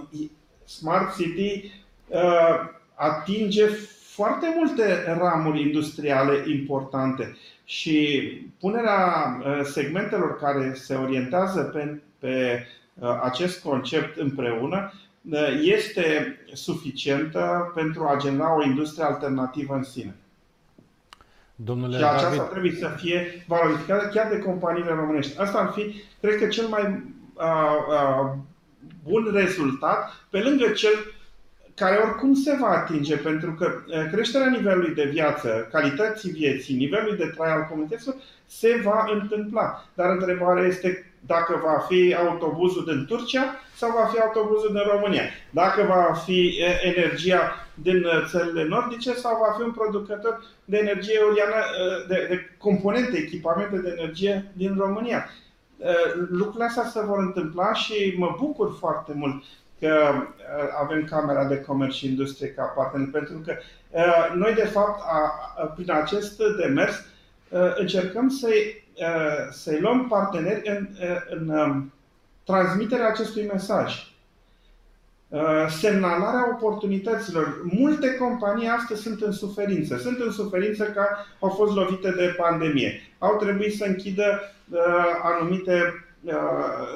Smart 0.65 1.15
City 1.15 1.71
uh, 2.07 2.59
atinge 2.93 3.69
foarte 4.17 4.53
multe 4.55 5.15
ramuri 5.19 5.61
industriale 5.61 6.43
importante 6.47 7.37
și 7.63 8.21
punerea 8.59 9.37
segmentelor 9.63 10.37
care 10.37 10.73
se 10.73 10.95
orientează 10.95 11.61
pe, 11.61 12.01
pe 12.19 12.65
acest 13.21 13.61
concept 13.61 14.17
împreună 14.17 14.91
este 15.61 16.37
suficientă 16.53 17.71
pentru 17.75 18.03
a 18.03 18.17
genera 18.17 18.55
o 18.55 18.63
industrie 18.63 19.05
alternativă 19.05 19.73
în 19.75 19.83
sine. 19.83 20.15
Domnule 21.55 21.97
și 21.97 22.03
aceasta 22.03 22.35
David... 22.35 22.49
trebuie 22.49 22.75
să 22.79 22.93
fie 22.97 23.45
valorificată 23.47 24.07
chiar 24.13 24.29
de 24.29 24.39
companiile 24.39 24.93
românești. 24.93 25.39
Asta 25.39 25.57
ar 25.57 25.71
fi, 25.75 26.01
cred 26.21 26.37
că, 26.37 26.47
cel 26.47 26.67
mai 26.67 26.83
uh, 27.33 27.77
uh, 27.89 28.33
bun 29.03 29.29
rezultat, 29.33 30.25
pe 30.29 30.39
lângă 30.39 30.67
cel 30.67 30.93
care 31.81 31.95
oricum 31.95 32.33
se 32.33 32.57
va 32.59 32.67
atinge, 32.67 33.17
pentru 33.17 33.51
că 33.51 33.71
creșterea 34.11 34.49
nivelului 34.49 34.93
de 34.93 35.03
viață, 35.03 35.67
calității 35.71 36.31
vieții, 36.31 36.75
nivelului 36.75 37.17
de 37.17 37.33
trai 37.35 37.51
al 37.51 37.67
comunităților 37.69 38.15
se 38.45 38.81
va 38.83 39.05
întâmpla. 39.13 39.85
Dar 39.93 40.09
întrebarea 40.09 40.65
este 40.65 41.11
dacă 41.19 41.61
va 41.63 41.85
fi 41.87 42.15
autobuzul 42.15 42.85
din 42.85 43.05
Turcia 43.05 43.55
sau 43.75 43.91
va 43.91 44.05
fi 44.05 44.19
autobuzul 44.19 44.69
din 44.71 44.83
România. 44.91 45.23
Dacă 45.49 45.83
va 45.83 46.13
fi 46.13 46.59
energia 46.83 47.67
din 47.73 48.05
țările 48.29 48.63
nordice 48.63 49.13
sau 49.13 49.37
va 49.47 49.53
fi 49.57 49.61
un 49.61 49.71
producător 49.71 50.43
de 50.65 50.77
energie 50.77 51.17
eoliană, 51.19 51.55
de, 52.07 52.25
de 52.29 52.55
componente, 52.57 53.17
echipamente 53.17 53.77
de 53.77 53.95
energie 53.97 54.51
din 54.53 54.75
România. 54.77 55.29
Lucrurile 56.29 56.65
astea 56.65 56.85
se 56.85 56.99
vor 57.05 57.19
întâmpla 57.19 57.73
și 57.73 58.15
mă 58.17 58.35
bucur 58.39 58.75
foarte 58.79 59.11
mult 59.15 59.43
că 59.79 60.13
avem 60.81 61.03
Camera 61.09 61.45
de 61.45 61.61
Comerț 61.61 61.93
și 61.93 62.07
Industrie 62.07 62.49
ca 62.49 62.63
partener, 62.63 63.07
pentru 63.11 63.41
că 63.45 63.53
noi, 64.35 64.53
de 64.53 64.65
fapt, 64.65 65.01
prin 65.75 65.91
acest 65.91 66.41
demers, 66.57 67.05
încercăm 67.77 68.29
să-i 68.29 68.87
Uh, 68.99 69.47
să-i 69.51 69.79
luăm 69.79 70.07
parteneri 70.07 70.69
în, 70.69 70.87
uh, 71.01 71.21
în 71.29 71.49
um, 71.49 71.93
transmiterea 72.43 73.07
acestui 73.07 73.45
mesaj. 73.45 74.11
Uh, 75.27 75.67
semnalarea 75.79 76.49
oportunităților. 76.55 77.61
Multe 77.63 78.15
companii 78.15 78.67
astăzi 78.67 79.01
sunt 79.01 79.21
în 79.21 79.31
suferință. 79.31 79.97
Sunt 79.97 80.19
în 80.19 80.31
suferință 80.31 80.83
că 80.83 81.05
au 81.39 81.49
fost 81.49 81.75
lovite 81.75 82.11
de 82.11 82.35
pandemie. 82.37 83.01
Au 83.17 83.37
trebuit 83.37 83.75
să 83.75 83.85
închidă 83.85 84.41
anumite 85.23 86.05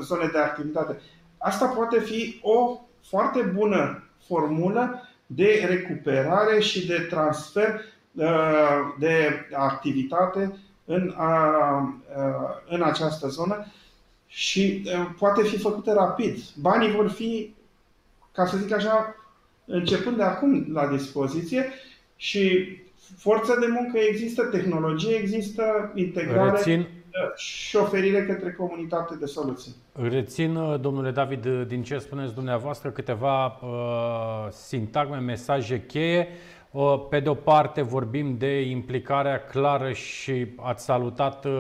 zone 0.02 0.30
de 0.32 0.38
activitate. 0.38 1.00
Asta 1.42 1.66
poate 1.66 2.00
fi 2.00 2.40
o 2.42 2.80
foarte 3.10 3.42
bună 3.42 4.04
formulă 4.28 5.10
de 5.26 5.66
recuperare 5.68 6.60
și 6.60 6.88
de 6.88 7.08
transfer 7.10 7.82
de 9.00 9.48
activitate 9.54 10.58
în, 10.86 11.14
a, 11.18 11.26
a, 11.26 12.64
în 12.70 12.82
această 12.82 13.28
zonă 13.28 13.66
și 14.28 14.84
a, 14.96 15.16
poate 15.20 15.44
fi 15.44 15.58
făcută 15.58 15.94
rapid. 15.94 16.38
Banii 16.60 16.92
vor 16.92 17.10
fi, 17.10 17.54
ca 18.32 18.46
să 18.46 18.58
zic 18.58 18.74
așa, 18.74 19.16
începând 19.66 20.18
de 20.18 20.24
acum 20.24 20.66
la 20.74 20.88
dispoziție 20.88 21.70
și 22.16 22.68
forța 23.18 23.56
de 23.56 23.68
muncă 23.70 23.98
există, 23.98 24.44
tehnologie 24.44 25.16
există, 25.16 25.92
integrare 25.96 26.58
Rețin. 26.58 26.88
Și 27.36 27.76
oferire 27.76 28.26
către 28.26 28.52
comunitate 28.52 29.16
de 29.20 29.26
soluții. 29.26 29.76
Rețin, 29.92 30.58
domnule 30.82 31.12
David, 31.12 31.48
din 31.68 31.84
ce 31.84 31.98
spuneți 31.98 32.34
dumneavoastră, 32.34 32.90
câteva 32.90 33.46
uh, 33.46 34.48
sintagme, 34.50 35.18
mesaje 35.18 35.86
cheie. 35.86 36.28
Pe 37.10 37.20
de 37.20 37.30
o 37.30 37.34
parte 37.34 37.82
vorbim 37.82 38.36
de 38.38 38.62
implicarea 38.62 39.44
clară 39.44 39.92
și 39.92 40.48
ați 40.56 40.84
salutat 40.84 41.46
uh, 41.46 41.52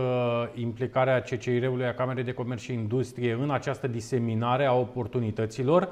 implicarea 0.56 1.22
CCIR-ului 1.22 1.86
a 1.86 1.93
Camerei 1.93 2.24
de 2.24 2.32
Comerț 2.32 2.62
și 2.62 2.74
Industrie 2.74 3.38
în 3.41 3.52
această 3.52 3.88
diseminare 3.88 4.66
a 4.66 4.74
oportunităților. 4.74 5.89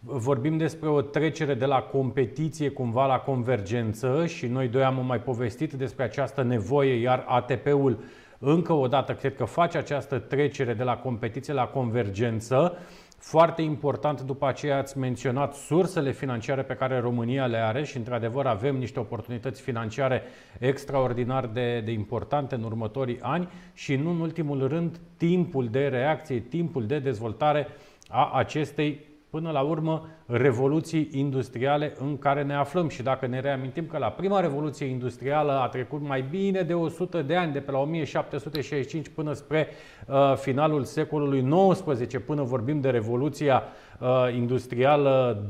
Vorbim 0.00 0.56
despre 0.56 0.88
o 0.88 1.00
trecere 1.00 1.54
de 1.54 1.64
la 1.64 1.80
competiție 1.80 2.68
cumva 2.68 3.06
la 3.06 3.18
convergență 3.18 4.26
și 4.26 4.46
noi 4.46 4.68
doi 4.68 4.82
am 4.82 5.06
mai 5.06 5.20
povestit 5.20 5.72
despre 5.72 6.04
această 6.04 6.42
nevoie, 6.42 6.94
iar 6.94 7.24
ATP-ul 7.28 7.98
încă 8.38 8.72
o 8.72 8.86
dată 8.86 9.14
cred 9.14 9.36
că 9.36 9.44
face 9.44 9.78
această 9.78 10.18
trecere 10.18 10.74
de 10.74 10.82
la 10.82 10.96
competiție 10.96 11.52
la 11.52 11.66
convergență. 11.66 12.76
Foarte 13.18 13.62
important, 13.62 14.20
după 14.20 14.46
aceea 14.46 14.78
ați 14.78 14.98
menționat 14.98 15.54
sursele 15.54 16.12
financiare 16.12 16.62
pe 16.62 16.74
care 16.74 16.98
România 16.98 17.46
le 17.46 17.56
are 17.56 17.84
și, 17.84 17.96
într-adevăr, 17.96 18.46
avem 18.46 18.76
niște 18.76 19.00
oportunități 19.00 19.60
financiare 19.60 20.22
extraordinar 20.58 21.46
de, 21.46 21.80
de 21.80 21.90
importante 21.90 22.54
în 22.54 22.62
următorii 22.62 23.18
ani 23.20 23.48
și, 23.74 23.96
nu 23.96 24.10
în 24.10 24.20
ultimul 24.20 24.68
rând, 24.68 25.00
timpul 25.16 25.68
de 25.68 25.88
reacție, 25.88 26.38
timpul 26.38 26.86
de 26.86 26.98
dezvoltare 26.98 27.66
a 28.08 28.30
acestei 28.32 29.00
până 29.34 29.50
la 29.50 29.60
urmă 29.60 30.08
revoluții 30.26 31.08
industriale 31.12 31.94
în 32.00 32.18
care 32.18 32.42
ne 32.42 32.54
aflăm. 32.54 32.88
Și 32.88 33.02
dacă 33.02 33.26
ne 33.26 33.40
reamintim 33.40 33.86
că 33.86 33.98
la 33.98 34.08
prima 34.08 34.40
revoluție 34.40 34.86
industrială 34.86 35.52
a 35.52 35.68
trecut 35.68 36.00
mai 36.00 36.24
bine 36.30 36.62
de 36.62 36.74
100 36.74 37.22
de 37.22 37.36
ani, 37.36 37.52
de 37.52 37.60
pe 37.60 37.70
la 37.70 37.78
1765 37.78 39.08
până 39.08 39.32
spre 39.32 39.68
uh, 40.06 40.34
finalul 40.36 40.84
secolului 40.84 41.70
XIX, 41.70 42.24
până 42.26 42.42
vorbim 42.42 42.80
de 42.80 42.90
revoluția 42.90 43.62
uh, 44.00 44.34
industrială 44.34 45.46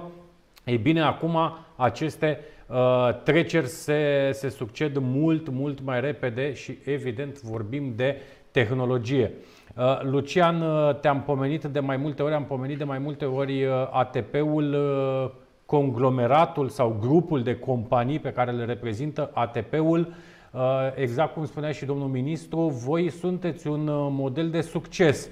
2.0, 0.00 0.02
ei 0.64 0.76
bine, 0.76 1.00
acum 1.00 1.38
aceste 1.76 2.40
uh, 2.66 2.76
treceri 3.24 3.66
se, 3.66 4.30
se 4.32 4.48
succed 4.48 4.96
mult, 5.00 5.48
mult 5.48 5.80
mai 5.84 6.00
repede 6.00 6.52
și 6.52 6.78
evident 6.84 7.40
vorbim 7.40 7.92
de 7.96 8.16
tehnologie. 8.50 9.32
Uh, 9.76 10.00
Lucian, 10.02 10.60
uh, 10.60 11.00
te-am 11.00 11.22
pomenit 11.22 11.64
de 11.64 11.80
mai 11.80 11.96
multe 11.96 12.22
ori, 12.22 12.34
am 12.34 12.44
pomenit 12.44 12.78
de 12.78 12.84
mai 12.84 12.98
multe 12.98 13.24
ori 13.24 13.64
uh, 13.64 13.72
ATP-ul, 13.90 14.76
conglomeratul 15.66 16.68
sau 16.68 16.96
grupul 17.00 17.42
de 17.42 17.58
companii 17.58 18.18
pe 18.18 18.32
care 18.32 18.50
le 18.50 18.64
reprezintă 18.64 19.30
ATP-ul. 19.34 20.14
Exact 20.94 21.34
cum 21.34 21.44
spunea 21.44 21.72
și 21.72 21.84
domnul 21.84 22.08
ministru, 22.08 22.58
voi 22.60 23.10
sunteți 23.10 23.66
un 23.66 23.88
model 23.90 24.50
de 24.50 24.60
succes 24.60 25.28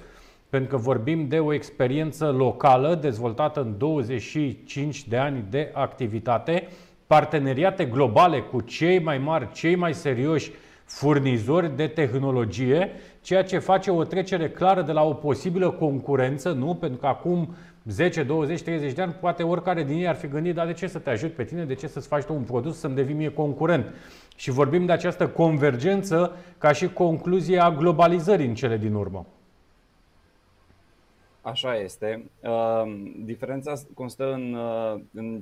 pentru 0.49 0.69
că 0.75 0.81
vorbim 0.81 1.27
de 1.27 1.39
o 1.39 1.53
experiență 1.53 2.31
locală 2.31 2.95
dezvoltată 2.95 3.61
în 3.61 3.77
25 3.77 5.07
de 5.07 5.17
ani 5.17 5.45
de 5.49 5.71
activitate, 5.73 6.67
parteneriate 7.07 7.85
globale 7.85 8.39
cu 8.39 8.61
cei 8.61 8.99
mai 8.99 9.17
mari, 9.17 9.51
cei 9.51 9.75
mai 9.75 9.93
serioși 9.93 10.51
furnizori 10.91 11.75
de 11.75 11.87
tehnologie, 11.87 12.91
ceea 13.21 13.43
ce 13.43 13.59
face 13.59 13.91
o 13.91 14.03
trecere 14.03 14.49
clară 14.49 14.81
de 14.81 14.91
la 14.91 15.03
o 15.03 15.13
posibilă 15.13 15.71
concurență, 15.71 16.51
nu? 16.51 16.75
Pentru 16.75 16.99
că 16.99 17.07
acum 17.07 17.55
10, 17.85 18.23
20, 18.23 18.61
30 18.61 18.93
de 18.93 19.01
ani, 19.01 19.15
poate 19.19 19.43
oricare 19.43 19.83
din 19.83 19.97
ei 19.97 20.07
ar 20.07 20.15
fi 20.15 20.27
gândit, 20.27 20.55
dar 20.55 20.65
de 20.65 20.73
ce 20.73 20.87
să 20.87 20.99
te 20.99 21.09
ajut 21.09 21.33
pe 21.33 21.43
tine, 21.43 21.65
de 21.65 21.73
ce 21.73 21.87
să-ți 21.87 22.07
faci 22.07 22.23
tu 22.23 22.33
un 22.33 22.43
produs 22.43 22.77
să-mi 22.77 22.95
devii 22.95 23.15
mie 23.15 23.31
concurent? 23.31 23.85
Și 24.35 24.51
vorbim 24.51 24.85
de 24.85 24.91
această 24.91 25.27
convergență 25.27 26.37
ca 26.57 26.71
și 26.71 26.87
concluzie 26.87 27.59
a 27.59 27.71
globalizării 27.71 28.47
în 28.47 28.55
cele 28.55 28.77
din 28.77 28.93
urmă. 28.93 29.25
Așa 31.41 31.75
este. 31.75 32.25
Uh, 32.39 32.83
diferența 33.23 33.73
constă 33.93 34.33
în, 34.33 34.53
uh, 34.53 35.01
în 35.13 35.41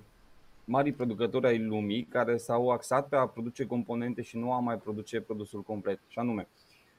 mari 0.70 0.92
producători 0.92 1.48
ai 1.48 1.60
lumii 1.60 2.04
care 2.04 2.38
s-au 2.38 2.70
axat 2.70 3.08
pe 3.08 3.16
a 3.16 3.28
produce 3.28 3.66
componente 3.66 4.22
și 4.22 4.38
nu 4.38 4.54
a 4.54 4.60
mai 4.60 4.78
produce 4.78 5.22
produsul 5.22 5.62
complet. 5.62 6.00
Și 6.08 6.20
anume, 6.20 6.48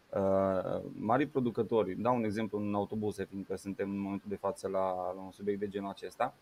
uh, 0.09 0.83
mari 0.93 1.27
producători, 1.27 1.95
dau 1.95 2.17
un 2.17 2.25
exemplu 2.25 2.59
în 2.59 2.75
autobuze, 2.75 3.25
fiindcă 3.25 3.57
suntem 3.57 3.91
în 3.91 4.01
momentul 4.01 4.29
de 4.29 4.37
față 4.37 4.69
la, 4.69 5.13
la 5.15 5.21
un 5.21 5.31
subiect 5.31 5.61
de 5.61 5.69
genul 5.69 5.89
acesta. 5.89 6.35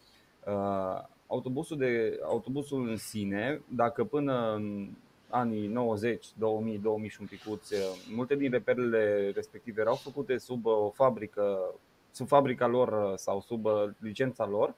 Uh, 0.46 1.02
autobusul, 1.26 1.76
de, 1.76 2.18
autobusul 2.24 2.88
în 2.88 2.96
sine, 2.96 3.60
dacă 3.68 4.04
până 4.04 4.54
în 4.54 4.88
anii 5.28 5.66
90, 5.66 6.26
2000, 6.38 6.78
2000 6.78 7.08
și 7.08 7.20
un 7.20 7.26
picuț, 7.26 7.70
uh, 7.70 7.78
multe 8.14 8.36
din 8.36 8.50
reperele 8.50 9.30
respective 9.34 9.80
erau 9.80 9.94
făcute 9.94 10.38
sub 10.38 10.66
o 10.66 10.90
fabrică, 10.90 11.74
sub 12.10 12.26
fabrica 12.26 12.66
lor 12.66 13.16
sau 13.16 13.40
sub 13.40 13.66
licența 13.98 14.46
lor, 14.46 14.74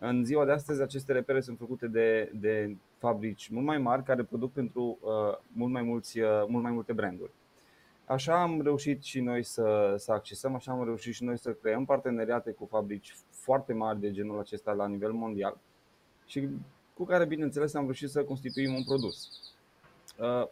în 0.00 0.24
ziua 0.24 0.44
de 0.44 0.52
astăzi, 0.52 0.82
aceste 0.82 1.12
repere 1.12 1.40
sunt 1.40 1.58
făcute 1.58 1.86
de, 1.86 2.32
de 2.34 2.76
fabrici 2.98 3.48
mult 3.48 3.64
mai 3.64 3.78
mari 3.78 4.02
care 4.02 4.22
produc 4.22 4.52
pentru 4.52 4.98
uh, 5.00 5.38
mult, 5.52 5.72
mai 5.72 5.82
mulți, 5.82 6.20
uh, 6.20 6.44
mult 6.48 6.62
mai 6.62 6.72
multe 6.72 6.92
branduri. 6.92 7.30
Așa 8.04 8.42
am 8.42 8.60
reușit 8.62 9.02
și 9.02 9.20
noi 9.20 9.42
să, 9.42 9.94
să 9.98 10.12
accesăm, 10.12 10.54
așa 10.54 10.72
am 10.72 10.84
reușit 10.84 11.14
și 11.14 11.24
noi 11.24 11.38
să 11.38 11.52
creăm 11.52 11.84
parteneriate 11.84 12.50
cu 12.50 12.66
fabrici 12.70 13.14
foarte 13.30 13.72
mari 13.72 14.00
de 14.00 14.10
genul 14.10 14.38
acesta 14.38 14.72
la 14.72 14.86
nivel 14.86 15.12
mondial 15.12 15.58
și 16.26 16.48
cu 16.94 17.04
care, 17.04 17.24
bineînțeles, 17.24 17.74
am 17.74 17.82
reușit 17.82 18.10
să 18.10 18.24
constituim 18.24 18.74
un 18.74 18.84
produs. 18.84 19.28
Uh, 20.18 20.48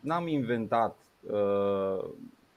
n-am 0.00 0.26
inventat 0.26 0.96
uh, 1.20 2.04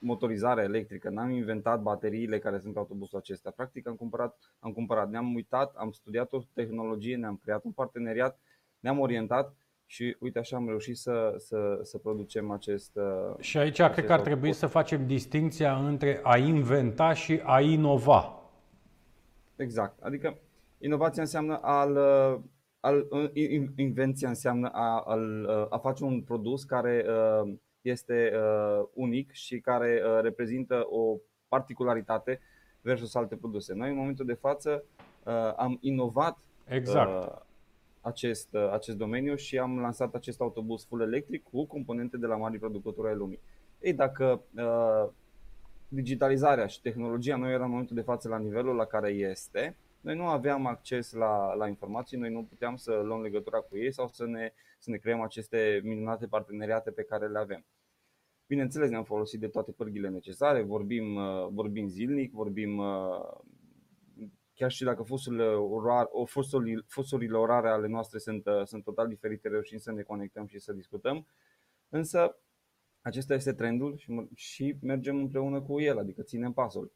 motorizarea 0.02 0.64
electrică, 0.64 1.10
n-am 1.10 1.30
inventat 1.30 1.82
bateriile 1.82 2.38
care 2.38 2.58
sunt 2.58 2.76
autobusul 2.76 3.18
acesta. 3.18 3.50
Practic 3.50 3.88
am 3.88 3.94
cumpărat, 3.94 4.38
am 4.58 4.72
cumpărat, 4.72 5.10
ne-am 5.10 5.34
uitat, 5.34 5.74
am 5.76 5.90
studiat 5.90 6.32
o 6.32 6.42
tehnologie, 6.52 7.16
ne-am 7.16 7.40
creat 7.42 7.64
un 7.64 7.72
parteneriat 7.72 8.38
ne-am 8.82 8.98
orientat 8.98 9.54
și 9.86 10.16
uite 10.20 10.38
așa 10.38 10.56
am 10.56 10.66
reușit 10.66 10.96
să, 10.96 11.34
să, 11.38 11.78
să 11.82 11.98
producem 11.98 12.50
acest. 12.50 12.96
uh, 12.96 13.34
Și 13.38 13.58
aici 13.58 13.82
cred 13.82 14.04
că 14.04 14.12
ar 14.12 14.20
trebui 14.20 14.52
să 14.52 14.66
facem 14.66 15.06
distinția 15.06 15.76
între 15.76 16.20
a 16.22 16.36
inventa 16.36 17.12
și 17.12 17.40
a 17.44 17.60
inova. 17.60 18.42
Exact. 19.56 20.02
Adică 20.02 20.38
inovația 20.78 21.22
înseamnă 21.22 21.58
al, 21.62 21.96
uh, 21.96 22.40
al 22.80 23.06
uh, 23.10 23.30
in- 23.32 23.72
invenția 23.76 24.28
înseamnă 24.28 24.68
a, 24.72 25.00
al, 25.00 25.44
uh, 25.48 25.66
a 25.68 25.78
face 25.78 26.04
un 26.04 26.22
produs 26.22 26.64
care 26.64 27.04
uh, 27.08 27.52
este 27.82 28.32
uh, 28.34 28.86
unic 28.94 29.30
și 29.32 29.60
care 29.60 30.02
uh, 30.04 30.22
reprezintă 30.22 30.86
o 30.90 31.16
particularitate 31.48 32.40
versus 32.80 33.14
alte 33.14 33.36
produse. 33.36 33.74
Noi 33.74 33.88
în 33.88 33.96
momentul 33.96 34.26
de 34.26 34.32
față 34.34 34.84
uh, 35.24 35.52
am 35.56 35.78
inovat 35.80 36.38
Exact. 36.64 37.10
uh, 37.10 37.38
acest, 38.00 38.48
uh, 38.52 38.70
acest 38.72 38.96
domeniu 38.96 39.34
și 39.34 39.58
am 39.58 39.80
lansat 39.80 40.14
acest 40.14 40.40
autobuz 40.40 40.84
full 40.84 41.02
electric 41.02 41.42
cu 41.42 41.66
componente 41.66 42.16
de 42.16 42.26
la 42.26 42.36
mari 42.36 42.58
producători 42.58 43.08
ai 43.08 43.14
lumii. 43.14 43.40
Ei, 43.80 43.92
dacă 43.92 44.42
uh, 44.56 45.08
digitalizarea 45.88 46.66
și 46.66 46.80
tehnologia 46.80 47.36
nu 47.36 47.50
era 47.50 47.64
în 47.64 47.70
momentul 47.70 47.96
de 47.96 48.02
față 48.02 48.28
la 48.28 48.38
nivelul 48.38 48.74
la 48.74 48.84
care 48.84 49.10
este, 49.10 49.76
noi 50.02 50.16
nu 50.16 50.26
aveam 50.26 50.66
acces 50.66 51.12
la, 51.12 51.54
la 51.54 51.68
informații, 51.68 52.18
noi 52.18 52.30
nu 52.30 52.44
puteam 52.44 52.76
să 52.76 52.92
luăm 52.92 53.22
legătura 53.22 53.58
cu 53.58 53.76
ei 53.76 53.92
sau 53.92 54.08
să 54.08 54.26
ne, 54.26 54.52
să 54.78 54.90
ne 54.90 54.96
creăm 54.96 55.20
aceste 55.20 55.80
minunate 55.84 56.26
parteneriate 56.26 56.90
pe 56.90 57.02
care 57.02 57.28
le 57.28 57.38
avem. 57.38 57.66
Bineînțeles, 58.46 58.90
ne-am 58.90 59.04
folosit 59.04 59.40
de 59.40 59.48
toate 59.48 59.72
pârghile 59.72 60.08
necesare, 60.08 60.62
vorbim, 60.62 61.14
uh, 61.14 61.48
vorbim 61.50 61.88
zilnic, 61.88 62.32
vorbim 62.32 62.78
uh, 62.78 63.40
chiar 64.54 64.70
și 64.70 64.84
dacă 64.84 65.02
fusurile 65.02 65.44
orare, 65.46 66.08
o 66.10 66.24
fusurile, 66.24 66.82
fusurile 66.86 67.36
orare 67.36 67.68
ale 67.68 67.86
noastre 67.86 68.18
sunt, 68.18 68.46
uh, 68.46 68.64
sunt 68.64 68.84
total 68.84 69.08
diferite, 69.08 69.48
reușim 69.48 69.78
să 69.78 69.92
ne 69.92 70.02
conectăm 70.02 70.46
și 70.46 70.58
să 70.58 70.72
discutăm. 70.72 71.26
Însă 71.88 72.36
acesta 73.00 73.34
este 73.34 73.52
trendul 73.52 73.96
și, 73.96 74.10
mă- 74.10 74.28
și 74.34 74.76
mergem 74.80 75.16
împreună 75.16 75.60
cu 75.62 75.80
el, 75.80 75.98
adică 75.98 76.22
ținem 76.22 76.52
pasul. 76.52 76.92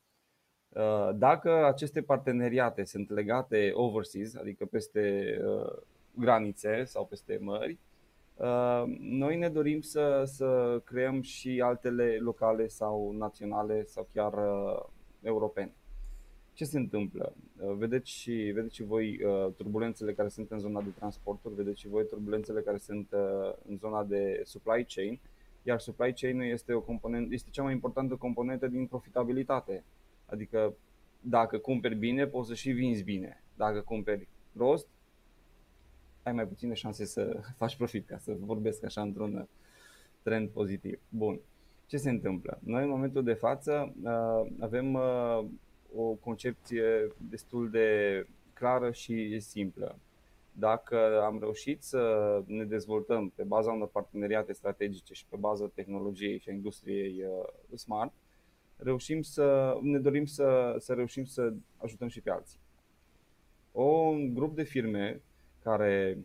Uh, 0.77 1.11
Dacă 1.15 1.67
aceste 1.67 2.03
parteneriate 2.03 2.85
sunt 2.85 3.11
legate 3.11 3.71
overseas, 3.75 4.35
adică 4.35 4.65
peste 4.65 5.37
uh, 5.45 5.73
granițe 6.15 6.85
sau 6.85 7.07
peste 7.07 7.39
mări, 7.41 7.79
uh, 8.37 8.83
noi 8.99 9.37
ne 9.37 9.49
dorim 9.49 9.81
să, 9.81 10.23
să 10.27 10.81
creăm 10.85 11.21
și 11.21 11.61
altele 11.65 12.17
locale 12.21 12.67
sau 12.67 13.13
naționale 13.19 13.85
sau 13.85 14.09
chiar 14.13 14.33
uh, 14.33 14.83
europene. 15.23 15.75
Ce 16.53 16.65
se 16.65 16.79
întâmplă? 16.79 17.35
Uh, 17.61 17.73
Vedeți 17.77 18.11
și, 18.11 18.33
vedeți 18.33 18.75
și 18.75 18.83
voi 18.83 19.21
uh, 19.25 19.53
turbulențele 19.57 20.13
care 20.13 20.29
sunt 20.29 20.51
în 20.51 20.59
zona 20.59 20.83
de 20.83 20.91
transporturi, 20.99 21.55
vedeți 21.55 21.81
și 21.81 21.89
voi 21.89 22.07
turbulențele 22.07 22.61
care 22.61 22.77
sunt 22.77 23.09
uh, 23.13 23.53
în 23.69 23.77
zona 23.77 24.05
de 24.05 24.41
supply 24.45 24.87
chain, 24.89 25.21
iar 25.63 25.79
supply 25.79 26.13
chain 26.13 26.41
este, 26.41 26.73
o 26.73 26.81
componentă, 26.81 27.35
este 27.35 27.51
cea 27.51 27.63
mai 27.63 27.73
importantă 27.73 28.15
componentă 28.15 28.67
din 28.67 28.87
profitabilitate. 28.87 29.85
Adică 30.27 30.77
dacă 31.21 31.59
cumperi 31.59 31.95
bine, 31.95 32.27
poți 32.27 32.49
să 32.49 32.55
și 32.55 32.71
vinzi 32.71 33.03
bine. 33.03 33.43
Dacă 33.55 33.81
cumperi 33.81 34.29
prost, 34.53 34.87
ai 36.23 36.33
mai 36.33 36.47
puține 36.47 36.75
șanse 36.75 37.05
să 37.05 37.41
faci 37.59 37.77
profit, 37.77 38.07
ca 38.07 38.19
să 38.19 38.37
vorbesc 38.39 38.85
așa 38.85 39.03
într-un 39.03 39.49
trend 40.23 40.49
pozitiv. 40.49 41.01
Bun. 41.09 41.41
Ce 41.87 41.97
se 41.97 42.11
întâmplă? 42.11 42.59
Noi 42.63 42.83
în 42.83 42.89
momentul 42.89 43.25
de 43.25 43.33
față 43.33 43.95
uh, 44.03 44.53
avem 44.59 44.95
uh, 44.95 45.45
o 45.95 46.03
concepție 46.03 47.13
destul 47.17 47.71
de 47.71 48.27
clară 48.53 48.91
și 48.91 49.41
simplă. 49.41 49.99
Dacă 50.53 51.23
am 51.23 51.39
reușit 51.41 51.83
să 51.83 52.43
ne 52.47 52.65
dezvoltăm 52.65 53.29
pe 53.29 53.43
baza 53.43 53.73
unor 53.73 53.89
parteneriate 53.89 54.53
strategice 54.53 55.15
și 55.15 55.27
pe 55.29 55.37
baza 55.37 55.71
tehnologiei 55.75 56.39
și 56.39 56.49
a 56.49 56.53
industriei 56.53 57.23
uh, 57.23 57.77
smart, 57.79 58.13
reușim 58.77 59.23
să 59.23 59.77
ne 59.83 59.99
dorim 59.99 60.25
să, 60.25 60.77
să 60.79 60.95
reușim 60.95 61.25
să 61.25 61.53
ajutăm 61.77 62.09
și 62.09 62.21
pe 62.21 62.31
alții. 62.31 62.61
O, 63.73 63.85
un 63.85 64.35
grup 64.35 64.55
de 64.55 64.63
firme 64.63 65.23
care 65.63 66.19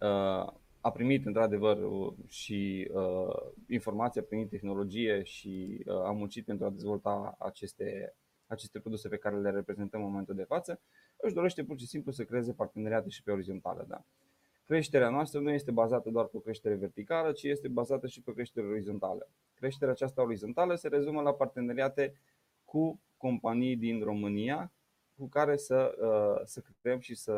uh, 0.00 0.52
a 0.82 0.90
primit 0.92 1.26
într-adevăr 1.26 1.82
uh, 1.82 2.12
și 2.28 2.90
uh, 2.92 3.52
informația 3.68 4.22
prin 4.22 4.48
tehnologie 4.48 5.22
și 5.22 5.82
uh, 5.86 5.94
a 5.94 6.10
muncit 6.10 6.44
pentru 6.44 6.66
a 6.66 6.70
dezvolta 6.70 7.36
aceste, 7.38 8.14
aceste 8.46 8.78
produse 8.78 9.08
pe 9.08 9.16
care 9.16 9.40
le 9.40 9.50
reprezentăm 9.50 10.00
în 10.00 10.06
momentul 10.06 10.34
de 10.34 10.42
față, 10.42 10.80
își 11.16 11.34
dorește 11.34 11.64
pur 11.64 11.78
și 11.78 11.86
simplu 11.86 12.12
să 12.12 12.24
creeze 12.24 12.52
parteneriate 12.52 13.08
și 13.08 13.22
pe 13.22 13.30
orizontală. 13.30 13.84
Da? 13.88 14.04
Creșterea 14.66 15.10
noastră 15.10 15.40
nu 15.40 15.50
este 15.50 15.70
bazată 15.70 16.10
doar 16.10 16.24
pe 16.24 16.36
o 16.36 16.40
creștere 16.40 16.74
verticală, 16.74 17.32
ci 17.32 17.42
este 17.42 17.68
bazată 17.68 18.06
și 18.06 18.22
pe 18.22 18.30
o 18.30 18.34
creștere 18.34 18.66
orizontală. 18.66 19.28
Creșterea 19.62 19.92
aceasta 19.92 20.22
orizontală 20.22 20.74
se 20.74 20.88
rezumă 20.88 21.20
la 21.20 21.32
parteneriate 21.32 22.12
cu 22.64 23.00
companii 23.16 23.76
din 23.76 24.02
România 24.02 24.72
cu 25.18 25.26
care 25.26 25.56
să, 25.56 25.94
uh, 26.00 26.42
să 26.44 26.62
creăm 26.80 26.98
și 26.98 27.14
să, 27.14 27.36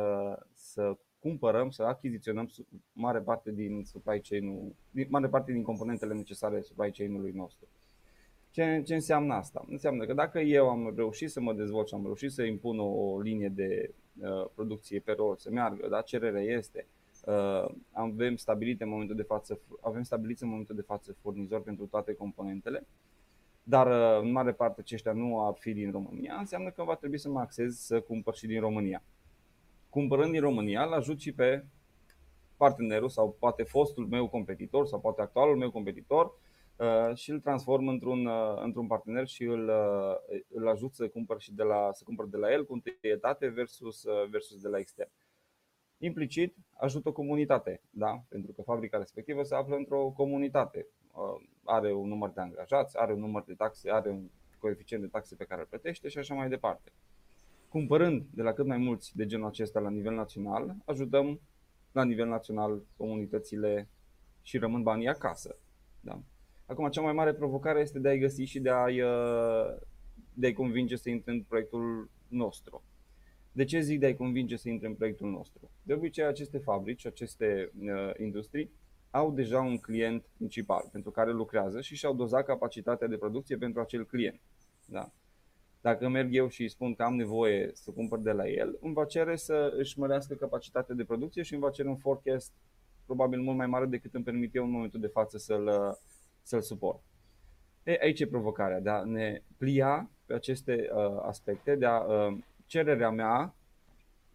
să 0.52 0.96
cumpărăm, 1.18 1.70
să 1.70 1.82
achiziționăm 1.82 2.46
su- 2.46 2.66
mare 2.92 3.20
parte 3.20 3.52
din 3.52 3.84
supply 3.84 4.20
chain-ul, 4.20 4.74
din- 4.90 5.06
mare 5.10 5.28
parte 5.28 5.52
din 5.52 5.62
componentele 5.62 6.14
necesare 6.14 6.60
supply 6.60 6.92
chain-ului 6.92 7.32
nostru. 7.32 7.66
Ce, 8.50 8.82
ce 8.86 8.94
înseamnă 8.94 9.34
asta? 9.34 9.64
Înseamnă 9.68 10.06
că 10.06 10.12
dacă 10.14 10.38
eu 10.40 10.68
am 10.68 10.92
reușit 10.96 11.30
să 11.30 11.40
mă 11.40 11.52
dezvolt 11.52 11.88
și 11.88 11.94
am 11.94 12.02
reușit 12.02 12.32
să 12.32 12.42
impun 12.42 12.78
o, 12.78 12.86
o 12.86 13.20
linie 13.20 13.48
de 13.48 13.94
uh, 14.20 14.46
producție 14.54 15.00
pe 15.00 15.12
rol, 15.12 15.36
să 15.36 15.50
meargă, 15.50 15.88
da, 15.88 16.00
cererea 16.00 16.42
este, 16.42 16.86
uh, 16.88 17.03
avem 17.92 18.36
stabilit 18.36 18.80
în 18.80 18.88
momentul 18.88 19.16
de 19.16 19.22
față, 19.22 19.60
avem 19.80 20.02
stabilit 20.02 20.40
în 20.40 20.48
momentul 20.48 20.74
de 20.74 20.82
față 20.82 21.16
furnizori 21.22 21.62
pentru 21.62 21.86
toate 21.86 22.14
componentele, 22.14 22.86
dar 23.64 23.86
uh, 23.86 24.22
în 24.22 24.32
mare 24.32 24.52
parte 24.52 24.80
aceștia 24.80 25.12
nu 25.12 25.46
ar 25.46 25.54
fi 25.58 25.72
din 25.72 25.90
România, 25.90 26.36
înseamnă 26.38 26.70
că 26.70 26.82
va 26.82 26.94
trebui 26.94 27.18
să 27.18 27.28
mă 27.28 27.40
axez 27.40 27.78
să 27.78 28.00
cumpăr 28.00 28.34
și 28.34 28.46
din 28.46 28.60
România. 28.60 29.02
Cumpărând 29.88 30.30
din 30.30 30.40
România, 30.40 30.84
îl 30.84 30.92
ajut 30.92 31.20
și 31.20 31.32
pe 31.32 31.64
partenerul 32.56 33.08
sau 33.08 33.36
poate 33.38 33.62
fostul 33.62 34.06
meu 34.06 34.28
competitor 34.28 34.86
sau 34.86 35.00
poate 35.00 35.22
actualul 35.22 35.56
meu 35.56 35.70
competitor 35.70 36.38
uh, 36.76 37.16
și 37.16 37.30
îl 37.30 37.40
transform 37.40 37.88
într-un, 37.88 38.26
uh, 38.26 38.62
într-un 38.62 38.86
partener 38.86 39.26
și 39.26 39.42
îl, 39.42 39.68
uh, 39.68 40.40
îl 40.48 40.68
ajut 40.68 40.94
să 40.94 41.08
cumpăr 41.08 41.40
și 41.40 41.52
de 41.52 41.62
la, 41.62 41.88
să 41.92 42.04
cumpăr 42.04 42.26
de 42.26 42.36
la 42.36 42.52
el 42.52 42.66
cu 42.66 42.72
întâietate 42.72 43.48
versus, 43.48 44.04
uh, 44.04 44.28
versus 44.30 44.60
de 44.60 44.68
la 44.68 44.78
extern. 44.78 45.10
Implicit 46.04 46.56
ajută 46.72 47.08
o 47.08 47.12
comunitate, 47.12 47.80
da? 47.90 48.22
pentru 48.28 48.52
că 48.52 48.62
fabrica 48.62 48.98
respectivă 48.98 49.42
se 49.42 49.54
află 49.54 49.76
într-o 49.76 50.12
comunitate. 50.16 50.86
Uh, 51.12 51.46
Are 51.64 51.92
un 51.92 52.08
număr 52.08 52.30
de 52.30 52.40
angajați, 52.40 52.98
are 52.98 53.12
un 53.12 53.20
număr 53.20 53.44
de 53.44 53.54
taxe, 53.54 53.90
are 53.90 54.10
un 54.10 54.30
coeficient 54.58 55.02
de 55.02 55.08
taxe 55.08 55.34
pe 55.34 55.44
care 55.44 55.60
îl 55.60 55.66
plătește 55.66 56.08
și 56.08 56.18
așa 56.18 56.34
mai 56.34 56.48
departe. 56.48 56.92
Cumpărând 57.68 58.26
de 58.34 58.42
la 58.42 58.52
cât 58.52 58.66
mai 58.66 58.76
mulți 58.76 59.16
de 59.16 59.26
genul 59.26 59.46
acesta 59.46 59.80
la 59.80 59.90
nivel 59.90 60.14
național, 60.14 60.76
ajutăm 60.84 61.40
la 61.92 62.04
nivel 62.04 62.28
național 62.28 62.82
comunitățile 62.96 63.88
și 64.42 64.58
rămân 64.58 64.82
banii 64.82 65.08
acasă. 65.08 65.56
Da? 66.00 66.20
Acum, 66.66 66.88
cea 66.88 67.00
mai 67.00 67.12
mare 67.12 67.34
provocare 67.34 67.80
este 67.80 67.98
de 67.98 68.08
a-i 68.08 68.18
găsi 68.18 68.42
și 68.42 68.60
de 68.60 68.70
a-i, 68.70 69.00
uh, 69.00 69.76
de 70.34 70.46
a-i 70.46 70.52
convinge 70.52 70.96
să 70.96 71.10
intre 71.10 71.32
în 71.32 71.42
proiectul 71.42 72.10
nostru. 72.28 72.82
De 73.56 73.64
ce 73.64 73.80
zic 73.80 74.00
de 74.00 74.06
a-i 74.06 74.16
convinge 74.16 74.56
să 74.56 74.68
intre 74.68 74.86
în 74.86 74.94
proiectul 74.94 75.30
nostru? 75.30 75.70
De 75.82 75.92
obicei, 75.92 76.24
aceste 76.24 76.58
fabrici, 76.58 77.06
aceste 77.06 77.70
uh, 77.80 78.10
industrii 78.18 78.70
au 79.10 79.32
deja 79.32 79.60
un 79.60 79.78
client 79.78 80.24
principal 80.36 80.88
pentru 80.92 81.10
care 81.10 81.32
lucrează 81.32 81.80
și 81.80 81.96
și-au 81.96 82.14
dozat 82.14 82.44
capacitatea 82.44 83.06
de 83.06 83.16
producție 83.16 83.56
pentru 83.56 83.80
acel 83.80 84.06
client. 84.06 84.40
Da? 84.86 85.10
Dacă 85.80 86.08
merg 86.08 86.34
eu 86.34 86.48
și 86.48 86.62
îi 86.62 86.68
spun 86.68 86.94
că 86.94 87.02
am 87.02 87.14
nevoie 87.14 87.70
să 87.74 87.90
cumpăr 87.90 88.18
de 88.18 88.32
la 88.32 88.48
el, 88.48 88.78
îmi 88.80 88.94
va 88.94 89.04
cere 89.04 89.36
să 89.36 89.74
își 89.76 89.98
mărească 89.98 90.34
capacitatea 90.34 90.94
de 90.94 91.04
producție 91.04 91.42
și 91.42 91.52
îmi 91.52 91.62
va 91.62 91.70
cere 91.70 91.88
un 91.88 91.96
forecast 91.96 92.52
probabil 93.04 93.40
mult 93.40 93.56
mai 93.56 93.66
mare 93.66 93.86
decât 93.86 94.14
îmi 94.14 94.24
permit 94.24 94.54
eu 94.54 94.64
în 94.64 94.70
momentul 94.70 95.00
de 95.00 95.06
față 95.06 95.38
să-l, 95.38 95.98
să-l 96.42 96.60
suport. 96.60 97.02
E, 97.82 97.98
aici 98.00 98.20
e 98.20 98.26
provocarea, 98.26 98.80
de 98.80 98.90
a 98.90 99.04
ne 99.04 99.42
plia 99.56 100.10
pe 100.26 100.34
aceste 100.34 100.88
uh, 100.94 101.18
aspecte, 101.22 101.76
de 101.76 101.86
a 101.86 101.98
uh, 101.98 102.38
cererea 102.66 103.10
mea 103.10 103.54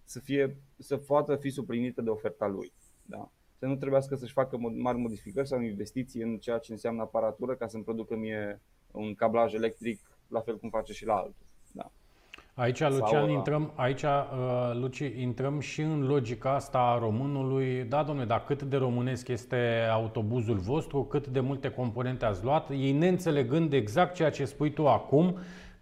să, 0.03 0.19
fie, 0.19 0.55
să 0.77 0.97
poată 0.97 1.35
fi 1.35 1.49
suplinită 1.49 2.01
de 2.01 2.09
oferta 2.09 2.47
lui. 2.47 2.73
Da? 3.05 3.31
Să 3.57 3.65
nu 3.65 3.75
trebuiască 3.75 4.15
să-și 4.15 4.33
facă 4.33 4.57
mari 4.57 4.97
modificări 4.97 5.47
sau 5.47 5.61
investiții 5.61 6.21
în 6.21 6.37
ceea 6.37 6.57
ce 6.57 6.71
înseamnă 6.71 7.01
aparatură 7.01 7.55
ca 7.55 7.67
să-mi 7.67 7.83
producă 7.83 8.15
mie 8.15 8.61
un 8.91 9.15
cablaj 9.15 9.53
electric 9.53 9.99
la 10.27 10.39
fel 10.39 10.57
cum 10.57 10.69
face 10.69 10.93
și 10.93 11.05
la 11.05 11.13
altul. 11.13 11.45
Da. 11.71 11.91
Aici, 12.53 12.79
Lucian, 12.79 13.29
intrăm, 13.29 13.71
aici, 13.75 14.03
uh, 14.03 14.71
Luci, 14.73 14.99
intrăm 14.99 15.59
și 15.59 15.81
în 15.81 16.07
logica 16.07 16.53
asta 16.53 16.79
a 16.79 16.97
românului. 16.97 17.83
Da, 17.83 18.03
domnule, 18.03 18.27
dar 18.27 18.43
cât 18.43 18.61
de 18.61 18.77
românesc 18.77 19.27
este 19.27 19.87
autobuzul 19.91 20.57
vostru, 20.57 21.03
cât 21.03 21.27
de 21.27 21.39
multe 21.39 21.69
componente 21.69 22.25
ați 22.25 22.43
luat, 22.43 22.69
ei 22.69 22.91
neînțelegând 22.91 23.73
exact 23.73 24.13
ceea 24.13 24.29
ce 24.29 24.45
spui 24.45 24.71
tu 24.71 24.87
acum, 24.87 25.37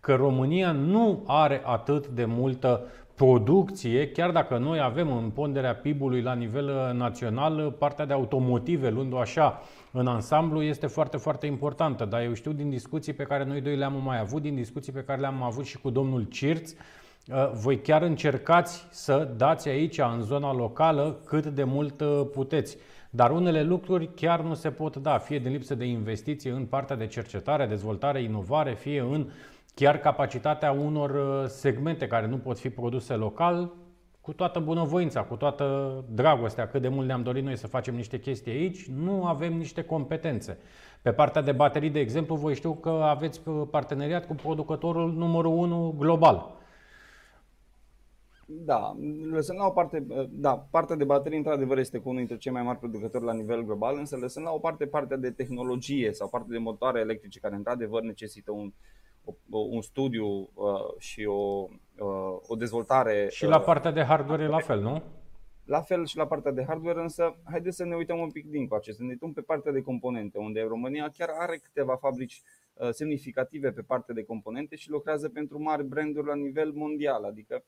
că 0.08 0.16
România 0.16 0.72
nu 0.72 1.24
are 1.26 1.62
atât 1.66 2.08
de 2.08 2.26
multă 2.26 2.82
producție, 3.16 4.12
chiar 4.12 4.32
dacă 4.32 4.58
noi 4.58 4.80
avem 4.82 5.12
în 5.12 5.30
ponderea 5.30 5.76
PIB-ului 5.76 6.22
la 6.22 6.34
nivel 6.34 6.68
uh, 6.68 6.98
național, 6.98 7.58
uh, 7.58 7.74
partea 7.78 8.06
de 8.06 8.14
automotive, 8.14 8.90
luând-o 8.90 9.18
așa 9.18 9.62
în 9.92 10.08
ansamblu, 10.08 10.62
este 10.62 10.88
foarte, 10.88 11.18
foarte 11.18 11.46
importantă. 11.46 12.06
Dar 12.06 12.22
eu 12.22 12.34
știu 12.34 12.52
din 12.52 12.70
discuții 12.70 13.14
pe 13.14 13.24
care 13.24 13.44
noi 13.44 13.62
doi 13.62 13.76
le-am 13.76 14.02
mai 14.04 14.20
avut, 14.20 14.42
din 14.42 14.56
discuții 14.56 14.92
pe 14.92 15.04
care 15.04 15.20
le-am 15.20 15.44
avut 15.44 15.66
și 15.66 15.78
cu 15.78 15.90
domnul 15.90 16.24
Cirț, 16.24 16.72
uh, 16.72 17.52
voi 17.54 17.82
chiar 17.82 18.02
încercați 18.02 18.88
să 18.90 19.30
dați 19.38 19.68
aici, 19.70 19.98
în 19.98 20.22
zona 20.22 20.54
locală, 20.54 21.20
cât 21.26 21.46
de 21.46 21.64
mult 21.64 22.04
puteți. 22.32 22.78
Dar 23.10 23.32
unele 23.32 23.64
lucruri 23.64 24.10
chiar 24.16 24.42
nu 24.42 24.54
se 24.54 24.70
pot 24.70 24.96
da, 24.96 25.18
fie 25.18 25.40
din 25.40 25.52
lipsă 25.52 25.76
de 25.76 25.86
investiții 25.86 26.50
în 26.50 26.66
partea 26.66 26.96
de 26.96 27.08
cercetare, 27.08 27.66
dezvoltare, 27.66 28.22
inovare, 28.22 28.74
fie 28.74 29.00
în 29.00 29.20
uh, 29.22 29.32
chiar 29.80 30.00
capacitatea 30.00 30.72
unor 30.72 31.10
uh, 31.10 31.48
segmente 31.48 32.08
care 32.08 32.28
nu 32.28 32.38
pot 32.38 32.60
fi 32.60 32.70
produse 32.70 33.14
local, 33.14 33.74
cu 34.22 34.34
toată 34.34 34.60
bunăvoința, 34.60 35.24
cu 35.24 35.36
toată 35.36 35.66
dragostea, 36.10 36.68
cât 36.68 36.82
de 36.82 36.88
mult 36.88 37.08
ne-am 37.08 37.24
dorit 37.24 37.44
noi 37.44 37.58
să 37.58 37.68
facem 37.68 37.96
niște 37.96 38.20
chestii 38.20 38.52
aici, 38.52 38.88
nu 38.88 39.26
avem 39.26 39.54
niște 39.54 39.84
competențe. 39.84 40.58
Pe 41.02 41.12
partea 41.12 41.42
de 41.42 41.52
baterii, 41.52 41.90
de 41.90 42.00
exemplu, 42.00 42.36
voi 42.36 42.56
știu 42.56 42.74
că 42.74 42.90
aveți 42.90 43.42
uh, 43.48 43.68
parteneriat 43.72 44.28
cu 44.28 44.34
producătorul 44.34 45.14
numărul 45.14 45.52
1 45.52 45.96
global. 45.98 46.56
Da, 48.46 48.96
lăsând 49.32 49.60
la 49.60 49.66
o 49.66 49.72
parte, 49.72 50.06
uh, 50.08 50.26
da, 50.30 50.68
partea 50.72 50.96
de 50.96 51.04
baterii 51.04 51.38
într-adevăr 51.38 51.78
este 51.78 51.98
cu 51.98 52.10
unul 52.10 52.20
dintre 52.20 52.38
cei 52.38 52.52
mai 52.52 52.64
mari 52.64 52.80
producători 52.80 53.26
la 53.26 53.34
nivel 53.34 53.64
global, 53.64 53.98
însă 53.98 54.16
lăsând 54.16 54.46
la 54.46 54.52
o 54.52 54.60
parte 54.60 54.86
partea 54.86 55.18
de 55.18 55.32
tehnologie 55.32 56.14
sau 56.14 56.30
partea 56.30 56.52
de 56.52 56.58
motoare 56.58 57.00
electrice 57.00 57.40
care 57.40 57.56
într-adevăr 57.56 58.02
necesită 58.02 58.52
un, 58.52 58.72
un 59.50 59.82
studiu 59.82 60.26
uh, 60.54 60.98
și 60.98 61.26
o, 61.26 61.68
uh, 61.98 62.38
o 62.48 62.56
dezvoltare. 62.56 63.28
Și 63.30 63.46
la 63.46 63.60
partea 63.60 63.92
de 63.92 64.04
hardware 64.04 64.44
e 64.44 64.48
la 64.48 64.60
fel, 64.60 64.82
nu? 64.82 65.04
La 65.66 65.82
fel 65.82 66.06
și 66.06 66.18
la 66.18 66.28
partea 66.28 66.52
de 66.52 66.64
hardware, 66.68 67.02
însă 67.02 67.36
haideți 67.44 67.76
să 67.76 67.86
ne 67.86 67.96
uităm 67.96 68.20
un 68.20 68.32
pic 68.32 68.46
din 68.50 68.68
coace, 68.68 68.92
să 68.92 69.04
ne 69.04 69.10
uităm 69.10 69.34
pe 69.34 69.42
partea 69.42 69.72
de 69.72 69.82
componente, 69.82 70.38
unde 70.38 70.62
România 70.62 71.10
chiar 71.18 71.30
are 71.38 71.58
câteva 71.64 71.96
fabrici 71.96 72.42
uh, 72.74 72.90
semnificative 72.92 73.72
pe 73.72 73.82
partea 73.82 74.14
de 74.14 74.24
componente 74.24 74.76
și 74.76 74.90
lucrează 74.90 75.30
pentru 75.30 75.62
mari 75.62 75.84
branduri 75.84 76.28
la 76.28 76.36
nivel 76.36 76.72
mondial, 76.72 77.24
adică 77.24 77.64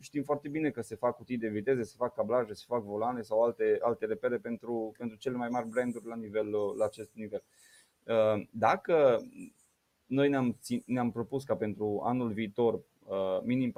Știm 0.00 0.22
foarte 0.22 0.48
bine 0.48 0.70
că 0.70 0.80
se 0.80 0.94
fac 0.94 1.16
cutii 1.16 1.38
de 1.38 1.48
viteze, 1.48 1.82
se 1.82 1.94
fac 1.96 2.14
cablaje, 2.14 2.52
se 2.52 2.64
fac 2.66 2.82
volane 2.82 3.22
sau 3.22 3.42
alte, 3.42 3.78
alte 3.80 4.06
repere 4.06 4.38
pentru, 4.38 4.94
pentru 4.98 5.16
cele 5.16 5.36
mai 5.36 5.48
mari 5.48 5.68
branduri 5.68 6.06
la, 6.06 6.16
nivel, 6.16 6.50
la 6.78 6.84
acest 6.84 7.10
nivel. 7.14 7.42
Dacă 8.50 9.22
noi 10.10 10.28
ne-am, 10.28 10.58
ne-am 10.84 11.10
propus 11.10 11.44
ca 11.44 11.56
pentru 11.56 12.00
anul 12.04 12.32
viitor 12.32 12.74
uh, 12.74 13.40
minim 13.42 13.72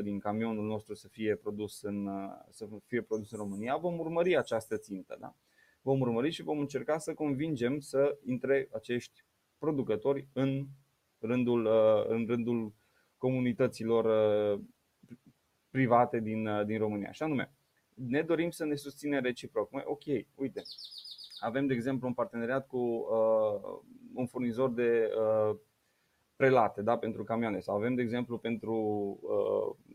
40% 0.00 0.02
din 0.02 0.18
camionul 0.18 0.66
nostru 0.66 0.94
să 0.94 1.08
fie 1.08 1.36
produs 1.36 1.82
în, 1.82 2.06
uh, 2.06 2.30
să 2.50 2.68
fie 2.86 3.02
produs 3.02 3.30
în 3.30 3.38
România. 3.38 3.76
Vom 3.76 3.98
urmări 3.98 4.36
această 4.36 4.76
țintă. 4.76 5.16
Da? 5.20 5.34
Vom 5.82 6.00
urmări 6.00 6.30
și 6.30 6.42
vom 6.42 6.58
încerca 6.58 6.98
să 6.98 7.14
convingem 7.14 7.80
să 7.80 8.18
intre 8.24 8.68
acești 8.72 9.24
producători 9.58 10.28
în 10.32 10.66
rândul, 11.18 11.64
uh, 11.64 12.04
în 12.08 12.26
rândul 12.26 12.72
comunităților 13.16 14.06
private 15.70 16.20
din, 16.20 16.48
din 16.66 16.78
România. 16.78 17.12
Și 17.12 17.22
anume, 17.22 17.52
ne 17.94 18.22
dorim 18.22 18.50
să 18.50 18.64
ne 18.64 18.74
susținem 18.74 19.22
reciproc. 19.22 19.70
Ok, 19.84 20.04
uite, 20.34 20.62
avem, 21.44 21.66
de 21.66 21.74
exemplu, 21.74 22.06
un 22.06 22.14
parteneriat 22.14 22.66
cu 22.66 22.78
uh, 22.78 23.80
un 24.14 24.26
furnizor 24.26 24.70
de 24.70 25.10
uh, 25.18 25.56
prelate 26.36 26.82
da, 26.82 26.98
pentru 26.98 27.24
camioane 27.24 27.60
sau 27.60 27.76
avem, 27.76 27.94
de 27.94 28.02
exemplu, 28.02 28.38
pentru 28.38 28.74
uh, 29.22 29.94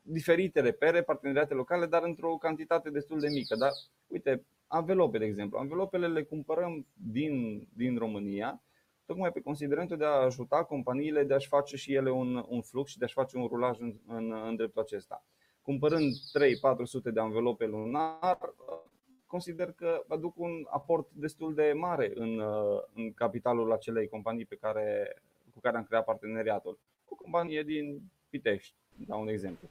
diferite 0.00 0.60
repere, 0.60 1.02
parteneriate 1.02 1.54
locale, 1.54 1.86
dar 1.86 2.02
într-o 2.02 2.36
cantitate 2.36 2.90
destul 2.90 3.20
de 3.20 3.28
mică. 3.28 3.56
Dar, 3.56 3.70
uite, 4.06 4.46
anvelope, 4.66 5.18
de 5.18 5.24
exemplu. 5.24 5.58
Anvelopele 5.58 6.08
le 6.08 6.22
cumpărăm 6.22 6.86
din, 6.92 7.66
din 7.72 7.98
România, 7.98 8.62
tocmai 9.04 9.32
pe 9.32 9.40
considerentul 9.40 9.96
de 9.96 10.04
a 10.04 10.08
ajuta 10.08 10.64
companiile 10.64 11.24
de 11.24 11.34
a-și 11.34 11.48
face 11.48 11.76
și 11.76 11.94
ele 11.94 12.10
un, 12.10 12.44
un 12.48 12.62
flux 12.62 12.90
și 12.90 12.98
de 12.98 13.04
a-și 13.04 13.14
face 13.14 13.36
un 13.36 13.46
rulaj 13.46 13.78
în, 13.80 13.94
în, 14.06 14.32
în 14.46 14.56
dreptul 14.56 14.82
acesta. 14.82 15.24
Cumpărând 15.62 16.12
3-400 16.12 17.12
de 17.12 17.20
anvelope 17.20 17.66
lunar, 17.66 18.38
consider 19.26 19.72
că 19.72 20.04
aduc 20.08 20.38
un 20.38 20.66
aport 20.70 21.08
destul 21.12 21.54
de 21.54 21.72
mare 21.76 22.12
în, 22.14 22.38
uh, 22.38 22.82
în 22.94 23.12
capitalul 23.12 23.72
acelei 23.72 24.08
companii 24.08 24.44
pe 24.44 24.58
care, 24.60 25.16
cu 25.54 25.60
care 25.60 25.76
am 25.76 25.84
creat 25.84 26.04
parteneriatul. 26.04 26.78
O 27.08 27.14
companie 27.14 27.62
din 27.62 28.00
Pitești, 28.30 28.74
dau 29.06 29.20
un 29.20 29.28
exemplu 29.28 29.68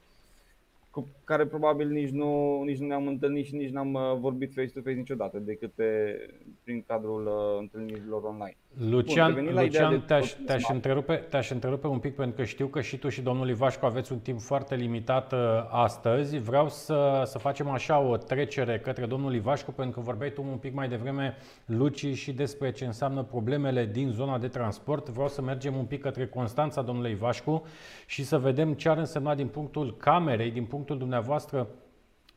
cu 0.96 1.08
care 1.24 1.46
probabil 1.46 1.88
nici 1.88 2.10
nu, 2.10 2.62
nici 2.62 2.78
nu 2.78 2.86
ne-am 2.86 3.06
întâlnit 3.06 3.46
și 3.46 3.54
nici 3.54 3.70
n-am 3.70 3.94
uh, 3.94 4.16
vorbit 4.18 4.52
face-to-face 4.52 4.96
niciodată, 4.96 5.38
decât 5.38 5.72
pe, 5.72 6.16
prin 6.62 6.82
cadrul 6.86 7.26
uh, 7.26 7.58
întâlnirilor 7.58 8.22
online. 8.22 8.56
Lucian, 8.78 9.34
Bun, 9.34 9.54
Lucian 9.54 10.02
te-aș, 10.06 10.32
te-aș, 10.46 10.62
întrerupe, 10.68 11.14
te-aș 11.14 11.50
întrerupe 11.50 11.86
un 11.86 11.98
pic 11.98 12.14
pentru 12.14 12.36
că 12.36 12.44
știu 12.44 12.66
că 12.66 12.80
și 12.80 12.96
tu 12.96 13.08
și 13.08 13.20
domnul 13.20 13.48
Ivașcu 13.48 13.86
aveți 13.86 14.12
un 14.12 14.18
timp 14.18 14.40
foarte 14.40 14.74
limitat 14.74 15.32
uh, 15.32 15.38
astăzi. 15.68 16.38
Vreau 16.38 16.68
să, 16.68 17.22
să 17.24 17.38
facem 17.38 17.68
așa 17.68 17.98
o 17.98 18.16
trecere 18.16 18.78
către 18.78 19.06
domnul 19.06 19.34
Ivașcu 19.34 19.72
pentru 19.72 19.94
că 19.94 20.00
vorbeai 20.00 20.30
tu 20.30 20.44
un 20.50 20.56
pic 20.56 20.74
mai 20.74 20.88
devreme, 20.88 21.36
Luci, 21.66 22.06
și 22.06 22.32
despre 22.32 22.72
ce 22.72 22.84
înseamnă 22.84 23.22
problemele 23.22 23.86
din 23.86 24.10
zona 24.10 24.38
de 24.38 24.48
transport. 24.48 25.08
Vreau 25.08 25.28
să 25.28 25.42
mergem 25.42 25.76
un 25.76 25.84
pic 25.84 26.00
către 26.00 26.26
Constanța, 26.26 26.82
domnule 26.82 27.10
Ivașcu, 27.10 27.62
și 28.06 28.24
să 28.24 28.38
vedem 28.38 28.72
ce 28.72 28.88
ar 28.88 28.98
însemna 28.98 29.34
din 29.34 29.46
punctul 29.46 29.96
camerei, 29.96 30.50
din 30.50 30.64
punctul 30.64 30.98
dumneavoastră 30.98 31.68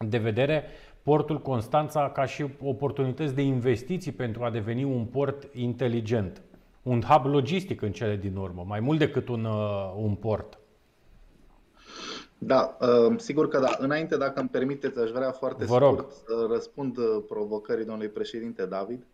de 0.06 0.18
vedere, 0.18 0.64
portul 1.10 1.42
Constanța 1.42 2.12
ca 2.12 2.26
și 2.26 2.46
oportunități 2.64 3.36
de 3.36 3.42
investiții 3.42 4.12
pentru 4.12 4.44
a 4.44 4.50
deveni 4.50 4.84
un 4.84 5.06
port 5.06 5.48
inteligent, 5.54 6.42
un 6.84 7.02
hub 7.02 7.26
logistic 7.26 7.82
în 7.82 7.92
cele 7.92 8.16
din 8.16 8.36
urmă, 8.36 8.64
mai 8.68 8.80
mult 8.80 9.00
decât 9.00 9.28
un, 9.28 9.46
uh, 9.46 9.94
un 9.98 10.16
port. 10.16 10.60
Da, 12.38 12.78
uh, 12.82 13.14
sigur 13.18 13.48
că 13.48 13.60
da. 13.60 13.76
Înainte, 13.78 14.18
dacă 14.18 14.40
îmi 14.40 14.50
permiteți, 14.50 15.00
aș 15.00 15.10
vrea 15.10 15.32
foarte 15.32 15.66
Vă 15.66 15.78
rog. 15.78 15.98
scurt 15.98 16.12
să 16.12 16.48
răspund 16.50 16.98
uh, 16.98 17.24
provocării 17.28 17.86
domnului 17.86 18.12
președinte 18.12 18.66
David 18.66 19.06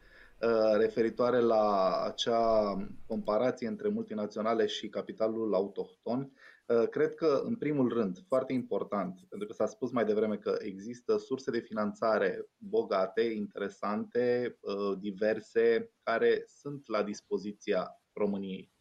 referitoare 0.78 1.40
la 1.40 1.92
acea 2.06 2.78
comparație 3.08 3.68
între 3.68 3.88
multinaționale 3.88 4.66
și 4.66 4.88
capitalul 4.88 5.54
autohton. 5.54 6.32
Uh, 6.68 6.88
cred 6.90 7.16
că, 7.16 7.42
în 7.44 7.56
primul 7.56 7.90
rând, 7.90 8.24
foarte 8.28 8.54
important, 8.54 9.26
pentru 9.30 9.48
că 9.48 9.54
s-a 9.54 9.66
spus 9.66 9.92
mai 9.92 10.06
devreme 10.06 10.38
că 10.38 10.58
există 10.60 11.18
surse 11.18 11.52
de 11.52 11.60
finanțare 11.60 12.46
bogate, 12.58 13.22
interesante, 13.22 14.58
uh, 14.62 14.98
diverse, 15.00 15.92
care 16.04 16.44
sunt 16.48 16.88
la 16.88 17.04
dispoziția 17.04 18.02
României. 18.14 18.74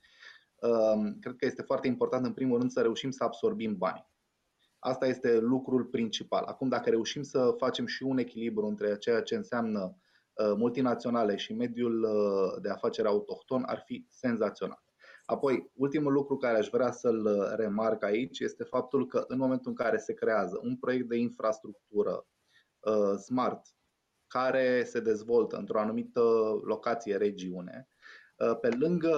Um, 0.55 1.19
cred 1.21 1.37
că 1.37 1.47
este 1.47 1.63
foarte 1.63 1.87
important, 1.87 2.27
în 2.27 2.33
primul 2.33 2.59
rând, 2.59 2.71
să 2.71 2.81
reușim 2.81 3.11
să 3.11 3.25
absorbim 3.25 3.77
bani. 3.77 4.09
Asta 4.79 5.07
este 5.07 5.39
lucrul 5.39 5.85
principal. 5.85 6.45
Acum, 6.45 6.69
dacă 6.69 6.91
reușim 6.91 7.23
să 7.23 7.55
facem 7.59 7.87
și 7.87 8.03
un 8.03 8.19
echilibru 8.19 8.67
între 8.67 8.99
ceea 8.99 9.23
ce 9.23 9.35
înseamnă 9.35 9.97
uh, 10.33 10.53
multinaționale 10.57 11.37
și 11.37 11.53
mediul 11.53 12.07
de 12.63 12.69
afaceri 12.69 13.09
autohton, 13.09 13.63
ar 13.67 13.83
fi 13.87 14.07
senzațional. 14.09 14.84
Apoi, 15.25 15.71
ultimul 15.75 16.13
lucru 16.13 16.37
care 16.37 16.59
aș 16.59 16.69
vrea 16.69 16.91
să-l 16.91 17.25
uh, 17.25 17.53
remarc 17.57 18.03
aici 18.03 18.41
este 18.41 18.65
faptul 18.65 19.07
că 19.07 19.25
în 19.29 19.39
momentul 19.39 19.71
în 19.71 19.77
care 19.77 19.97
se 19.97 20.15
creează 20.15 20.61
un 20.63 20.77
proiect 20.77 21.09
de 21.09 21.17
infrastructură 21.17 22.27
uh, 22.81 23.17
smart 23.19 23.67
care 24.27 24.85
se 24.85 25.01
dezvoltă 25.01 25.57
într-o 25.57 25.81
anumită 25.81 26.21
locație, 26.63 27.17
regiune, 27.17 27.89
uh, 28.37 28.59
pe 28.61 28.69
lângă 28.69 29.17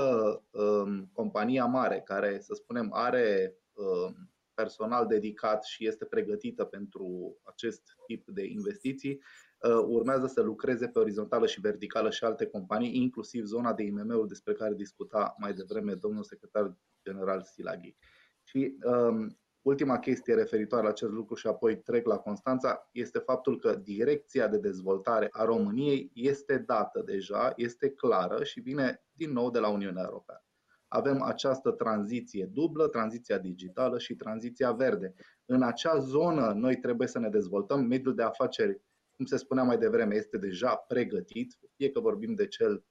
um, 0.51 1.11
compania 1.13 1.65
mare 1.65 2.01
care, 2.01 2.41
să 2.41 2.55
spunem, 2.55 2.93
are 2.93 3.57
um, 3.73 4.31
personal 4.55 5.07
dedicat 5.07 5.65
și 5.65 5.87
este 5.87 6.05
pregătită 6.05 6.65
pentru 6.65 7.37
acest 7.43 7.83
tip 8.07 8.29
de 8.29 8.45
investiții, 8.45 9.13
Uh, 9.13 9.46
urmează 9.87 10.27
să 10.27 10.41
lucreze 10.41 10.89
pe 10.89 10.99
orizontală 10.99 11.47
și 11.47 11.61
verticală 11.61 12.11
și 12.11 12.25
alte 12.25 12.47
companii, 12.47 12.97
inclusiv 12.97 13.45
zona 13.45 13.73
de 13.73 13.83
IMM-uri 13.83 14.29
despre 14.29 14.53
care 14.53 14.75
discuta 14.75 15.35
mai 15.39 15.53
devreme 15.53 15.95
domnul 15.95 16.23
secretar 16.23 16.77
general 17.03 17.43
Silaghi. 17.43 17.97
Și 18.43 18.77
um, 18.85 19.39
ultima 19.63 19.99
chestie 19.99 20.35
referitoare 20.35 20.85
la 20.85 20.91
acest 20.91 21.11
lucru 21.11 21.35
și 21.35 21.47
apoi 21.47 21.79
trec 21.79 22.07
la 22.07 22.17
Constanța 22.17 22.89
este 22.93 23.19
faptul 23.19 23.59
că 23.59 23.75
direcția 23.75 24.49
de 24.49 24.59
dezvoltare 24.59 25.29
a 25.31 25.45
României 25.45 26.11
este 26.15 26.59
dată 26.59 27.03
deja, 27.05 27.53
este 27.57 27.91
clară 27.91 28.45
și 28.45 28.61
vine 28.61 29.05
din 29.13 29.33
nou 29.33 29.51
de 29.51 29.59
la 29.59 29.69
Uniunea 29.69 30.03
Europeană. 30.05 30.41
Avem 30.89 31.23
această 31.23 31.71
tranziție 31.71 32.51
dublă, 32.53 32.89
tranziția 32.89 33.39
digitală 33.39 33.99
și 33.99 34.15
tranziția 34.15 34.73
verde. 34.73 35.15
În 35.45 35.63
acea 35.63 35.99
zonă 35.99 36.53
noi 36.53 36.77
trebuie 36.77 37.09
să 37.09 37.19
ne 37.19 37.29
dezvoltăm 37.29 37.85
mediul 37.85 38.15
de 38.15 38.23
afaceri 38.23 38.81
cum 39.17 39.25
se 39.25 39.37
spunea 39.37 39.63
mai 39.63 39.79
devreme, 39.79 40.15
este 40.15 40.39
deja 40.39 40.75
pregătit, 40.75 41.59
fie 41.77 41.91
că 41.91 42.01
vorbim 42.01 42.35
de 42.35 42.47
cel 42.47 42.85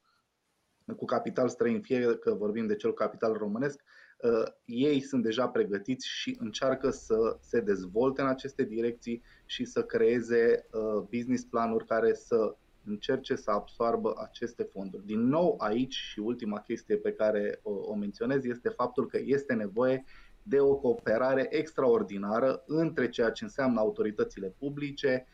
cu 0.98 1.06
capital 1.06 1.50
străin, 1.50 1.82
fie 1.82 2.16
că 2.16 2.34
vorbim 2.34 2.68
de 2.68 2.76
cel 2.76 2.90
cu 2.90 2.96
capital 2.96 3.34
românesc, 3.34 3.82
uh, 4.18 4.52
ei 4.66 5.02
sunt 5.02 5.24
deja 5.24 5.48
pregătiți 5.48 6.08
și 6.08 6.36
încearcă 6.40 6.90
să 6.90 7.38
se 7.42 7.60
dezvolte 7.60 8.22
în 8.22 8.28
aceste 8.28 8.64
direcții 8.64 9.24
și 9.46 9.66
să 9.66 9.84
creeze 9.84 10.68
uh, 10.72 11.04
business 11.10 11.44
planuri 11.44 11.86
care 11.86 12.14
să 12.14 12.56
încerce 12.86 13.36
să 13.36 13.52
absoarbă 13.52 14.14
aceste 14.18 14.64
fonduri. 14.64 15.06
Din 15.06 15.20
nou 15.20 15.56
aici 15.58 15.94
și 15.94 16.20
ultima 16.20 16.60
chestie 16.60 16.98
pe 16.98 17.12
care 17.12 17.60
o, 17.64 17.72
o 17.72 17.96
menționez 17.96 18.44
este 18.44 18.70
faptul 18.70 19.08
că 19.08 19.20
este 19.24 19.54
nevoie 19.54 20.04
de 20.44 20.60
o 20.60 20.76
cooperare 20.76 21.48
extraordinară 21.50 22.64
între 22.66 23.10
ceea 23.10 23.30
ce 23.30 23.44
înseamnă 23.44 23.80
autoritățile 23.80 24.56
publice, 24.58 25.28
um, 25.28 25.34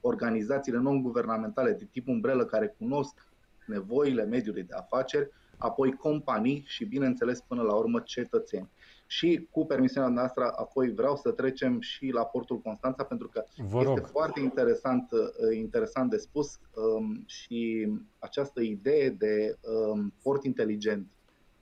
organizațiile 0.00 0.78
non-guvernamentale 0.78 1.72
de 1.72 1.88
tip 1.90 2.08
umbrelă 2.08 2.44
care 2.44 2.74
cunosc 2.78 3.28
nevoile 3.66 4.24
mediului 4.24 4.62
de 4.62 4.74
afaceri, 4.74 5.30
apoi 5.58 5.92
companii 5.92 6.64
și, 6.66 6.84
bineînțeles, 6.84 7.40
până 7.40 7.62
la 7.62 7.74
urmă 7.74 8.00
cetățeni. 8.00 8.70
Și 9.06 9.48
cu 9.50 9.66
permisiunea 9.66 10.08
noastră, 10.08 10.52
apoi 10.56 10.92
vreau 10.92 11.16
să 11.16 11.30
trecem 11.30 11.80
și 11.80 12.10
la 12.10 12.24
portul 12.24 12.58
Constanța, 12.58 13.04
pentru 13.04 13.28
că 13.28 13.44
Vă 13.56 13.78
este 13.78 13.88
rog. 13.88 14.06
foarte 14.06 14.40
interesant, 14.40 15.10
uh, 15.12 15.56
interesant 15.56 16.10
de 16.10 16.16
spus 16.16 16.60
um, 16.74 17.22
și 17.26 17.88
această 18.18 18.60
idee 18.60 19.08
de 19.08 19.56
um, 19.90 20.12
port 20.22 20.44
inteligent, 20.44 21.06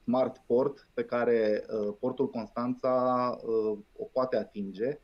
smart 0.03 0.43
port, 0.47 0.89
pe 0.95 1.05
care 1.05 1.65
uh, 1.67 1.95
portul 2.01 2.31
Constanța 2.31 3.37
uh, 3.43 3.79
o 3.97 4.05
poate 4.13 4.37
atinge. 4.37 4.99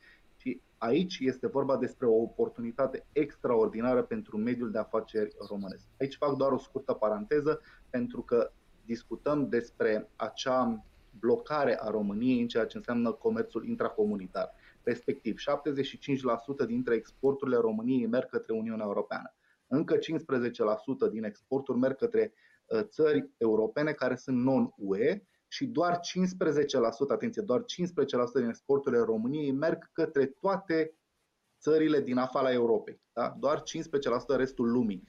Și 0.78 0.84
aici 0.84 1.18
este 1.20 1.46
vorba 1.46 1.76
despre 1.76 2.06
o 2.06 2.22
oportunitate 2.22 3.06
extraordinară 3.12 4.02
pentru 4.02 4.36
mediul 4.36 4.70
de 4.70 4.78
afaceri 4.78 5.34
românesc. 5.48 5.86
Aici 6.00 6.16
fac 6.16 6.36
doar 6.36 6.52
o 6.52 6.58
scurtă 6.58 6.92
paranteză, 6.92 7.60
pentru 7.90 8.22
că 8.22 8.52
discutăm 8.84 9.48
despre 9.48 10.10
acea 10.16 10.84
blocare 11.18 11.78
a 11.80 11.90
României 11.90 12.40
în 12.40 12.48
ceea 12.48 12.66
ce 12.66 12.76
înseamnă 12.76 13.12
comerțul 13.12 13.66
intracomunitar. 13.66 14.54
Respectiv, 14.82 15.36
75% 16.64 16.66
dintre 16.66 16.94
exporturile 16.94 17.56
României 17.56 18.06
merg 18.06 18.28
către 18.28 18.52
Uniunea 18.52 18.84
Europeană. 18.84 19.34
Încă 19.66 19.96
15% 19.96 20.00
din 21.10 21.24
exporturi 21.24 21.78
merg 21.78 21.96
către 21.96 22.32
uh, 22.66 22.80
țări 22.82 23.30
europene 23.36 23.92
care 23.92 24.16
sunt 24.16 24.36
non-UE 24.42 25.22
și 25.48 25.66
doar 25.66 25.96
15%, 25.96 26.00
atenție, 27.08 27.42
doar 27.42 27.60
15% 27.60 27.64
din 28.34 28.48
exporturile 28.48 29.02
României 29.02 29.52
merg 29.52 29.90
către 29.92 30.26
toate 30.26 30.92
țările 31.60 32.00
din 32.00 32.16
afara 32.16 32.52
Europei. 32.52 33.00
Da? 33.12 33.36
Doar 33.38 33.62
15% 34.34 34.36
restul 34.36 34.70
lumii. 34.70 35.02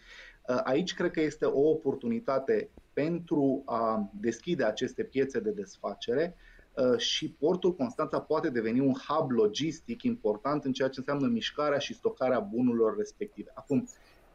Uh, 0.48 0.60
aici 0.64 0.94
cred 0.94 1.12
că 1.12 1.22
este 1.22 1.46
o 1.46 1.70
oportunitate 1.70 2.72
pentru 2.94 3.62
a 3.66 4.10
deschide 4.14 4.64
aceste 4.64 5.04
piețe 5.04 5.40
de 5.40 5.52
desfacere 5.52 6.36
uh, 6.74 6.98
și 6.98 7.32
portul 7.32 7.76
Constanța 7.76 8.20
poate 8.22 8.50
deveni 8.50 8.80
un 8.80 8.94
hub 9.08 9.32
logistic 9.32 10.04
important 10.04 10.64
în 10.64 10.74
ceea 10.74 10.90
ce 10.90 11.00
înseamnă 11.00 11.28
mișcarea 11.28 11.78
și 11.78 11.94
stocarea 11.94 12.40
bunurilor 12.40 12.98
respective. 12.98 13.52
Acum, 13.54 13.90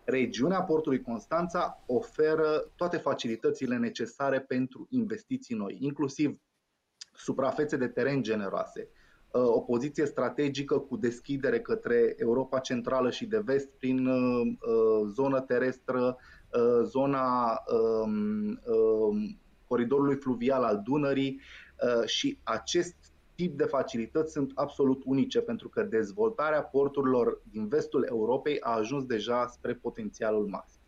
regiunea 0.05 0.63
portului 0.63 1.01
Constanța 1.03 1.83
oferă 1.87 2.73
toate 2.77 2.97
facilitățile 2.97 3.77
necesare 3.77 4.41
pentru 4.41 4.87
investiții 4.91 5.57
noi, 5.57 5.77
inclusiv 5.81 6.39
suprafețe 7.13 7.77
de 7.77 7.89
teren 7.89 8.23
generoase, 8.23 8.89
uh, 9.31 9.43
o 9.43 9.61
poziție 9.61 10.07
strategică 10.07 10.79
cu 10.79 10.97
deschidere 10.97 11.61
către 11.61 12.15
Europa 12.17 12.59
Centrală 12.59 13.11
și 13.11 13.27
de 13.27 13.39
Vest 13.39 13.69
prin 13.79 14.09
zonă 15.15 15.41
terestră 15.41 16.17
Uh, 16.55 16.85
zona 16.85 17.63
um, 17.67 18.61
um, 18.65 19.41
coridorului 19.67 20.17
fluvial 20.17 20.63
al 20.63 20.81
Dunării 20.85 21.41
uh, 22.01 22.09
și 22.09 22.39
acest 22.43 23.04
tip 23.35 23.57
de 23.57 23.65
facilități 23.65 24.33
sunt 24.33 24.53
absolut 24.55 25.03
unice 25.05 25.41
pentru 25.41 25.69
că 25.69 25.83
dezvoltarea 25.83 26.63
porturilor 26.63 27.41
din 27.51 27.69
vestul 27.69 28.07
Europei 28.09 28.61
a 28.61 28.77
ajuns 28.77 29.05
deja 29.05 29.47
spre 29.47 29.75
potențialul 29.75 30.47
maxim. 30.47 30.81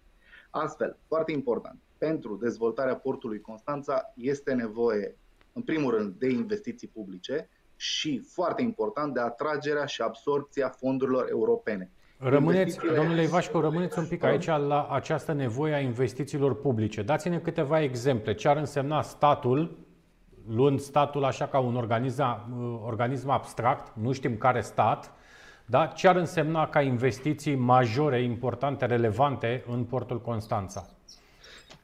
Astfel, 0.50 0.96
foarte 1.06 1.32
important, 1.32 1.78
pentru 1.98 2.36
dezvoltarea 2.36 2.96
portului 2.96 3.40
Constanța 3.40 4.12
este 4.16 4.52
nevoie, 4.52 5.16
în 5.52 5.62
primul 5.62 5.90
rând, 5.90 6.14
de 6.18 6.28
investiții 6.28 6.88
publice 6.88 7.48
și, 7.76 8.18
foarte 8.18 8.62
important, 8.62 9.14
de 9.14 9.20
atragerea 9.20 9.84
și 9.84 10.02
absorpția 10.02 10.68
fondurilor 10.68 11.28
europene. 11.30 11.90
Rămâneți, 12.18 12.78
domnule 12.94 13.22
Ivașcu, 13.22 13.60
rămâneți 13.60 13.98
un 13.98 14.06
pic 14.06 14.22
aici 14.22 14.46
la 14.46 14.88
această 14.90 15.32
nevoie 15.32 15.74
a 15.74 15.78
investițiilor 15.78 16.60
publice. 16.60 17.02
Dați-ne 17.02 17.38
câteva 17.38 17.82
exemple. 17.82 18.34
Ce 18.34 18.48
ar 18.48 18.56
însemna 18.56 19.02
statul, 19.02 19.85
luând 20.48 20.80
statul 20.80 21.24
așa 21.24 21.46
ca 21.46 21.58
un 21.58 21.76
organism, 21.76 22.22
organism 22.84 23.28
abstract, 23.28 23.96
nu 23.96 24.12
știm 24.12 24.36
care 24.36 24.60
stat, 24.60 25.12
da? 25.66 25.86
ce 25.86 26.08
ar 26.08 26.16
însemna 26.16 26.68
ca 26.68 26.80
investiții 26.80 27.54
majore, 27.54 28.22
importante, 28.22 28.86
relevante 28.86 29.64
în 29.68 29.84
portul 29.84 30.20
Constanța? 30.20 30.86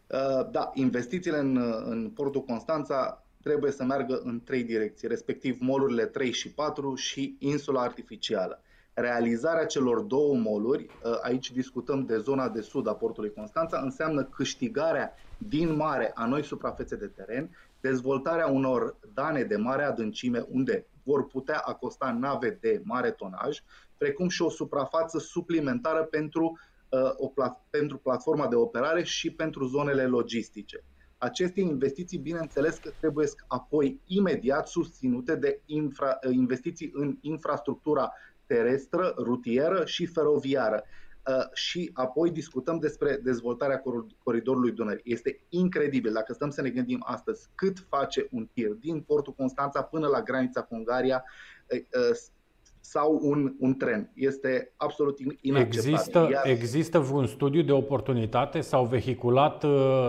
Uh, 0.07 0.51
da, 0.51 0.71
investițiile 0.75 1.39
în, 1.39 1.57
în 1.85 2.11
portul 2.15 2.45
Constanța 2.45 3.23
trebuie 3.43 3.71
să 3.71 3.85
meargă 3.85 4.21
în 4.25 4.41
trei 4.45 4.63
direcții, 4.63 5.09
respectiv 5.09 5.57
molurile 5.61 6.05
3 6.05 6.33
și 6.33 6.51
4 6.51 6.95
și 6.95 7.37
insula 7.39 7.81
artificială 7.81 8.63
realizarea 8.95 9.67
celor 9.67 10.01
două 10.01 10.35
moluri, 10.35 10.87
ă, 11.05 11.19
aici 11.23 11.51
discutăm 11.51 12.05
de 12.05 12.17
zona 12.17 12.49
de 12.49 12.61
sud 12.61 12.89
a 12.89 12.95
portului 12.95 13.33
Constanța, 13.33 13.81
înseamnă 13.81 14.23
câștigarea 14.23 15.15
din 15.39 15.77
mare 15.77 16.11
a 16.15 16.27
noi 16.27 16.45
suprafețe 16.45 16.97
de 16.97 17.07
teren, 17.07 17.51
dezvoltarea 17.83 18.47
unor 18.47 18.99
dane 19.15 19.43
de 19.43 19.57
mare 19.57 19.83
adâncime 19.85 20.45
unde 20.49 20.87
vor 21.03 21.27
putea 21.27 21.59
acosta 21.59 22.17
nave 22.21 22.59
de 22.61 22.81
mare 22.85 23.11
tonaj, 23.11 23.59
precum 23.97 24.29
și 24.29 24.43
o 24.43 24.51
suprafață 24.51 25.19
suplimentară 25.19 26.03
pentru, 26.05 26.59
uh, 26.89 27.11
o 27.17 27.27
plat- 27.29 27.67
pentru 27.71 27.99
platforma 27.99 28.49
de 28.49 28.55
operare 28.55 29.03
și 29.03 29.31
pentru 29.31 29.65
zonele 29.65 30.07
logistice. 30.07 30.85
Aceste 31.19 31.61
investiții, 31.61 32.19
bineînțeles 32.19 32.79
că 32.79 32.91
trebuie 33.01 33.29
apoi 33.47 34.01
imediat 34.07 34.69
susținute 34.69 35.35
de 35.37 35.61
infra, 35.67 36.19
investiții 36.31 36.91
în 36.95 37.17
infrastructura 37.21 38.13
terestră, 38.47 39.15
rutieră 39.19 39.85
și 39.85 40.07
feroviară. 40.07 40.83
Uh, 41.29 41.53
și 41.53 41.91
apoi 41.93 42.31
discutăm 42.31 42.79
despre 42.79 43.21
dezvoltarea 43.23 43.83
coridorului 44.23 44.73
Dunării. 44.73 45.03
Este 45.05 45.41
incredibil 45.49 46.13
dacă 46.13 46.33
stăm 46.33 46.51
să 46.51 46.63
ne 46.63 46.71
gândim 46.71 47.03
astăzi 47.07 47.49
cât 47.55 47.79
face 47.89 48.29
un 48.31 48.49
tir 48.53 48.71
din 48.71 49.01
portul 49.01 49.33
Constanța 49.33 49.83
până 49.83 50.07
la 50.07 50.23
granița 50.23 50.63
cu 50.63 50.75
Ungaria 50.75 51.25
uh, 51.73 51.79
uh, 51.79 52.17
sau 52.81 53.19
un, 53.23 53.55
un 53.59 53.75
tren. 53.75 54.11
Este 54.15 54.73
absolut 54.77 55.19
inacceptabil. 55.41 55.93
Există, 55.93 56.29
Iar... 56.31 56.47
există 56.47 56.99
vreun 56.99 57.27
studiu 57.27 57.63
de 57.63 57.73
oportunitate 57.73 58.61
sau 58.61 58.85
vehiculat 58.85 59.65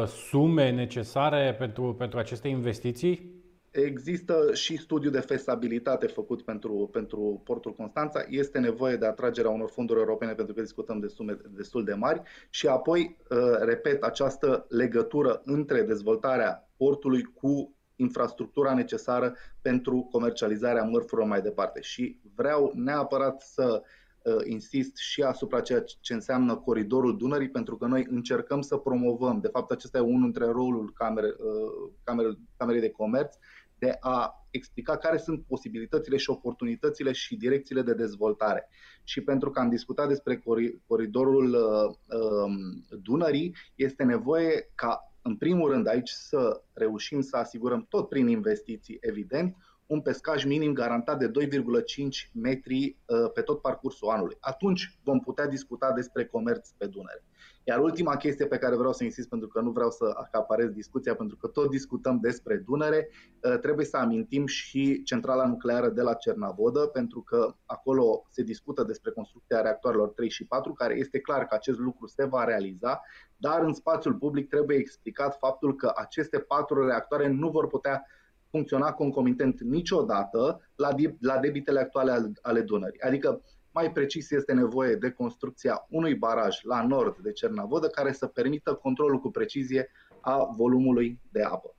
sume 0.08 0.72
necesare 0.72 1.56
pentru, 1.58 1.96
pentru 1.98 2.20
aceste 2.20 2.48
investiții? 2.48 3.33
Există 3.74 4.54
și 4.54 4.78
studiu 4.78 5.10
de 5.10 5.20
fezabilitate 5.20 6.08
făcut 6.08 6.42
pentru, 6.42 6.90
pentru 6.92 7.42
portul 7.44 7.74
Constanța. 7.74 8.26
Este 8.30 8.60
nevoie 8.60 8.96
de 8.96 9.06
atragerea 9.06 9.50
unor 9.50 9.70
fonduri 9.70 10.00
europene 10.00 10.34
pentru 10.34 10.54
că 10.54 10.62
discutăm 10.62 11.00
de 11.00 11.08
sume 11.08 11.38
destul 11.50 11.84
de 11.84 11.94
mari 11.94 12.22
și 12.50 12.68
apoi, 12.68 13.18
uh, 13.30 13.38
repet, 13.60 14.04
această 14.04 14.66
legătură 14.70 15.42
între 15.46 15.82
dezvoltarea 15.82 16.70
portului 16.78 17.24
cu 17.24 17.76
infrastructura 17.96 18.74
necesară 18.74 19.36
pentru 19.62 20.08
comercializarea 20.12 20.84
mărfurilor 20.84 21.30
mai 21.30 21.42
departe. 21.42 21.82
Și 21.82 22.20
vreau 22.36 22.72
neapărat 22.76 23.42
să 23.42 23.82
uh, 24.24 24.36
insist 24.46 24.98
și 24.98 25.22
asupra 25.22 25.62
ceea 25.62 25.84
ce 26.00 26.14
înseamnă 26.14 26.56
coridorul 26.56 27.18
Dunării, 27.18 27.50
pentru 27.50 27.78
că 27.78 27.86
noi 27.86 28.08
încercăm 28.10 28.62
să 28.62 28.78
promovăm, 28.78 29.40
de 29.40 29.48
fapt 29.48 29.72
acesta 29.72 29.98
e 29.98 30.02
unul 30.02 30.22
dintre 30.22 30.46
rolul 30.46 30.92
camere, 30.94 31.28
uh, 31.28 31.92
camere, 32.04 32.38
Camerei 32.58 32.82
de 32.82 32.90
Comerț, 32.90 33.36
de 33.80 33.98
a 34.00 34.46
explica 34.50 34.98
care 34.98 35.18
sunt 35.18 35.44
posibilitățile 35.46 36.18
și 36.18 36.30
oportunitățile 36.30 37.12
și 37.12 37.36
direcțiile 37.36 37.82
de 37.82 37.94
dezvoltare. 37.94 38.70
Și 39.04 39.22
pentru 39.22 39.50
că 39.50 39.60
am 39.60 39.70
discutat 39.70 40.08
despre 40.08 40.44
coridorul 40.88 41.54
uh, 41.54 42.20
um, 42.20 42.86
Dunării, 43.02 43.56
este 43.76 44.04
nevoie 44.04 44.72
ca, 44.76 45.14
în 45.22 45.36
primul 45.36 45.72
rând, 45.72 45.88
aici 45.88 46.10
să 46.10 46.62
reușim 46.74 47.22
să 47.22 47.38
asigurăm 47.38 47.86
tot 47.90 48.10
prin 48.10 48.28
investiții, 48.28 48.98
evident, 49.02 49.56
un 49.86 50.02
pescaj 50.02 50.46
minim 50.46 50.74
garantat 50.74 51.20
de 51.20 51.32
2,5 51.48 52.32
metri 52.32 52.98
uh, 53.06 53.32
pe 53.34 53.42
tot 53.42 53.62
parcursul 53.62 54.10
anului. 54.10 54.38
Atunci 54.40 54.98
vom 55.04 55.20
putea 55.20 55.48
discuta 55.48 55.92
despre 55.92 56.26
comerț 56.26 56.70
pe 56.70 56.86
Dunăre. 56.86 57.24
Iar 57.64 57.80
ultima 57.80 58.16
chestie 58.16 58.46
pe 58.46 58.58
care 58.58 58.76
vreau 58.76 58.94
să 58.94 59.04
insist, 59.04 59.30
pentru 59.30 59.48
că 59.48 59.62
nu 59.62 59.72
vreau 59.72 59.92
să 59.92 60.14
acaparez 60.14 60.70
discuția, 60.70 61.16
pentru 61.16 61.38
că 61.38 61.48
tot 61.48 61.70
discutăm 61.70 62.20
despre 62.20 62.56
Dunăre, 62.56 63.10
uh, 63.10 63.60
trebuie 63.60 63.86
să 63.86 63.98
amintim 63.98 64.46
și 64.46 65.04
centrala 65.04 65.48
nucleară 65.48 65.90
de 65.90 66.02
la 66.02 66.14
Cernavodă, 66.14 66.80
pentru 66.80 67.22
că 67.22 67.56
acolo 67.66 68.26
se 68.30 68.44
discută 68.44 68.84
despre 68.84 69.12
construcția 69.12 69.62
reactoarelor 69.62 70.10
3 70.10 70.30
și 70.30 70.46
4, 70.46 70.74
care 70.74 70.98
este 70.98 71.20
clar 71.20 71.46
că 71.46 71.56
acest 71.56 71.80
lucru 71.80 72.08
se 72.08 72.26
va 72.26 72.44
realiza, 72.44 73.02
dar 73.38 73.64
în 73.64 73.74
spațiul 73.74 74.14
public 74.14 74.50
trebuie 74.50 74.78
explicat 74.78 75.38
faptul 75.38 75.76
că 75.76 75.92
aceste 75.96 76.40
patru 76.40 76.86
reactoare 76.86 77.28
nu 77.28 77.50
vor 77.50 77.68
putea 77.68 78.06
funcționa 78.50 78.92
concomitent 78.92 79.62
niciodată 79.62 80.70
la, 80.76 80.90
la 81.20 81.38
debitele 81.38 81.80
actuale 81.80 82.32
ale 82.42 82.62
Dunării. 82.62 83.02
Adică, 83.02 83.42
mai 83.74 83.92
precis, 83.92 84.32
este 84.32 84.54
nevoie 84.54 84.96
de 84.96 85.12
construcția 85.12 85.86
unui 85.90 86.16
baraj 86.16 86.62
la 86.64 86.86
nord 86.86 87.18
de 87.18 87.32
Cernavodă 87.32 87.88
care 87.88 88.12
să 88.12 88.28
permită 88.28 88.74
controlul 88.74 89.20
cu 89.20 89.32
precizie 89.32 89.90
a 90.22 90.44
volumului 90.56 91.20
de 91.32 91.42
apă. 91.42 91.76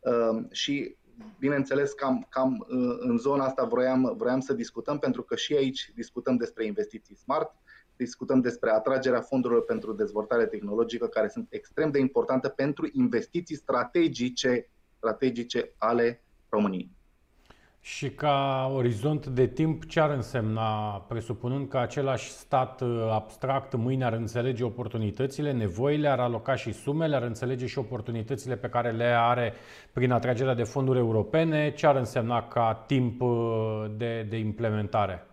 Ehm, 0.00 0.48
și 0.52 0.96
bineînțeles, 1.38 1.92
cam, 1.92 2.26
cam 2.28 2.64
în 2.98 3.18
zona 3.18 3.44
asta 3.44 3.64
vroiam, 3.64 4.14
vroiam 4.16 4.40
să 4.40 4.52
discutăm, 4.52 4.98
pentru 4.98 5.22
că 5.22 5.36
și 5.36 5.54
aici 5.54 5.92
discutăm 5.94 6.36
despre 6.36 6.64
investiții 6.64 7.16
smart, 7.16 7.54
discutăm 7.96 8.40
despre 8.40 8.70
atragerea 8.70 9.20
fondurilor 9.20 9.64
pentru 9.64 9.92
dezvoltare 9.92 10.46
tehnologică, 10.46 11.06
care 11.06 11.28
sunt 11.28 11.46
extrem 11.50 11.90
de 11.90 11.98
importante 11.98 12.48
pentru 12.48 12.88
investiții 12.92 13.56
strategice, 13.56 14.70
strategice 14.96 15.72
ale 15.78 16.24
României. 16.48 16.95
Și 17.86 18.10
ca 18.10 18.70
orizont 18.74 19.26
de 19.26 19.46
timp, 19.46 19.86
ce 19.86 20.00
ar 20.00 20.10
însemna, 20.10 21.04
presupunând 21.08 21.68
că 21.68 21.78
același 21.78 22.30
stat 22.30 22.80
uh, 22.80 23.08
abstract 23.12 23.74
mâine 23.74 24.04
ar 24.04 24.12
înțelege 24.12 24.64
oportunitățile, 24.64 25.52
nevoile, 25.52 26.08
ar 26.08 26.18
aloca 26.18 26.54
și 26.54 26.72
sumele, 26.72 27.16
ar 27.16 27.22
înțelege 27.22 27.66
și 27.66 27.78
oportunitățile 27.78 28.56
pe 28.56 28.68
care 28.68 28.90
le 28.90 29.04
are 29.04 29.54
prin 29.92 30.10
atragerea 30.10 30.54
de 30.54 30.62
fonduri 30.62 30.98
europene, 30.98 31.72
ce 31.72 31.86
ar 31.86 31.96
însemna 31.96 32.48
ca 32.48 32.84
timp 32.86 33.20
uh, 33.20 33.84
de, 33.96 34.26
de 34.28 34.36
implementare? 34.36 35.26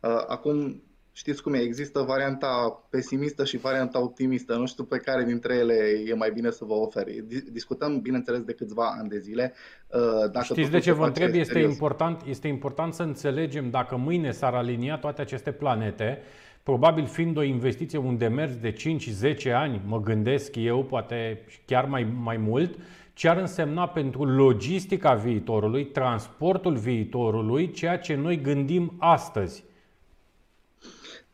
Uh, 0.00 0.24
acum, 0.28 0.82
știți 1.16 1.42
cum 1.42 1.54
e, 1.54 1.58
există 1.58 2.00
varianta 2.00 2.82
pesimistă 2.90 3.44
și 3.44 3.56
varianta 3.56 4.02
optimistă. 4.02 4.54
Nu 4.54 4.66
știu 4.66 4.84
pe 4.84 4.98
care 4.98 5.24
dintre 5.24 5.54
ele 5.54 5.74
e 6.06 6.14
mai 6.14 6.30
bine 6.30 6.50
să 6.50 6.64
vă 6.64 6.72
oferi. 6.72 7.24
Discutăm, 7.52 8.00
bineînțeles, 8.00 8.40
de 8.40 8.52
câțiva 8.52 8.94
ani 8.98 9.08
de 9.08 9.18
zile. 9.18 9.52
Uh, 9.86 10.30
dacă 10.32 10.44
Știți 10.44 10.70
de 10.70 10.78
ce 10.78 10.92
vă 10.92 11.06
întreb? 11.06 11.34
Este 11.34 11.58
important, 11.58 12.22
este 12.26 12.48
important 12.48 12.94
să 12.94 13.02
înțelegem 13.02 13.70
dacă 13.70 13.96
mâine 13.96 14.30
s-ar 14.30 14.54
alinia 14.54 14.96
toate 14.96 15.20
aceste 15.20 15.52
planete, 15.52 16.18
probabil 16.62 17.06
fiind 17.06 17.36
o 17.36 17.42
investiție, 17.42 17.98
un 17.98 18.18
demers 18.18 18.56
de 18.56 18.72
5-10 18.72 19.52
ani, 19.52 19.80
mă 19.86 20.00
gândesc 20.00 20.56
eu, 20.56 20.84
poate 20.84 21.44
chiar 21.66 21.84
mai, 21.84 22.14
mai 22.22 22.36
mult, 22.36 22.78
ce 23.12 23.28
ar 23.28 23.36
însemna 23.36 23.88
pentru 23.88 24.24
logistica 24.24 25.14
viitorului, 25.14 25.86
transportul 25.86 26.76
viitorului, 26.76 27.70
ceea 27.70 27.98
ce 27.98 28.14
noi 28.14 28.40
gândim 28.40 28.94
astăzi. 28.98 29.64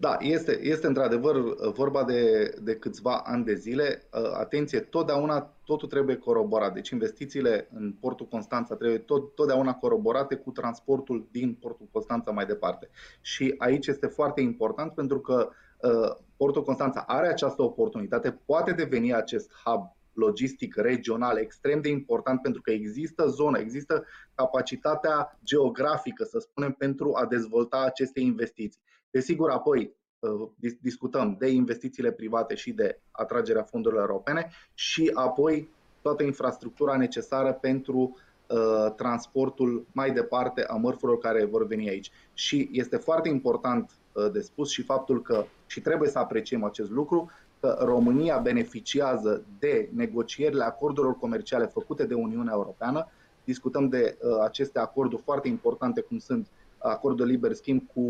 Da, 0.03 0.17
este, 0.21 0.59
este 0.63 0.87
într-adevăr 0.87 1.35
uh, 1.37 1.73
vorba 1.73 2.05
de, 2.05 2.55
de 2.63 2.77
câțiva 2.77 3.23
ani 3.25 3.45
de 3.45 3.55
zile. 3.55 4.03
Uh, 4.13 4.31
atenție, 4.35 4.81
totdeauna 4.81 5.53
totul 5.65 5.89
trebuie 5.89 6.17
coroborat. 6.17 6.75
Deci 6.75 6.89
investițiile 6.89 7.69
în 7.75 7.93
portul 8.01 8.27
Constanța 8.27 8.75
trebuie 8.75 8.99
tot, 8.99 9.35
totdeauna 9.35 9.75
coroborate 9.75 10.35
cu 10.35 10.51
transportul 10.51 11.29
din 11.31 11.55
portul 11.61 11.89
Constanța 11.93 12.31
mai 12.31 12.47
departe. 12.47 12.89
Și 13.21 13.55
aici 13.59 13.87
este 13.87 14.07
foarte 14.07 14.41
important 14.41 14.93
pentru 14.93 15.21
că 15.21 15.49
uh, 15.81 16.17
portul 16.37 16.63
Constanța 16.63 17.05
are 17.07 17.29
această 17.29 17.63
oportunitate, 17.63 18.41
poate 18.47 18.73
deveni 18.73 19.15
acest 19.15 19.51
hub 19.65 19.97
logistic 20.13 20.77
regional 20.77 21.37
extrem 21.37 21.81
de 21.81 21.89
important 21.89 22.41
pentru 22.43 22.61
că 22.61 22.71
există 22.71 23.27
zonă, 23.27 23.59
există 23.59 24.05
capacitatea 24.35 25.39
geografică, 25.45 26.25
să 26.25 26.39
spunem, 26.39 26.73
pentru 26.73 27.13
a 27.15 27.27
dezvolta 27.27 27.83
aceste 27.85 28.21
investiții. 28.21 28.81
Desigur, 29.13 29.51
apoi 29.51 29.97
uh, 30.19 30.49
discutăm 30.81 31.37
de 31.39 31.49
investițiile 31.49 32.13
private 32.13 32.55
și 32.55 32.73
de 32.73 33.01
atragerea 33.11 33.63
fondurilor 33.63 34.09
europene 34.09 34.51
și 34.75 35.11
apoi 35.15 35.69
toată 36.03 36.23
infrastructura 36.23 36.97
necesară 36.97 37.53
pentru 37.53 38.17
uh, 38.49 38.93
transportul 38.97 39.87
mai 39.93 40.13
departe 40.13 40.65
a 40.65 40.75
mărfurilor 40.75 41.19
care 41.19 41.45
vor 41.45 41.67
veni 41.67 41.89
aici. 41.89 42.11
Și 42.35 42.69
este 42.73 42.97
foarte 42.97 43.29
important 43.29 43.91
uh, 44.13 44.31
de 44.33 44.41
spus 44.41 44.71
și 44.71 44.83
faptul 44.83 45.23
că, 45.23 45.45
și 45.67 45.81
trebuie 45.81 46.09
să 46.09 46.19
apreciem 46.19 46.65
acest 46.65 46.91
lucru, 46.91 47.31
că 47.61 47.79
România 47.81 48.39
beneficiază 48.39 49.45
de 49.59 49.89
negocierile 49.95 50.65
acordurilor 50.65 51.19
comerciale 51.19 51.67
făcute 51.67 52.05
de 52.05 52.15
Uniunea 52.15 52.53
Europeană. 52.57 53.09
Discutăm 53.45 53.89
de 53.89 54.19
aceste 54.43 54.79
acorduri 54.79 55.23
foarte 55.23 55.49
importante 55.49 56.01
cum 56.01 56.19
sunt 56.19 56.49
acordul 56.83 57.27
de 57.27 57.33
liber 57.33 57.53
schimb 57.53 57.83
cu 57.95 58.05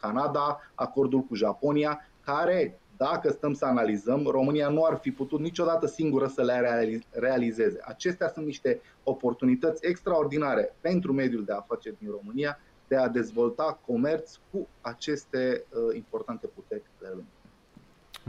Canada, 0.00 0.60
acordul 0.74 1.20
cu 1.20 1.34
Japonia, 1.34 2.08
care, 2.24 2.80
dacă 2.96 3.30
stăm 3.30 3.52
să 3.54 3.64
analizăm, 3.64 4.26
România 4.26 4.68
nu 4.68 4.84
ar 4.84 4.98
fi 4.98 5.10
putut 5.10 5.40
niciodată 5.40 5.86
singură 5.86 6.26
să 6.26 6.42
le 6.42 7.00
realizeze. 7.10 7.78
Acestea 7.84 8.28
sunt 8.28 8.46
niște 8.46 8.80
oportunități 9.02 9.86
extraordinare 9.86 10.76
pentru 10.80 11.12
mediul 11.12 11.44
de 11.44 11.52
afaceri 11.52 11.96
din 11.98 12.10
România 12.10 12.58
de 12.88 12.96
a 12.96 13.08
dezvolta 13.08 13.80
comerț 13.86 14.34
cu 14.50 14.68
aceste 14.80 15.64
uh, 15.70 15.96
importante 15.96 16.46
puteri 16.46 16.82
de 17.00 17.06
lume. 17.10 17.35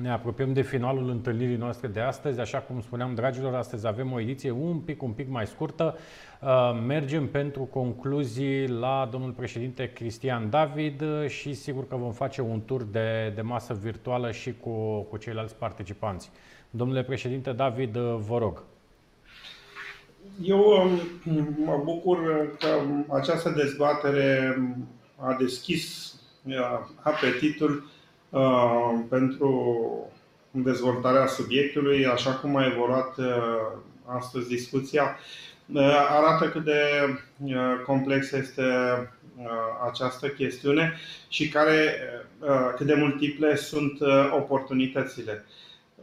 Ne 0.02 0.12
apropiem 0.12 0.54
de 0.54 0.62
finalul 0.62 1.10
întâlnirii 1.10 1.56
noastre 1.56 1.88
de 1.88 2.00
astăzi. 2.00 2.40
Așa 2.40 2.58
cum 2.58 2.82
spuneam, 2.82 3.16
dragilor, 3.16 3.56
astăzi 3.56 3.88
avem 3.88 4.12
o 4.12 4.20
ediție 4.20 4.52
un 4.52 4.80
pic, 4.80 5.02
un 5.02 5.12
pic 5.12 5.30
mai 5.30 5.48
scurtă. 5.48 5.98
Uh, 6.42 6.80
mergem 6.88 7.28
pentru 7.28 7.62
concluzii 7.62 8.68
la 8.68 9.08
domnul 9.12 9.32
președinte 9.32 9.92
Cristian 9.92 10.50
David 10.50 11.04
și 11.28 11.54
sigur 11.54 11.88
că 11.88 11.96
vom 11.96 12.12
face 12.12 12.42
un 12.42 12.62
tur 12.66 12.84
de, 12.84 13.32
de 13.36 13.42
masă 13.42 13.80
virtuală 13.82 14.32
și 14.32 14.54
cu, 14.60 15.02
cu 15.02 15.18
ceilalți 15.18 15.56
participanți. 15.56 16.32
Domnule 16.70 17.04
președinte 17.04 17.52
David, 17.52 17.96
uh, 17.96 18.18
vă 18.28 18.38
rog. 18.38 18.64
Eu 20.42 20.60
um, 20.60 21.56
mă 21.66 21.82
bucur 21.84 22.18
că 22.60 22.68
această 23.16 23.50
dezbatere 23.50 24.58
a 25.16 25.36
deschis 25.40 26.14
uh, 26.46 26.54
apetitul 27.02 27.72
Uh, 27.72 27.97
pentru 29.10 29.72
dezvoltarea 30.52 31.28
subiectului, 31.28 32.06
așa 32.06 32.34
cum 32.34 32.56
a 32.56 32.66
evoluat 32.66 33.18
uh, 33.18 33.26
astăzi 34.06 34.48
discuția, 34.48 35.18
uh, 35.74 36.08
arată 36.10 36.50
cât 36.50 36.64
de 36.64 36.82
complexă 37.86 38.38
este 38.38 38.64
această 39.90 40.28
chestiune 40.28 40.94
și 41.28 41.50
care, 41.50 41.96
cât 42.76 42.86
de 42.86 42.94
multiple 42.94 43.56
sunt 43.56 44.00
oportunitățile. 44.36 45.46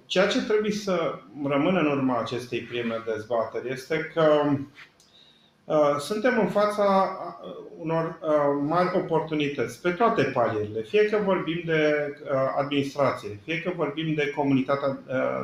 Ceea 0.07 0.27
ce 0.27 0.43
trebuie 0.43 0.71
să 0.73 1.15
rămână 1.49 1.79
în 1.79 1.87
urma 1.87 2.19
acestei 2.19 2.61
prime 2.61 3.03
dezbateri 3.07 3.73
este 3.73 4.11
că 4.15 4.23
Uh, 5.65 5.97
suntem 5.99 6.39
în 6.39 6.49
fața 6.49 7.17
uh, 7.45 7.64
unor 7.85 8.19
uh, 8.20 8.28
mari 8.66 8.97
oportunități 8.97 9.81
pe 9.81 9.90
toate 9.90 10.23
palierile. 10.23 10.81
Fie 10.81 11.05
că 11.05 11.19
vorbim 11.24 11.62
de 11.65 12.15
administrație, 12.59 13.39
fie 13.44 13.62
că 13.62 13.73
vorbim 13.77 14.15
de 14.15 14.32
comunitatea 14.36 14.98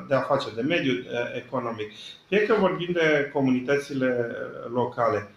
de 0.08 0.14
afaceri, 0.14 0.54
de 0.54 0.62
mediul 0.62 1.06
economic, 1.36 1.90
fie 2.28 2.46
că 2.46 2.54
vorbim 2.58 2.88
de 2.92 3.30
comunitățile 3.32 4.36
locale. 4.72 5.28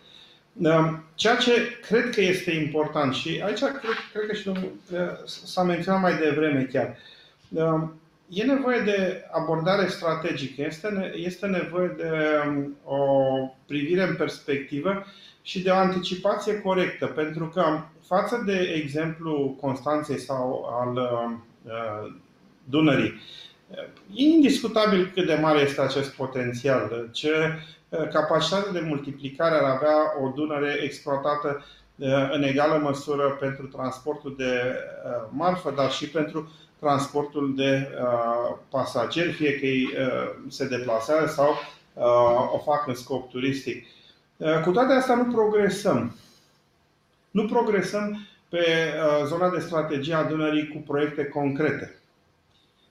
Ceea 1.15 1.35
ce 1.35 1.51
cred 1.87 2.09
că 2.09 2.21
este 2.21 2.51
important 2.51 3.13
și 3.13 3.41
aici 3.45 3.59
cred, 3.59 3.95
cred 4.13 4.27
că 4.27 4.33
și 4.33 4.45
domnul 4.45 4.71
s-a 5.25 5.63
menționat 5.63 6.01
mai 6.01 6.17
devreme 6.17 6.69
chiar 6.71 6.97
e 8.33 8.43
nevoie 8.43 8.79
de 8.79 9.25
abordare 9.31 9.87
strategică, 9.87 10.61
este, 10.61 11.13
este 11.15 11.45
nevoie 11.45 11.87
de 11.97 12.09
um, 12.47 12.77
o 12.83 12.97
privire 13.65 14.01
în 14.03 14.15
perspectivă 14.15 15.05
și 15.43 15.61
de 15.61 15.69
o 15.69 15.75
anticipație 15.75 16.61
corectă, 16.61 17.05
pentru 17.05 17.47
că 17.47 17.63
față 18.05 18.43
de 18.45 18.73
exemplu 18.83 19.57
Constanței 19.61 20.19
sau 20.19 20.65
al 20.81 20.95
uh, 20.95 22.13
Dunării, 22.63 23.21
e 24.13 24.23
indiscutabil 24.23 25.11
cât 25.13 25.25
de 25.25 25.37
mare 25.41 25.59
este 25.59 25.81
acest 25.81 26.15
potențial, 26.15 27.09
ce 27.11 27.29
uh, 27.89 28.07
capacitate 28.07 28.71
de 28.71 28.85
multiplicare 28.87 29.55
ar 29.55 29.63
avea 29.63 29.97
o 30.23 30.29
Dunăre 30.35 30.79
exploatată 30.83 31.65
uh, 31.95 32.29
în 32.31 32.43
egală 32.43 32.77
măsură 32.77 33.37
pentru 33.39 33.65
transportul 33.65 34.35
de 34.37 34.75
uh, 35.05 35.29
marfă, 35.31 35.73
dar 35.75 35.91
și 35.91 36.09
pentru 36.09 36.51
transportul 36.79 37.53
de 37.55 37.89
uh, 38.01 38.57
pasageri, 38.69 39.31
fie 39.31 39.59
că 39.59 39.65
ei 39.65 39.83
uh, 39.83 40.35
se 40.47 40.67
deplasează 40.67 41.33
sau 41.33 41.49
uh, 41.93 42.53
o 42.53 42.57
fac 42.57 42.87
în 42.87 42.95
scop 42.95 43.29
turistic. 43.29 43.85
Uh, 44.43 44.61
cu 44.63 44.71
toate 44.71 44.93
astea 44.93 45.15
nu 45.15 45.31
progresăm. 45.31 46.15
Nu 47.31 47.45
progresăm 47.45 48.27
pe 48.49 48.57
uh, 48.59 49.25
zona 49.25 49.49
de 49.49 49.59
strategie 49.59 50.13
a 50.13 50.23
Dunării 50.23 50.67
cu 50.67 50.77
proiecte 50.77 51.25
concrete. 51.25 51.95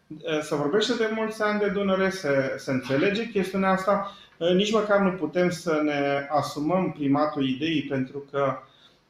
Uh, 0.07 0.41
se 0.41 0.55
vorbește 0.55 0.95
de 0.95 1.11
mulți 1.15 1.43
ani 1.43 1.59
de 1.59 1.69
Dunăre, 1.69 2.11
se, 2.11 2.55
se 2.57 2.71
înțelege 2.71 3.29
chestiunea 3.29 3.71
asta, 3.71 4.17
uh, 4.37 4.51
nici 4.51 4.73
măcar 4.73 4.99
nu 4.99 5.11
putem 5.11 5.51
să 5.51 5.81
ne 5.85 6.29
asumăm 6.31 6.93
primatul 6.93 7.49
ideii 7.49 7.83
pentru 7.83 8.25
că 8.31 8.59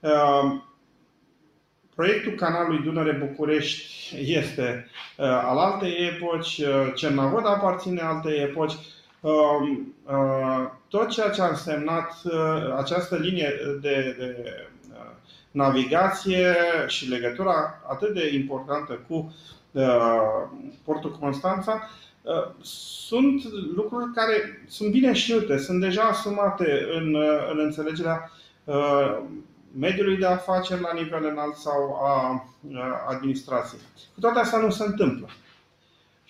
uh, 0.01 0.61
Proiectul 1.95 2.33
canalului 2.33 2.83
Dunăre-București 2.85 4.15
este 4.33 4.87
uh, 5.17 5.27
al 5.27 5.59
altei 5.59 6.09
epoci, 6.15 6.59
uh, 6.59 6.93
Cernavod 6.95 7.47
aparține 7.47 8.01
altei 8.01 8.43
epoci. 8.43 8.73
Um, 9.23 9.95
uh, 10.05 10.71
tot 10.89 11.09
ceea 11.09 11.31
ce 11.31 11.43
a 11.43 11.49
însemnat 11.49 12.13
uh, 12.25 12.75
această 12.77 13.17
linie 13.17 13.53
de, 13.81 14.17
de 14.19 14.37
navigație 15.51 16.55
și 16.87 17.09
legătura 17.09 17.83
atât 17.89 18.15
de 18.15 18.35
importantă 18.35 19.01
cu 19.09 19.35
portul 20.85 21.19
Constanța, 21.21 21.89
sunt 22.63 23.43
lucruri 23.75 24.13
care 24.15 24.65
sunt 24.69 24.91
bine 24.91 25.13
știute, 25.13 25.59
sunt 25.59 25.81
deja 25.81 26.03
asumate 26.03 26.87
în, 26.95 27.17
în 27.53 27.59
înțelegerea 27.59 28.31
mediului 29.79 30.17
de 30.17 30.27
afaceri 30.27 30.81
la 30.81 30.93
nivel 30.93 31.25
înalt 31.25 31.55
sau 31.55 31.99
a 32.03 32.45
administrației. 33.09 33.81
Cu 34.15 34.21
toate 34.21 34.39
astea 34.39 34.59
nu 34.59 34.71
se 34.71 34.85
întâmplă. 34.85 35.29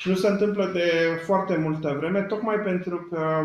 Și 0.03 0.09
nu 0.09 0.15
se 0.15 0.29
întâmplă 0.29 0.71
de 0.73 1.21
foarte 1.25 1.57
multă 1.57 1.97
vreme, 1.99 2.21
tocmai 2.21 2.57
pentru 2.57 3.09
că 3.11 3.43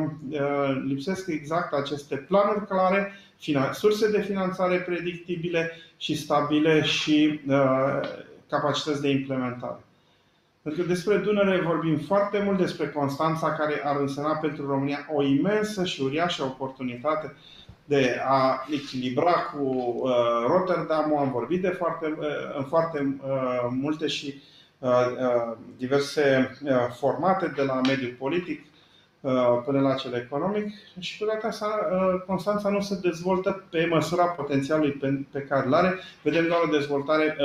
lipsesc 0.88 1.28
exact 1.28 1.74
aceste 1.74 2.16
planuri 2.16 2.68
clare, 2.68 3.12
surse 3.74 4.12
de 4.12 4.22
finanțare 4.22 4.78
predictibile 4.78 5.72
și 5.98 6.16
stabile 6.16 6.84
și 6.84 7.42
capacități 8.50 9.02
de 9.02 9.10
implementare. 9.10 9.84
Pentru 10.62 10.82
că 10.82 10.88
despre 10.88 11.18
Dunăre 11.18 11.62
vorbim 11.62 11.98
foarte 11.98 12.42
mult, 12.46 12.58
despre 12.58 12.90
Constanța, 12.90 13.54
care 13.54 13.82
ar 13.84 14.00
însemna 14.00 14.36
pentru 14.36 14.68
România 14.68 15.08
o 15.14 15.24
imensă 15.24 15.86
și 15.86 16.02
uriașă 16.02 16.44
oportunitate 16.44 17.34
de 17.86 18.20
a 18.28 18.66
echilibra 18.72 19.32
cu 19.32 19.64
uh, 19.64 20.12
Rotterdam. 20.48 21.18
Am 21.18 21.32
vorbit 21.32 21.62
de 21.62 21.70
foarte, 21.70 22.16
uh, 22.20 22.26
în 22.58 22.64
foarte 22.64 23.18
uh, 23.22 23.68
multe 23.70 24.08
și 24.08 24.42
diverse 25.78 26.58
formate, 27.00 27.54
de 27.56 27.62
la 27.62 27.82
mediul 27.88 28.16
politic 28.20 28.66
până 29.66 29.80
la 29.82 29.94
cel 29.94 30.14
economic 30.14 30.74
și 31.00 31.18
cu 31.18 31.26
asta 31.42 31.80
Constanța 32.26 32.70
nu 32.70 32.82
se 32.82 33.00
dezvoltă 33.02 33.64
pe 33.70 33.86
măsura 33.90 34.26
potențialului 34.26 34.92
pe, 34.92 35.26
pe 35.32 35.40
care 35.40 35.66
îl 35.66 35.74
are. 35.74 36.00
Vedem 36.22 36.48
doar 36.48 36.60
o 36.66 36.78
dezvoltare 36.78 37.38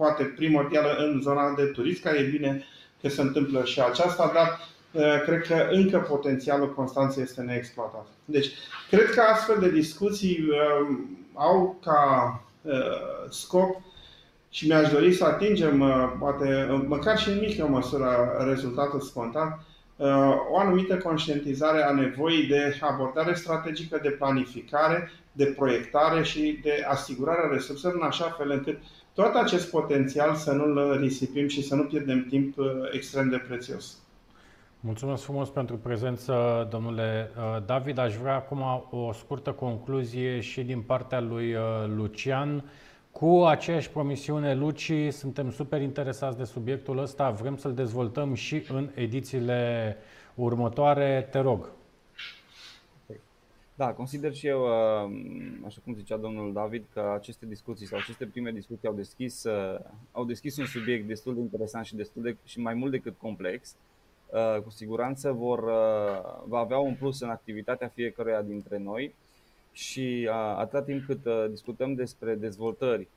poate 0.00 0.24
primordială 0.24 0.96
în 0.98 1.20
zona 1.22 1.54
de 1.54 1.64
turism, 1.64 2.02
care 2.02 2.18
e 2.18 2.30
bine 2.30 2.64
că 3.00 3.08
se 3.08 3.20
întâmplă 3.20 3.64
și 3.64 3.80
aceasta, 3.80 4.30
dar 4.34 4.60
uh, 4.92 5.22
cred 5.22 5.42
că 5.42 5.68
încă 5.70 5.98
potențialul 5.98 6.74
Constanței 6.74 7.22
este 7.22 7.40
neexploatat. 7.40 8.06
Deci, 8.24 8.50
cred 8.90 9.10
că 9.10 9.20
astfel 9.20 9.58
de 9.60 9.70
discuții 9.70 10.38
uh, 10.48 10.96
au 11.34 11.78
ca 11.84 12.42
uh, 12.62 12.72
scop 13.28 13.80
și 14.50 14.66
mi-aș 14.66 14.90
dori 14.90 15.12
să 15.12 15.24
atingem, 15.24 15.84
poate 16.18 16.82
măcar 16.86 17.18
și 17.18 17.28
în 17.28 17.38
mică 17.38 17.66
măsură, 17.66 18.36
rezultatul 18.46 19.00
spontan, 19.00 19.64
o 20.52 20.58
anumită 20.58 20.96
conștientizare 20.96 21.82
a 21.82 21.92
nevoii 21.92 22.46
de 22.46 22.78
abordare 22.80 23.34
strategică, 23.34 23.98
de 24.02 24.08
planificare, 24.08 25.10
de 25.32 25.44
proiectare 25.44 26.22
și 26.22 26.58
de 26.62 26.84
asigurarea 26.88 27.50
resurselor 27.52 27.96
în 27.96 28.06
așa 28.06 28.34
fel 28.38 28.50
încât 28.50 28.78
tot 29.14 29.34
acest 29.34 29.70
potențial 29.70 30.34
să 30.34 30.52
nu-l 30.52 30.98
risipim 31.00 31.48
și 31.48 31.62
să 31.62 31.74
nu 31.74 31.82
pierdem 31.82 32.26
timp 32.28 32.58
uh, 32.58 32.66
extrem 32.92 33.28
de 33.28 33.36
prețios. 33.48 33.96
Mulțumesc 34.80 35.22
frumos 35.22 35.48
pentru 35.48 35.76
prezență, 35.76 36.66
domnule 36.70 37.30
uh, 37.36 37.62
David. 37.66 37.98
Aș 37.98 38.14
vrea 38.14 38.34
acum 38.34 38.62
o 38.90 39.12
scurtă 39.12 39.50
concluzie 39.52 40.40
și 40.40 40.62
din 40.62 40.80
partea 40.80 41.20
lui 41.20 41.54
uh, 41.54 41.60
Lucian. 41.96 42.64
Cu 43.12 43.44
aceeași 43.44 43.90
promisiune, 43.90 44.54
Luci, 44.54 44.92
suntem 45.10 45.50
super 45.50 45.80
interesați 45.80 46.36
de 46.36 46.44
subiectul 46.44 46.98
ăsta, 46.98 47.30
vrem 47.30 47.56
să-l 47.56 47.74
dezvoltăm 47.74 48.34
și 48.34 48.64
în 48.68 48.90
edițiile 48.94 49.96
următoare. 50.34 51.28
Te 51.30 51.38
rog. 51.38 51.70
Da, 53.74 53.92
consider 53.92 54.34
și 54.34 54.46
eu, 54.46 54.62
uh, 54.62 55.10
așa 55.66 55.80
cum 55.84 55.94
zicea 55.94 56.16
domnul 56.16 56.52
David, 56.52 56.84
că 56.92 57.12
aceste 57.14 57.46
discuții 57.46 57.86
sau 57.86 57.98
aceste 57.98 58.26
prime 58.26 58.50
discuții 58.50 58.88
au 58.88 58.94
deschis, 58.94 59.44
uh, 59.44 59.78
au 60.12 60.24
deschis 60.24 60.56
un 60.56 60.66
subiect 60.66 61.06
destul 61.06 61.34
de 61.34 61.40
interesant 61.40 61.84
și 61.84 61.94
destul 61.94 62.22
de 62.22 62.36
și 62.44 62.60
mai 62.60 62.74
mult 62.74 62.90
decât 62.90 63.18
complex. 63.18 63.76
Uh, 64.26 64.62
cu 64.62 64.70
siguranță 64.70 65.32
vor, 65.32 65.64
va 66.44 66.58
avea 66.58 66.78
un 66.78 66.94
plus 66.94 67.20
în 67.20 67.28
activitatea 67.28 67.88
fiecăruia 67.88 68.42
dintre 68.42 68.78
noi 68.78 69.14
și 69.72 70.28
atâta 70.32 70.82
timp 70.82 71.04
cât 71.06 71.50
discutăm 71.50 71.94
despre 71.94 72.34
dezvoltări 72.34 73.08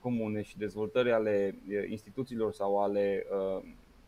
comune 0.00 0.42
și 0.42 0.58
dezvoltări 0.58 1.12
ale 1.12 1.54
instituțiilor 1.88 2.52
sau 2.52 2.82
ale 2.82 3.26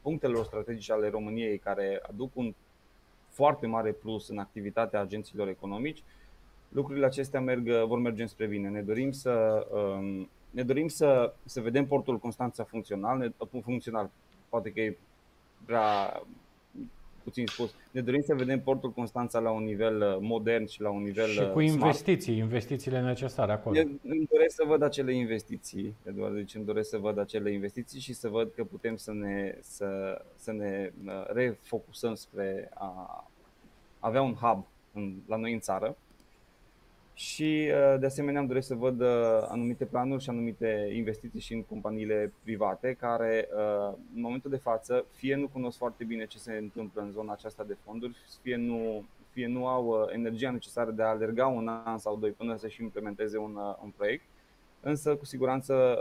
punctelor 0.03 0.45
strategice 0.45 0.93
ale 0.93 1.09
României 1.09 1.59
care 1.59 2.03
aduc 2.09 2.31
un 2.37 2.55
foarte 3.29 3.67
mare 3.67 3.93
plus 3.93 4.29
în 4.29 4.39
activitatea 4.39 5.01
agenților 5.01 5.49
economici, 5.49 6.03
lucrurile 6.69 7.07
acestea 7.07 7.41
merg, 7.41 7.69
vor 7.87 7.99
merge 7.99 8.27
spre 8.27 8.47
bine. 8.47 8.69
Ne 8.69 8.83
dorim 8.83 9.13
să, 9.13 9.67
um, 9.71 10.29
ne 10.51 10.63
dorim 10.63 10.89
să, 10.89 11.35
să 11.45 11.61
vedem 11.61 11.87
portul 11.87 12.19
Constanța 12.19 12.65
funcțional, 12.65 13.33
funcțional, 13.63 14.11
poate 14.49 14.71
că 14.71 14.81
e 14.81 14.97
prea 15.65 16.23
puțin 17.27 17.47
spus. 17.47 17.74
Ne 17.90 18.01
dorim 18.01 18.23
să 18.23 18.35
vedem 18.35 18.61
portul 18.61 18.90
Constanța 18.93 19.39
la 19.39 19.51
un 19.51 19.65
nivel 19.65 20.01
uh, 20.01 20.16
modern 20.20 20.66
și 20.66 20.81
la 20.81 20.90
un 20.90 21.03
nivel 21.03 21.28
Și 21.28 21.51
cu 21.53 21.59
uh, 21.59 21.65
investiții, 21.65 22.35
smart. 22.35 22.51
investițiile 22.51 23.01
necesare 23.01 23.53
acolo. 23.53 23.78
Îmi 24.03 24.27
doresc 24.31 24.55
să 24.55 24.65
văd 24.66 24.82
acele 24.82 25.15
investiții, 25.15 25.94
Eduard, 26.03 26.35
deci 26.35 26.55
îmi 26.55 26.65
doresc 26.65 26.89
să 26.89 26.98
văd 26.98 27.19
acele 27.19 27.53
investiții 27.53 28.01
și 28.01 28.12
să 28.12 28.28
văd 28.28 28.53
că 28.55 28.65
putem 28.65 28.97
să 28.97 29.12
ne, 29.12 29.59
să, 29.61 30.23
să 30.36 30.53
ne 30.53 30.93
uh, 31.07 31.27
refocusăm 31.27 32.15
spre 32.15 32.70
a 32.74 33.31
avea 33.98 34.23
un 34.23 34.35
hub 34.35 34.66
în, 34.93 35.15
la 35.27 35.36
noi 35.36 35.53
în 35.53 35.61
țară 35.61 35.97
și 37.19 37.71
uh, 37.71 37.99
de 38.01 38.07
asemenea 38.07 38.41
îmi 38.41 38.49
doresc 38.49 38.67
să 38.67 38.75
văd 38.75 39.01
uh, 39.01 39.09
anumite 39.49 39.85
planuri 39.85 40.23
și 40.23 40.31
anumite 40.31 40.91
investiții 40.93 41.41
și 41.41 41.55
în 41.55 41.63
companiile 41.63 42.33
private 42.43 42.97
care 43.01 43.49
uh, 43.53 43.95
în 44.15 44.21
momentul 44.21 44.51
de 44.51 44.57
față 44.57 45.05
fie 45.13 45.35
nu 45.35 45.49
cunosc 45.49 45.79
foarte 45.79 46.05
bine 46.05 46.27
ce 46.27 46.39
se 46.39 46.53
întâmplă 46.57 47.03
în 47.03 47.11
zona 47.11 47.33
aceasta 47.33 47.65
de 47.65 47.77
fonduri, 47.85 48.17
fie 48.43 48.57
nu, 48.57 49.05
fie 49.31 49.47
nu 49.47 49.67
au 49.67 50.09
energia 50.13 50.51
necesară 50.51 50.91
de 50.91 51.03
a 51.03 51.07
alerga 51.07 51.47
un 51.47 51.69
an 51.69 51.99
sau 51.99 52.17
doi 52.17 52.31
până 52.31 52.57
să-și 52.57 52.83
implementeze 52.83 53.39
un, 53.39 53.59
un 53.83 53.93
proiect, 53.97 54.25
însă 54.81 55.17
cu 55.17 55.25
siguranță 55.25 55.99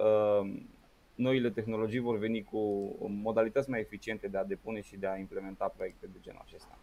noile 1.15 1.49
tehnologii 1.49 1.99
vor 1.99 2.17
veni 2.17 2.43
cu 2.43 2.95
modalități 3.07 3.69
mai 3.69 3.79
eficiente 3.79 4.27
de 4.27 4.37
a 4.37 4.43
depune 4.43 4.81
și 4.81 4.97
de 4.97 5.07
a 5.07 5.17
implementa 5.17 5.73
proiecte 5.75 6.05
de 6.13 6.17
genul 6.21 6.41
acesta. 6.45 6.77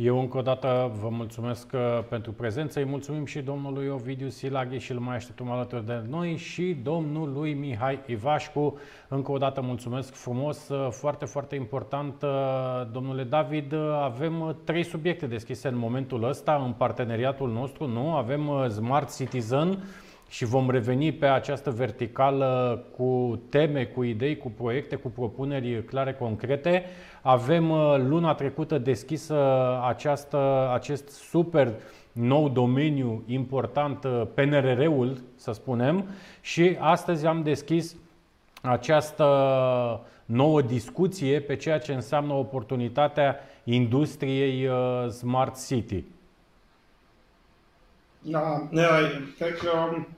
Eu 0.00 0.18
încă 0.18 0.38
o 0.38 0.42
dată 0.42 0.92
vă 1.00 1.08
mulțumesc 1.08 1.72
uh, 1.74 1.80
pentru 2.08 2.32
prezență. 2.32 2.78
Îi 2.78 2.84
mulțumim 2.84 3.24
și 3.24 3.40
domnului 3.40 3.88
Ovidiu 3.88 4.28
Silaghi 4.28 4.78
și 4.78 4.92
îl 4.92 4.98
mai 4.98 5.16
așteptăm 5.16 5.50
alături 5.50 5.86
de 5.86 6.02
noi 6.08 6.36
și 6.36 6.76
domnului 6.82 7.54
Mihai 7.54 8.00
Ivașcu. 8.06 8.78
Încă 9.08 9.32
o 9.32 9.36
dată 9.36 9.60
mulțumesc 9.60 10.14
frumos, 10.14 10.68
uh, 10.68 10.88
foarte, 10.90 11.24
foarte 11.24 11.54
important. 11.54 12.22
Uh, 12.22 12.28
domnule 12.92 13.22
David, 13.22 13.74
avem 14.02 14.56
trei 14.64 14.84
subiecte 14.84 15.26
deschise 15.26 15.68
în 15.68 15.76
momentul 15.76 16.28
ăsta 16.28 16.62
în 16.64 16.72
parteneriatul 16.72 17.52
nostru, 17.52 17.86
nu? 17.86 18.16
Avem 18.16 18.68
Smart 18.68 19.16
Citizen, 19.16 19.78
și 20.28 20.44
vom 20.44 20.70
reveni 20.70 21.12
pe 21.12 21.26
această 21.26 21.70
verticală 21.70 22.82
cu 22.96 23.40
teme, 23.50 23.84
cu 23.84 24.02
idei, 24.02 24.36
cu 24.36 24.50
proiecte, 24.50 24.96
cu 24.96 25.08
propuneri 25.08 25.84
clare, 25.84 26.12
concrete. 26.12 26.84
Avem 27.22 27.70
uh, 27.70 27.96
luna 27.98 28.34
trecută 28.34 28.78
deschisă 28.78 29.36
această, 29.88 30.70
acest 30.74 31.08
super 31.08 31.72
nou 32.12 32.48
domeniu 32.48 33.22
important, 33.26 34.04
uh, 34.04 34.22
PNRR-ul, 34.34 35.22
să 35.36 35.52
spunem, 35.52 36.04
și 36.40 36.76
astăzi 36.78 37.26
am 37.26 37.42
deschis 37.42 37.96
această 38.62 39.24
nouă 40.24 40.62
discuție 40.62 41.40
pe 41.40 41.56
ceea 41.56 41.78
ce 41.78 41.92
înseamnă 41.92 42.32
oportunitatea 42.32 43.36
industriei 43.64 44.66
uh, 44.66 45.08
Smart 45.08 45.66
City. 45.66 46.04
Da, 48.22 48.68
cred 49.38 49.56
că 49.56 49.70
um, 49.70 50.08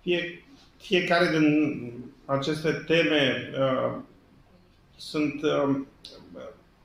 fie, 0.00 0.44
fiecare 0.76 1.38
din 1.38 1.92
aceste 2.24 2.70
teme 2.86 3.50
uh, 3.58 4.00
sunt 4.96 5.42
uh, 5.42 5.76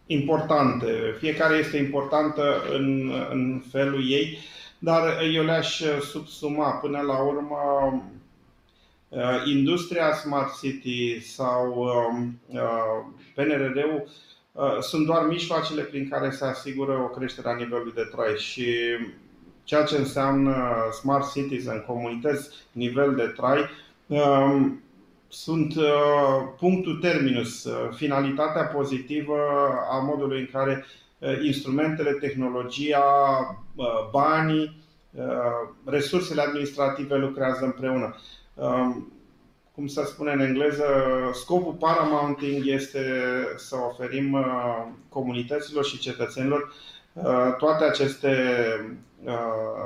importante. 0.05 1.15
Fiecare 1.19 1.57
este 1.57 1.77
importantă 1.77 2.63
în, 2.71 3.11
în 3.29 3.63
felul 3.71 4.09
ei, 4.09 4.37
dar 4.79 5.21
eu 5.33 5.43
le-aș 5.43 5.81
subsuma 6.01 6.71
până 6.71 7.01
la 7.01 7.23
urmă 7.23 7.57
uh, 9.09 9.41
industria 9.45 10.13
Smart 10.13 10.59
City 10.59 11.21
sau 11.21 11.73
uh, 11.77 12.59
uh 12.59 13.05
PNRR-ul 13.35 14.07
uh, 14.51 14.77
sunt 14.79 15.05
doar 15.05 15.27
mijloacele 15.27 15.81
prin 15.81 16.09
care 16.09 16.29
se 16.31 16.45
asigură 16.45 16.91
o 16.91 17.07
creștere 17.07 17.49
a 17.49 17.55
nivelului 17.55 17.93
de 17.95 18.09
trai 18.11 18.37
și 18.37 18.65
ceea 19.63 19.83
ce 19.83 19.97
înseamnă 19.97 20.73
smart 20.99 21.31
cities 21.31 21.65
în 21.65 21.83
comunități, 21.87 22.49
nivel 22.71 23.15
de 23.15 23.33
trai, 23.35 23.69
um, 24.07 24.83
sunt 25.27 25.75
uh, 25.75 25.83
punctul 26.59 26.95
terminus, 27.01 27.63
uh, 27.63 27.89
finalitatea 27.95 28.63
pozitivă 28.63 29.37
a 29.91 29.97
modului 29.97 30.39
în 30.39 30.49
care 30.51 30.85
uh, 31.19 31.39
instrumentele, 31.43 32.11
tehnologia, 32.11 33.03
uh, 33.75 34.09
banii, 34.11 34.81
uh, 35.11 35.69
resursele 35.85 36.41
administrative 36.41 37.17
lucrează 37.17 37.65
împreună. 37.65 38.15
Uh, 38.53 38.95
cum 39.75 39.87
se 39.87 40.03
spune 40.05 40.31
în 40.31 40.39
engleză, 40.39 40.85
scopul 41.33 41.73
paramounting 41.73 42.65
este 42.65 42.99
să 43.55 43.75
oferim 43.89 44.33
uh, 44.33 44.85
comunităților 45.09 45.85
și 45.85 45.99
cetățenilor 45.99 46.73
uh, 47.13 47.55
toate 47.57 47.83
aceste 47.83 48.27
uh, 48.83 48.95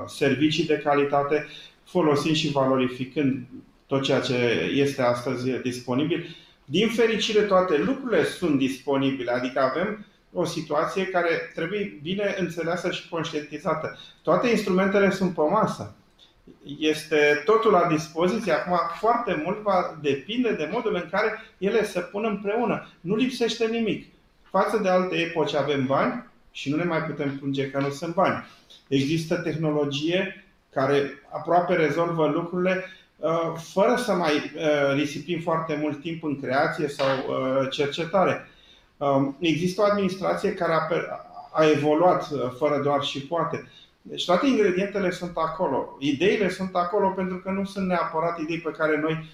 servicii 0.07 0.65
de 0.65 0.81
calitate, 0.83 1.47
folosind 1.83 2.35
și 2.35 2.51
valorificând 2.51 3.45
tot 3.87 4.03
ceea 4.03 4.19
ce 4.19 4.35
este 4.73 5.01
astăzi 5.01 5.49
disponibil. 5.49 6.35
Din 6.65 6.87
fericire, 6.89 7.41
toate 7.41 7.77
lucrurile 7.77 8.23
sunt 8.23 8.57
disponibile, 8.57 9.31
adică 9.31 9.59
avem 9.59 10.05
o 10.33 10.45
situație 10.45 11.05
care 11.05 11.51
trebuie 11.53 11.99
bine 12.01 12.35
înțeleasă 12.39 12.91
și 12.91 13.09
conștientizată. 13.09 13.97
Toate 14.21 14.49
instrumentele 14.49 15.11
sunt 15.11 15.33
pe 15.33 15.41
masă. 15.41 15.95
Este 16.79 17.41
totul 17.45 17.71
la 17.71 17.87
dispoziție. 17.87 18.51
Acum, 18.51 18.79
foarte 18.99 19.41
mult 19.45 19.61
va 19.61 19.97
depinde 20.01 20.51
de 20.51 20.69
modul 20.71 20.95
în 20.95 21.09
care 21.11 21.39
ele 21.57 21.83
se 21.83 21.99
pun 21.99 22.25
împreună. 22.25 22.87
Nu 23.01 23.15
lipsește 23.15 23.65
nimic. 23.65 24.05
Față 24.49 24.77
de 24.77 24.89
alte 24.89 25.15
epoci 25.15 25.53
avem 25.53 25.85
bani 25.85 26.23
și 26.51 26.69
nu 26.69 26.75
ne 26.75 26.83
mai 26.83 27.03
putem 27.03 27.37
plânge 27.37 27.69
că 27.69 27.79
nu 27.79 27.89
sunt 27.89 28.13
bani. 28.13 28.45
Există 28.87 29.35
tehnologie 29.35 30.45
care 30.69 31.11
aproape 31.31 31.73
rezolvă 31.73 32.27
lucrurile 32.27 32.85
Uh, 33.19 33.53
fără 33.73 33.95
să 33.95 34.13
mai 34.13 34.33
uh, 34.33 34.93
risipim 34.93 35.39
foarte 35.39 35.77
mult 35.81 36.01
timp 36.01 36.23
în 36.23 36.39
creație 36.39 36.87
sau 36.87 37.07
uh, 37.07 37.67
cercetare. 37.69 38.47
Um, 38.97 39.37
există 39.39 39.81
o 39.81 39.85
administrație 39.85 40.53
care 40.53 40.73
a, 40.73 40.87
a 41.51 41.69
evoluat 41.69 42.27
fără 42.57 42.81
doar 42.83 43.03
și 43.03 43.19
poate. 43.19 43.71
Deci 44.01 44.25
toate 44.25 44.47
ingredientele 44.47 45.11
sunt 45.11 45.31
acolo. 45.35 45.97
Ideile 45.99 46.49
sunt 46.49 46.75
acolo 46.75 47.07
pentru 47.09 47.37
că 47.37 47.51
nu 47.51 47.65
sunt 47.65 47.87
neapărat 47.87 48.39
idei 48.39 48.59
pe 48.59 48.71
care 48.77 48.99
noi 48.99 49.29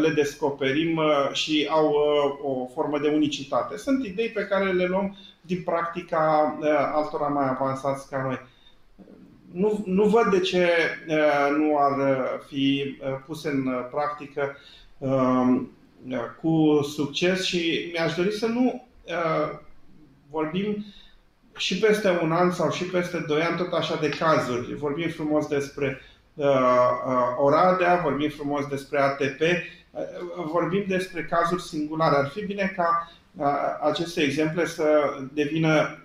le 0.00 0.08
descoperim 0.08 1.00
și 1.32 1.68
au 1.70 1.94
o 2.42 2.66
formă 2.74 2.98
de 2.98 3.08
unicitate. 3.08 3.76
Sunt 3.76 4.04
idei 4.04 4.28
pe 4.28 4.46
care 4.46 4.72
le 4.72 4.86
luăm 4.86 5.16
din 5.40 5.62
practica 5.64 6.58
altora 6.94 7.26
mai 7.26 7.48
avansați 7.48 8.08
ca 8.08 8.22
noi 8.22 8.40
nu, 9.52 9.82
nu 9.86 10.04
văd 10.04 10.30
de 10.30 10.40
ce 10.40 10.68
uh, 11.08 11.56
nu 11.56 11.78
ar 11.78 11.98
uh, 11.98 12.40
fi 12.46 12.96
uh, 13.00 13.18
puse 13.26 13.48
în 13.48 13.84
practică 13.90 14.56
um, 14.98 15.70
cu 16.40 16.80
succes 16.82 17.44
și 17.44 17.90
mi-aș 17.92 18.14
dori 18.14 18.32
să 18.32 18.46
nu 18.46 18.86
vorbim 20.30 20.84
și 21.56 21.78
peste 21.78 22.18
un 22.22 22.32
an 22.32 22.50
sau 22.50 22.70
și 22.70 22.84
peste 22.84 23.24
doi 23.26 23.42
ani 23.42 23.56
tot 23.56 23.72
așa 23.72 23.96
de 23.96 24.08
cazuri. 24.08 24.74
Vorbim 24.74 25.08
frumos 25.08 25.46
despre 25.46 26.00
Oradea, 27.38 28.00
vorbim 28.02 28.28
frumos 28.28 28.66
despre 28.66 29.00
ATP, 29.00 29.40
vorbim 30.52 30.84
despre 30.88 31.24
cazuri 31.24 31.62
singulare. 31.62 32.16
Ar 32.16 32.28
fi 32.28 32.44
bine 32.44 32.72
ca 32.76 33.12
aceste 33.80 34.20
exemple 34.20 34.66
să 34.66 35.14
devină 35.32 35.98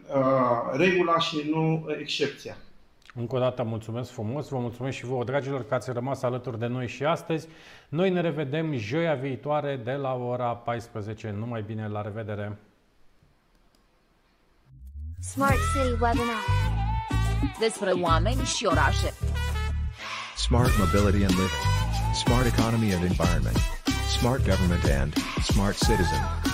regula 0.74 1.20
și 1.20 1.50
nu 1.50 1.86
excepția. 2.00 2.58
Încă 3.16 3.36
o 3.36 3.40
dată 3.40 3.64
mulțumesc 3.64 4.12
frumos, 4.12 4.48
vă 4.48 4.58
mulțumesc 4.58 4.98
și 4.98 5.06
vouă, 5.06 5.24
dragilor, 5.24 5.66
că 5.66 5.74
ați 5.74 5.92
rămas 5.92 6.22
alături 6.22 6.60
de 6.60 6.66
noi 6.66 6.88
și 6.88 7.04
astăzi. 7.04 7.48
Noi 7.90 8.10
ne 8.10 8.22
revedem 8.22 8.74
joia 8.74 9.14
viitoare 9.14 9.76
de 9.84 9.92
la 9.92 10.14
ora 10.14 10.56
14. 10.56 11.30
Numai 11.30 11.62
bine, 11.62 11.88
la 11.88 12.02
revedere! 12.02 12.58
Smart 15.20 15.58
City 15.74 15.92
Webinar 15.92 16.44
Despre 17.60 17.92
oameni 17.92 18.42
și 18.42 18.66
orașe 18.66 19.14
Smart 20.36 20.72
Mobility 20.78 21.24
and 21.24 21.34
Living 21.34 21.64
Smart 22.14 22.46
Economy 22.46 22.94
and 22.94 23.04
Environment 23.04 23.58
Smart 24.18 24.42
Government 24.50 24.84
and 25.02 25.14
Smart 25.44 25.76
Citizen 25.78 26.54